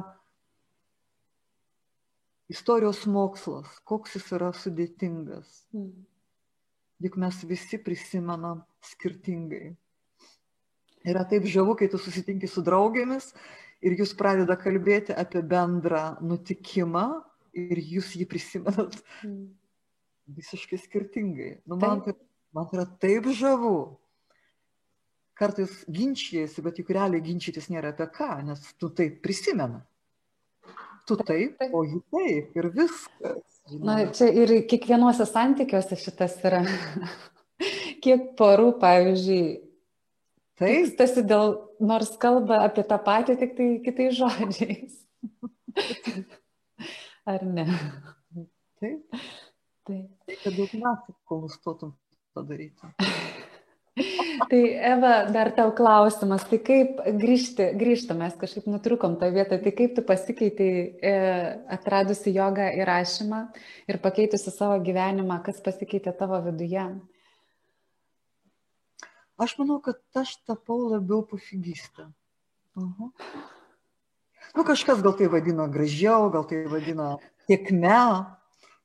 istorijos 2.53 3.05
mokslas, 3.11 3.71
koks 3.89 4.19
jis 4.19 4.33
yra 4.37 4.51
sudėtingas. 4.57 5.62
Mm. 5.75 5.93
Juk 7.03 7.16
mes 7.20 7.40
visi 7.49 7.78
prisimenam 7.82 8.62
skirtingai. 8.84 9.74
Yra 11.05 11.24
taip 11.28 11.49
žavu, 11.51 11.74
kai 11.76 11.90
tu 11.92 11.99
susitinki 12.01 12.49
su 12.49 12.62
draugėmis 12.64 13.32
ir 13.84 13.97
jūs 13.99 14.14
pradeda 14.16 14.57
kalbėti 14.57 15.12
apie 15.12 15.42
bendrą 15.45 16.14
nutikimą 16.24 17.09
ir 17.55 17.80
jūs 17.80 18.14
jį 18.18 18.28
prisimenat 18.30 18.97
mm. 19.26 19.42
visiškai 20.38 20.78
skirtingai. 20.80 21.51
Nu, 21.68 21.76
man, 21.76 22.01
tai, 22.07 22.16
man 22.57 22.70
yra 22.72 22.86
taip 23.03 23.28
žavu 23.36 23.76
kartais 25.38 25.82
ginčijasi, 25.90 26.62
bet 26.62 26.78
juk 26.78 26.92
realiai 26.95 27.22
ginčytis 27.24 27.68
nėra 27.72 27.90
apie 27.95 28.07
ką, 28.14 28.30
nes 28.47 28.62
tu 28.78 28.90
tai 28.95 29.11
prisimena. 29.11 29.82
Tu 31.05 31.18
taip, 31.20 31.61
o 31.74 31.82
ji 31.84 32.01
taip 32.14 32.55
ir 32.57 32.70
viskas. 32.72 33.53
Na, 33.65 33.97
čia 34.12 34.29
ir 34.29 34.51
kiekvienuose 34.69 35.25
santykiuose 35.29 35.97
šitas 35.97 36.37
yra. 36.45 36.61
Kiek 38.05 38.35
porų, 38.37 38.75
pavyzdžiui, 38.83 39.45
taip. 40.61 40.91
Tasi 40.99 41.25
dėl, 41.25 41.55
nors 41.81 42.12
kalba 42.21 42.61
apie 42.67 42.85
tą 42.85 42.99
patį, 43.07 43.39
tik 43.41 43.55
tai 43.57 43.69
kitais 43.87 44.19
žodžiais. 44.19 44.99
Ar 47.33 47.47
ne? 47.49 47.65
Taip. 48.83 49.25
Taip. 49.89 50.37
Kad 50.43 50.61
daug 50.61 50.77
metų, 50.85 51.17
kol 51.25 51.45
nustotum 51.47 51.97
padaryti. 52.37 52.93
Tai 54.49 54.61
Eva, 54.93 55.30
dar 55.30 55.51
tau 55.55 55.72
klausimas, 55.76 56.45
tai 56.49 56.59
kaip 56.62 57.01
grįžti, 57.20 57.66
grįžtam, 57.78 58.20
mes 58.22 58.37
kažkaip 58.39 58.66
nutrukom 58.70 59.16
tą 59.20 59.30
vietą, 59.35 59.59
tai 59.62 59.72
kaip 59.76 59.95
tu 59.97 60.05
pasikeitai 60.07 60.68
e, 60.70 61.12
atradusi 61.76 62.32
jogą 62.35 62.66
įrašymą 62.80 63.41
ir 63.91 63.99
pakeitusi 64.05 64.53
savo 64.55 64.78
gyvenimą, 64.85 65.41
kas 65.47 65.61
pasikeitė 65.64 66.14
tavo 66.18 66.41
viduje? 66.47 66.87
Aš 69.41 69.57
manau, 69.59 69.80
kad 69.82 70.01
aš 70.18 70.37
tapau 70.47 70.80
labiau 70.93 71.24
pofigistą. 71.26 72.11
Uh 72.76 72.91
-huh. 72.99 73.11
Nu, 74.55 74.64
kažkas 74.64 75.03
gal 75.03 75.16
tai 75.18 75.26
vadina 75.28 75.66
gražiau, 75.66 76.30
gal 76.30 76.45
tai 76.45 76.64
vadina 76.66 77.16
tiekme. 77.47 78.26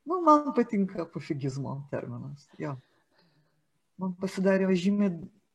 Nu, 0.06 0.22
man 0.22 0.54
patinka 0.54 1.06
pofigizmo 1.06 1.88
terminas. 1.92 2.50
Jo 2.58 2.78
man 4.00 4.16
pasidarė 4.20 4.72
žymiai 4.80 5.12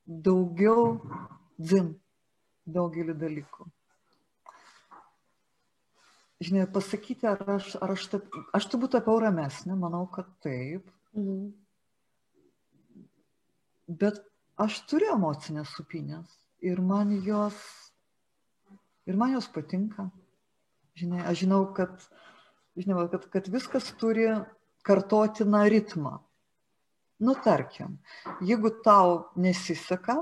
daugiau 0.07 0.98
dzin 1.59 1.94
daugelį 2.66 3.14
dalykų. 3.20 3.66
Žinai, 6.44 6.64
pasakyti, 6.72 7.28
ar 7.30 7.40
aš, 7.57 7.74
ar 7.80 7.94
aš, 7.94 8.09
taip, 8.12 8.34
aš 8.57 8.66
turbūt 8.72 8.96
tapau 8.96 9.16
ramesnė, 9.22 9.76
manau, 9.78 10.05
kad 10.11 10.28
taip. 10.44 10.90
Mhm. 11.16 11.52
Bet 13.88 14.20
aš 14.61 14.80
turiu 14.88 15.12
emocinės 15.14 15.72
supinės 15.76 16.28
ir 16.64 16.80
man 16.80 17.12
jos, 17.24 17.57
ir 19.09 19.16
man 19.20 19.34
jos 19.36 19.48
patinka. 19.52 20.09
Žinai, 20.98 21.24
aš 21.30 21.44
žinau, 21.44 21.62
kad, 21.76 22.05
žinau, 22.78 23.07
kad, 23.12 23.26
kad 23.32 23.48
viskas 23.52 23.90
turi 24.00 24.28
kartotiną 24.86 25.64
ritmą. 25.72 26.18
Nu, 27.25 27.35
tarkim, 27.35 27.99
jeigu 28.45 28.68
tau 28.85 29.31
nesiseka, 29.41 30.18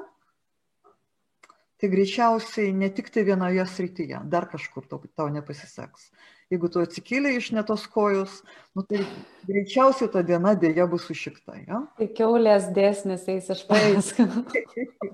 tai 1.80 1.88
greičiausiai 1.90 2.70
ne 2.78 2.86
tik 2.94 3.08
tai 3.10 3.24
vienoje 3.26 3.64
srityje, 3.66 4.20
dar 4.30 4.44
kažkur 4.52 4.84
tau, 4.86 5.00
tau 5.18 5.26
nepasiseks. 5.34 6.12
Jeigu 6.52 6.68
tu 6.70 6.82
atsikėlė 6.84 7.32
iš 7.34 7.48
netos 7.56 7.88
kojos, 7.90 8.36
nu, 8.76 8.84
tai 8.86 9.00
greičiausiai 9.48 10.12
ta 10.12 10.22
diena 10.22 10.52
dėja 10.54 10.86
bus 10.92 11.08
sušikta. 11.08 11.56
Ja? 11.64 11.80
Tai 11.98 12.08
keulės 12.20 12.68
dėsnis 12.76 13.26
eis 13.34 13.50
iš 13.50 13.64
paskui. 13.66 14.28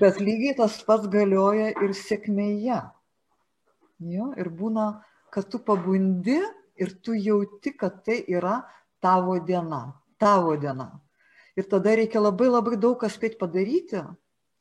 Bet 0.00 0.20
lygiai 0.20 0.58
tas 0.58 0.76
pats 0.84 1.08
galioja 1.08 1.70
ir 1.80 1.96
sėkmėje. 1.96 2.82
Jo, 4.10 4.28
ir 4.36 4.52
būna, 4.60 4.90
kad 5.32 5.48
tu 5.48 5.62
pabundi 5.64 6.36
ir 6.76 6.92
tu 7.00 7.16
jauti, 7.16 7.72
kad 7.72 8.04
tai 8.04 8.20
yra 8.28 8.58
tavo 9.00 9.40
diena 9.40 9.99
tavo 10.20 10.54
diena. 10.60 10.92
Ir 11.58 11.66
tada 11.66 11.96
reikia 11.98 12.22
labai 12.22 12.52
labai 12.52 12.78
daug 12.78 13.00
ką 13.00 13.08
spėti 13.10 13.40
padaryti, 13.40 14.04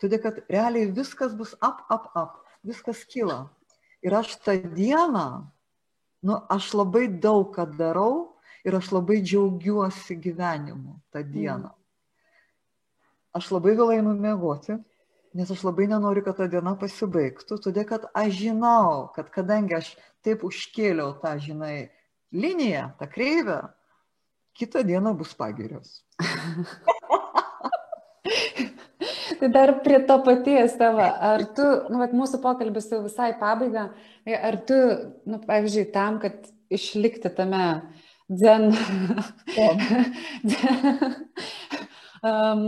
todėl 0.01 0.23
kad 0.23 0.41
realiai 0.49 0.89
viskas 0.89 1.35
bus 1.37 1.53
up, 1.59 1.85
up, 1.91 2.09
up, 2.17 2.41
viskas 2.65 3.05
kyla. 3.05 3.45
Ir 4.01 4.15
aš 4.15 4.37
tą 4.41 4.55
dieną 4.73 5.27
Nu, 6.21 6.35
aš 6.51 6.73
labai 6.75 7.07
daug 7.07 7.53
ką 7.55 7.63
darau 7.79 8.35
ir 8.67 8.75
aš 8.75 8.91
labai 8.91 9.21
džiaugiuosi 9.23 10.17
gyvenimu 10.19 10.99
tą 11.15 11.23
dieną. 11.23 11.71
Aš 13.31 13.51
labai 13.55 13.75
vėlai 13.77 14.01
numiegoti, 14.03 14.75
nes 15.37 15.51
aš 15.53 15.63
labai 15.63 15.87
nenoriu, 15.87 16.25
kad 16.25 16.41
ta 16.41 16.49
diena 16.51 16.73
pasibaigtų, 16.75 17.59
todėl 17.63 17.87
kad 17.87 18.09
aš 18.11 18.33
žinau, 18.35 19.07
kad 19.15 19.29
kadangi 19.31 19.77
aš 19.79 19.93
taip 20.25 20.43
užkėliau 20.43 21.13
tą, 21.23 21.37
žinai, 21.39 21.87
liniją, 22.35 22.89
tą 22.99 23.07
kreivę, 23.07 23.61
kitą 24.59 24.83
dieną 24.83 25.15
bus 25.17 25.33
pagirios. 25.39 26.03
tai 29.39 29.49
dar 29.51 29.73
prie 29.83 29.99
to 30.05 30.19
paties 30.23 30.75
tavo, 30.77 31.05
ar 31.31 31.45
tu, 31.55 31.65
nu, 31.89 31.99
vat, 32.01 32.13
mūsų 32.15 32.41
pokalbis 32.43 32.89
jau 32.91 33.01
visai 33.05 33.31
pabaiga, 33.39 33.89
tai 34.27 34.35
ar 34.35 34.59
tu, 34.67 34.77
nu, 35.29 35.39
pavyzdžiui, 35.45 35.85
tam, 35.95 36.19
kad 36.23 36.49
išlikti 36.69 37.31
tame 37.37 37.65
dzen, 38.29 38.67
um, 42.27 42.65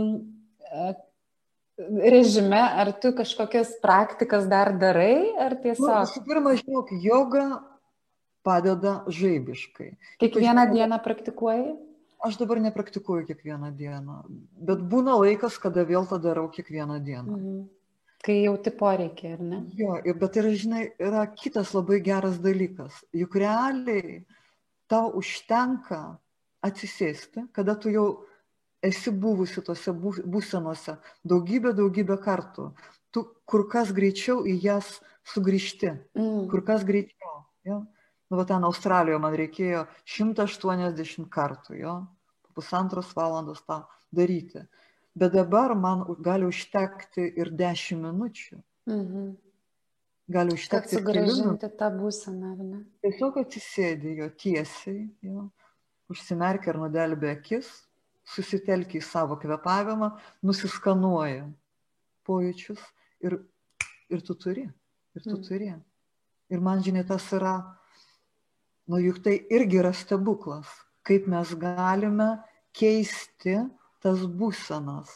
režime, 2.02 2.62
ar 2.62 2.92
tu 3.02 3.12
kažkokias 3.20 3.76
praktikas 3.84 4.48
dar 4.50 4.72
darai, 4.80 5.36
ar 5.40 5.58
tiesiog? 5.60 5.86
Nu, 5.86 6.00
visų 6.06 6.24
pirma, 6.26 6.56
žinok, 6.58 6.96
yoga 7.04 7.46
padeda 8.42 9.02
žaibiškai. 9.08 9.92
Kiekvieną 10.22 10.66
dieną 10.72 10.98
praktikuoji? 11.04 11.76
Aš 12.22 12.38
dabar 12.38 12.60
nepraktikuoju 12.62 13.26
kiekvieną 13.26 13.72
dieną, 13.74 14.20
bet 14.62 14.82
būna 14.86 15.16
laikas, 15.18 15.56
kada 15.58 15.82
vėl 15.82 16.06
tą 16.06 16.20
darau 16.22 16.46
kiekvieną 16.54 17.00
dieną. 17.02 17.38
Mhm. 17.38 17.62
Kai 18.22 18.36
jauti 18.44 18.70
poreikį, 18.78 19.30
ar 19.34 19.40
ne? 19.42 19.56
Jo, 19.74 19.96
bet 20.14 20.36
yra, 20.38 20.52
žinai, 20.54 20.82
yra 21.02 21.24
kitas 21.26 21.72
labai 21.74 21.98
geras 22.06 22.36
dalykas. 22.38 23.00
Juk 23.10 23.34
realiai 23.42 24.20
tau 24.86 25.08
užtenka 25.18 26.20
atsisėsti, 26.62 27.48
kada 27.50 27.74
tu 27.74 27.90
jau 27.90 28.06
esi 28.86 29.10
buvusi 29.10 29.62
tose 29.66 29.90
būsenose 29.94 30.94
daugybę, 31.26 31.72
daugybę 31.74 32.18
kartų. 32.22 32.68
Tu 33.10 33.24
kur 33.46 33.66
kas 33.72 33.90
greičiau 33.90 34.44
į 34.46 34.54
jas 34.62 35.00
sugrįžti, 35.34 35.90
mm. 36.14 36.46
kur 36.54 36.62
kas 36.66 36.86
greičiau. 36.86 37.42
Ja? 37.66 37.82
Nu, 38.32 38.38
va 38.40 38.46
ten 38.48 38.64
Australijoje 38.64 39.20
man 39.20 39.34
reikėjo 39.36 39.84
180 40.08 41.28
kartų, 41.28 41.74
jo, 41.76 41.96
pusantros 42.56 43.10
valandos 43.12 43.60
tą 43.68 43.82
daryti. 44.08 44.62
Bet 45.12 45.34
dabar 45.36 45.74
man 45.76 46.06
gali 46.24 46.48
užtekti 46.48 47.26
ir 47.36 47.50
10 47.52 48.00
minučių. 48.00 48.56
Mhm. 48.88 49.26
Gali 50.32 50.54
užtekti 50.56 50.96
ir 50.96 51.02
sugražinti 51.02 51.68
tą 51.76 51.90
būseną, 51.92 52.54
ar 52.54 52.64
ne? 52.64 52.80
Tiesiog 53.04 53.36
atsisėdi 53.42 54.14
jo 54.22 54.30
tiesiai, 54.40 55.02
jo, 55.28 55.50
užsimerkia 56.08 56.72
ir 56.72 56.80
nudelbė 56.80 57.34
akis, 57.34 57.68
susitelkia 58.32 59.02
į 59.02 59.04
savo 59.04 59.36
kvepavimą, 59.42 60.14
nusiskanuoja 60.46 61.50
pojūčius 62.24 62.80
ir, 63.28 63.42
ir 64.08 64.24
tu 64.24 64.40
turi, 64.40 64.64
ir 65.12 65.28
tu 65.28 65.36
mm. 65.36 65.44
turi. 65.50 65.72
Ir 66.52 66.64
man, 66.64 66.80
žinai, 66.84 67.04
tas 67.04 67.28
yra 67.36 67.58
Nu 68.90 68.98
juk 68.98 69.22
tai 69.22 69.36
irgi 69.50 69.78
yra 69.78 69.92
stebuklas, 69.94 70.66
kaip 71.06 71.28
mes 71.30 71.54
galime 71.58 72.34
keisti 72.74 73.60
tas 74.02 74.24
būsenas. 74.26 75.10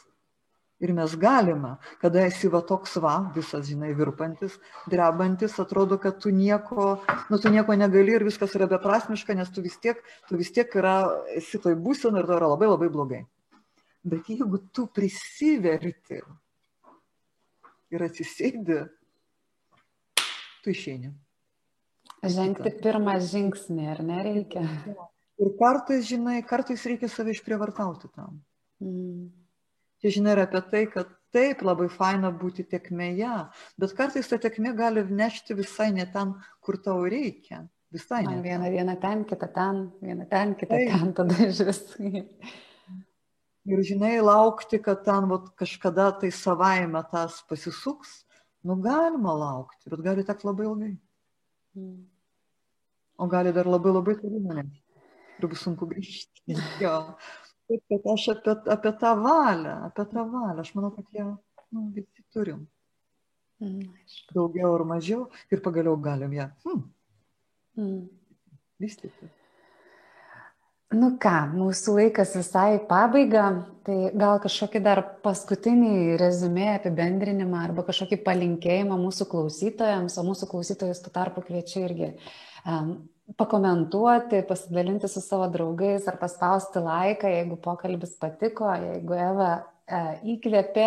Ir 0.77 0.93
mes 0.93 1.15
galime, 1.17 1.79
kada 2.03 2.27
esi 2.29 2.51
va 2.53 2.61
toks 2.61 2.99
va, 3.01 3.15
visas, 3.33 3.65
žinai, 3.65 3.95
virpantis, 3.97 4.59
drebantis, 4.93 5.55
atrodo, 5.63 5.97
kad 5.97 6.19
tu 6.21 6.29
nieko, 6.29 6.99
nu, 7.33 7.39
tu 7.41 7.49
nieko 7.49 7.73
negali 7.81 8.13
ir 8.13 8.27
viskas 8.27 8.53
yra 8.59 8.69
beprasmiška, 8.69 9.35
nes 9.39 9.49
tu 9.49 9.65
vis 9.65 9.79
tiek, 9.81 10.03
tu 10.29 10.37
vis 10.37 10.53
tiek 10.53 10.77
yra, 10.77 10.99
esi 11.33 11.63
toj 11.65 11.79
būsenai 11.81 12.21
ir 12.21 12.29
tai 12.29 12.37
yra 12.37 12.53
labai 12.53 12.69
labai 12.69 12.91
blogai. 12.93 13.23
Bet 14.05 14.29
jeigu 14.29 14.61
tu 14.69 14.85
prisiverti 14.93 16.21
ir 17.97 18.05
atsisėdi, 18.11 18.83
tu 20.61 20.77
išeini. 20.77 21.17
Žengti 22.25 22.73
pirmą 22.81 23.19
žingsnį, 23.23 23.85
ar 23.93 24.01
nereikia? 24.05 24.65
Ir 25.37 25.53
kartais, 25.61 26.07
žinai, 26.09 26.41
kartais 26.49 26.85
reikia 26.89 27.11
save 27.13 27.35
išprievartauti 27.37 28.09
tam. 28.15 28.41
Mm. 28.81 29.29
Čia, 30.01 30.13
žinai, 30.19 30.33
yra 30.37 30.47
apie 30.49 30.63
tai, 30.71 30.83
kad 30.93 31.13
taip 31.37 31.63
labai 31.65 31.89
faina 31.93 32.31
būti 32.33 32.65
tekmėje, 32.69 33.33
bet 33.81 33.95
kartais 33.99 34.29
ta 34.31 34.39
tekmė 34.41 34.73
gali 34.79 35.05
nešti 35.05 35.57
visai 35.59 35.91
ne 35.93 36.07
ten, 36.13 36.35
kur 36.65 36.81
tau 36.81 37.05
reikia. 37.05 37.67
Visai 37.93 38.25
ne. 38.27 38.41
Vieną 38.43 38.71
dieną 38.73 38.97
ten, 39.01 39.25
kitą 39.29 39.49
ten, 39.55 39.83
vieną 40.03 40.27
ten, 40.29 40.55
kitą 40.59 40.75
taip. 40.75 40.89
ten, 40.93 41.13
tada 41.17 41.37
iš 41.47 41.63
visų. 41.69 42.11
Ir 43.67 43.83
žinai, 43.83 44.19
laukti, 44.23 44.79
kad 44.79 45.03
ten 45.07 45.27
vat, 45.31 45.49
kažkada 45.59 46.13
tai 46.21 46.31
savaime 46.31 47.01
tas 47.11 47.41
pasisuks, 47.51 48.21
nu 48.67 48.77
galima 48.83 49.33
laukti, 49.35 49.91
bet 49.91 50.05
gali 50.05 50.25
tekti 50.27 50.47
labai 50.47 50.69
ilgai. 50.69 50.93
O 53.17 53.29
gali 53.33 53.53
dar 53.57 53.69
labai 53.69 53.93
labai 53.93 54.17
toli 54.21 54.41
nulemti. 54.41 54.83
Ir 55.41 55.49
bus 55.53 55.65
sunku 55.65 55.89
grįžti. 55.91 56.57
Jo. 56.81 56.95
Taip, 57.67 57.83
kad 57.91 58.09
aš 58.13 58.29
apie, 58.37 58.55
apie 58.77 58.93
tą 59.01 59.13
valią, 59.19 59.75
apie 59.89 60.05
tą 60.13 60.23
valią, 60.31 60.61
aš 60.63 60.71
manau, 60.77 60.93
kad 60.95 61.19
ją 61.19 61.27
nu, 61.75 61.89
visi 61.97 62.25
turim. 62.33 62.67
Mm. 63.61 63.89
Daugiau 64.37 64.75
ar 64.77 64.85
mažiau 64.85 65.27
ir 65.51 65.63
pagaliau 65.65 65.97
galim 65.97 66.35
ją 66.37 66.51
hmm, 66.67 66.83
mm. 67.81 68.03
vystyti. 68.85 69.31
Nu 70.95 71.17
ką, 71.19 71.49
mūsų 71.51 71.97
laikas 71.97 72.37
visai 72.39 72.77
pabaiga, 72.87 73.49
tai 73.83 74.13
gal 74.15 74.39
kažkokį 74.39 74.81
dar 74.85 75.01
paskutinį 75.25 76.15
rezumė 76.21 76.69
apibendrinimą 76.77 77.65
arba 77.65 77.83
kažkokį 77.89 78.21
palinkėjimą 78.23 78.95
mūsų 79.01 79.27
klausytojams, 79.33 80.15
o 80.15 80.23
mūsų 80.29 80.47
klausytojus 80.53 81.03
tuo 81.03 81.11
tarpu 81.11 81.43
kviečiu 81.49 81.83
irgi 81.89 82.13
pakomentuoti, 83.35 84.45
pasidalinti 84.47 85.11
su 85.11 85.21
savo 85.25 85.49
draugais 85.51 86.07
ar 86.07 86.21
paspausti 86.21 86.79
laiką, 86.83 87.33
jeigu 87.35 87.59
pokalbis 87.63 88.15
patiko, 88.23 88.71
jeigu 88.71 89.19
Eva 89.19 89.51
e, 89.59 90.03
įkvėpė 90.37 90.87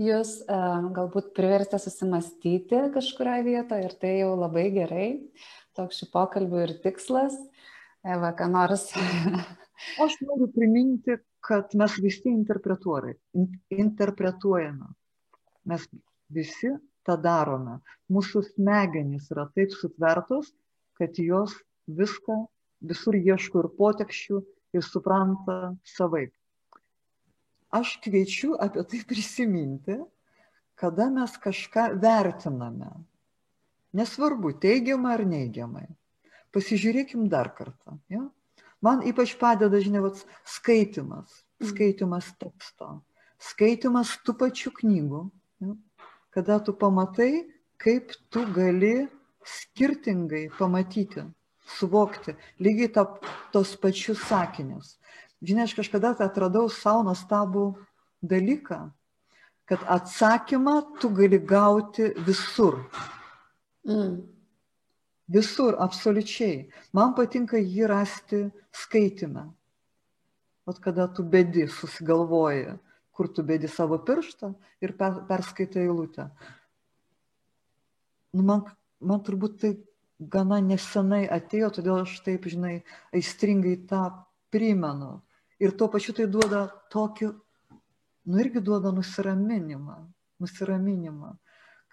jūs, 0.00 0.32
e, 0.48 0.62
galbūt 0.96 1.34
privertė 1.36 1.80
susimastyti 1.82 2.86
kažkurioje 2.96 3.44
vietoje 3.50 3.90
ir 3.90 3.98
tai 4.00 4.14
jau 4.22 4.32
labai 4.40 4.70
gerai. 4.72 5.10
Toks 5.76 6.00
šį 6.00 6.10
pokalbių 6.16 6.64
ir 6.64 6.74
tikslas. 6.80 7.36
Eva, 8.06 8.30
ką 8.38 8.46
nors. 8.52 8.92
Aš 10.04 10.12
noriu 10.22 10.46
priminti, 10.54 11.16
kad 11.42 11.74
mes 11.78 11.96
visi 12.02 12.28
interpretuojame. 12.30 14.86
Mes 15.66 15.88
visi 16.32 16.70
tą 17.06 17.16
darome. 17.22 17.80
Mūsų 18.12 18.42
smegenys 18.52 19.30
yra 19.34 19.44
taip 19.54 19.70
sutvertos, 19.74 20.52
kad 20.98 21.18
jos 21.18 21.54
viską 21.86 22.46
visur 22.86 23.14
ieško 23.18 23.64
ir 23.64 23.68
potekščių 23.78 24.36
ir 24.76 24.82
supranta 24.86 25.74
savaip. 25.96 26.32
Aš 27.74 27.98
kviečiu 28.04 28.54
apie 28.62 28.82
tai 28.86 29.00
prisiminti, 29.08 29.98
kada 30.78 31.10
mes 31.10 31.34
kažką 31.42 31.98
vertiname. 32.00 32.90
Nesvarbu, 33.96 34.52
teigiamai 34.62 35.12
ar 35.16 35.24
neigiamai. 35.26 35.86
Pasižiūrėkim 36.56 37.26
dar 37.28 37.50
kartą. 37.52 37.98
Ja? 38.08 38.22
Man 38.84 39.02
ypač 39.04 39.34
padeda, 39.36 39.76
žinai, 39.82 40.00
vat, 40.06 40.22
skaitimas, 40.48 41.42
mm. 41.60 41.68
skaitimas 41.72 42.30
teksto, 42.40 43.00
skaitimas 43.50 44.14
tų 44.24 44.36
pačių 44.40 44.72
knygų, 44.78 45.20
ja? 45.66 45.74
kada 46.32 46.56
tu 46.64 46.72
pamatai, 46.76 47.44
kaip 47.76 48.14
tu 48.32 48.44
gali 48.56 49.06
skirtingai 49.44 50.46
pamatyti, 50.56 51.26
suvokti, 51.76 52.36
lygiai 52.62 52.92
ta, 52.94 53.04
tos 53.52 53.74
pačius 53.80 54.22
sakinius. 54.24 54.94
Žinai, 55.44 55.66
aš 55.68 55.74
kažkada 55.76 56.14
tai 56.16 56.30
atradau 56.30 56.70
savo 56.72 57.04
nuostabų 57.10 57.66
dalyką, 58.24 58.78
kad 59.68 59.84
atsakymą 59.92 60.78
tu 61.02 61.10
gali 61.12 61.36
gauti 61.42 62.14
visur. 62.24 62.80
Mm. 63.84 64.35
Visur, 65.32 65.74
absoliučiai. 65.82 66.68
Man 66.94 67.14
patinka 67.18 67.58
jį 67.58 67.88
rasti 67.90 68.44
skaitime. 68.74 69.48
Vat 70.66 70.78
kada 70.82 71.06
tu 71.10 71.24
bedi, 71.26 71.66
susigalvoji, 71.70 72.76
kur 73.14 73.28
tu 73.34 73.42
bedi 73.46 73.68
savo 73.70 73.98
pirštą 74.02 74.52
ir 74.82 74.94
per, 74.98 75.22
perskaitai 75.28 75.86
eilutę. 75.86 76.28
Nu, 78.36 78.42
man 78.42 78.66
man 79.00 79.22
turbūt 79.24 79.58
tai 79.60 79.72
gana 80.18 80.60
nesenai 80.64 81.26
atėjo, 81.28 81.70
todėl 81.78 82.02
aš 82.04 82.18
taip, 82.24 82.46
žinai, 82.48 82.80
aistringai 83.14 83.76
tą 83.88 84.08
primenu. 84.52 85.20
Ir 85.60 85.72
tuo 85.76 85.88
pačiu 85.92 86.14
tai 86.16 86.26
duoda 86.28 86.66
tokį, 86.92 87.30
nu 88.28 88.40
irgi 88.42 88.60
duoda 88.64 88.92
nusiraminimą, 88.92 89.98
nusiraminimą, 90.42 91.36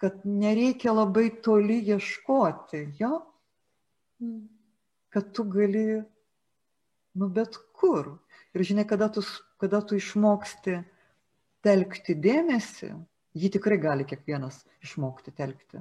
kad 0.04 0.20
nereikia 0.28 0.92
labai 0.92 1.30
toli 1.40 1.78
ieškoti, 1.88 2.82
jo? 3.00 3.22
kad 5.08 5.30
tu 5.32 5.44
gali, 5.48 6.02
nu 7.14 7.28
bet 7.32 7.56
kur. 7.72 8.18
Ir 8.52 8.64
žinai, 8.68 8.84
kada 8.84 9.08
tu, 9.08 9.22
kada 9.62 9.80
tu 9.80 9.96
išmoksti 9.96 10.76
telkti 11.64 12.18
dėmesį, 12.20 12.90
jį 13.32 13.50
tikrai 13.56 13.80
gali 13.80 14.04
kiekvienas 14.10 14.60
išmokti 14.84 15.32
telkti. 15.38 15.80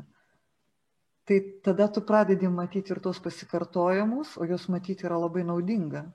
Tai 1.28 1.38
tada 1.68 1.90
tu 1.92 2.04
pradedi 2.08 2.48
matyti 2.48 2.96
ir 2.96 3.04
tos 3.04 3.20
pasikartojimus, 3.24 4.38
o 4.40 4.48
juos 4.48 4.70
matyti 4.72 5.08
yra 5.08 5.20
labai 5.20 5.44
naudinga, 5.48 6.06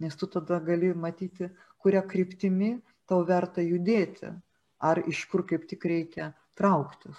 nes 0.00 0.16
tu 0.16 0.28
tada 0.32 0.60
gali 0.64 0.94
matyti, 0.96 1.52
kuria 1.84 2.00
kryptimi 2.00 2.78
tau 3.08 3.24
verta 3.28 3.60
judėti, 3.64 4.32
ar 4.80 5.04
iš 5.04 5.26
kur 5.28 5.44
kaip 5.44 5.68
tik 5.68 5.84
reikia 5.84 6.32
trauktis. 6.56 7.18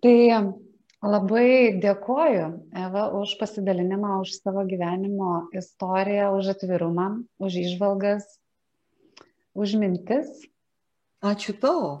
Tai 0.00 0.16
labai 1.06 1.76
dėkoju, 1.82 2.46
Eva, 2.76 3.06
už 3.18 3.36
pasidalinimą, 3.40 4.20
už 4.24 4.36
savo 4.38 4.64
gyvenimo 4.68 5.48
istoriją, 5.56 6.32
už 6.38 6.54
atvirumą, 6.54 7.08
už 7.42 7.58
išvalgas, 7.64 8.24
už 9.54 9.76
mintis. 9.80 10.30
Ačiū 11.24 11.56
tau. 11.56 11.98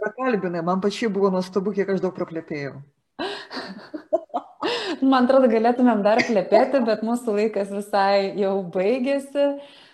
Prakalbinai, 0.00 0.62
man 0.64 0.80
pačiai 0.82 1.10
buvo 1.12 1.30
nuostabu, 1.34 1.74
kiek 1.74 1.90
aš 1.92 2.02
daug 2.02 2.14
praplėpėjau. 2.16 2.80
Man 5.00 5.24
atrodo, 5.24 5.48
galėtumėm 5.50 6.02
dar 6.04 6.20
klepėti, 6.26 6.82
bet 6.84 7.04
mūsų 7.06 7.36
laikas 7.38 7.70
visai 7.72 8.36
jau 8.38 8.58
baigėsi. 8.74 9.46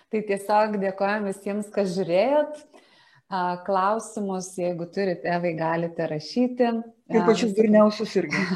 Tai 0.07 0.19
tiesiog 0.23 0.77
dėkojom 0.81 1.27
visiems, 1.27 1.67
kas 1.71 1.91
žiūrėjot. 1.95 2.59
Klausimus, 3.65 4.53
jeigu 4.55 4.85
turite, 4.87 5.27
Evai, 5.27 5.51
galite 5.57 6.07
rašyti. 6.07 6.69
Ir 7.11 7.25
pačius 7.27 7.51
durniausius 7.57 8.15
irgi. 8.21 8.39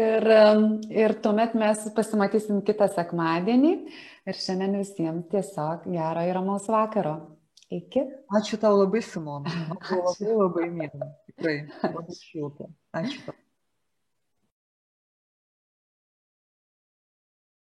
ir, 0.00 0.26
ir 0.90 1.14
tuomet 1.22 1.54
mes 1.54 1.86
pasimatysim 1.94 2.58
kitą 2.66 2.90
sekmadienį. 2.90 3.72
Ir 4.26 4.42
šiandien 4.42 4.74
visiems 4.80 5.30
tiesiog 5.30 5.86
gero 5.94 6.26
ir 6.26 6.34
ramaus 6.40 6.66
vakaro. 6.74 7.16
Iki. 7.70 8.02
Ačiū 8.38 8.58
tau 8.62 8.74
labai, 8.78 9.02
Simona. 9.02 9.50
Labai 9.70 10.34
labai 10.42 10.68
myliu. 10.74 11.10
Tikrai. 11.30 11.58
Labai 11.86 12.18
šilta. 12.18 12.70
Ačiū 12.98 13.22
tau. 13.26 13.38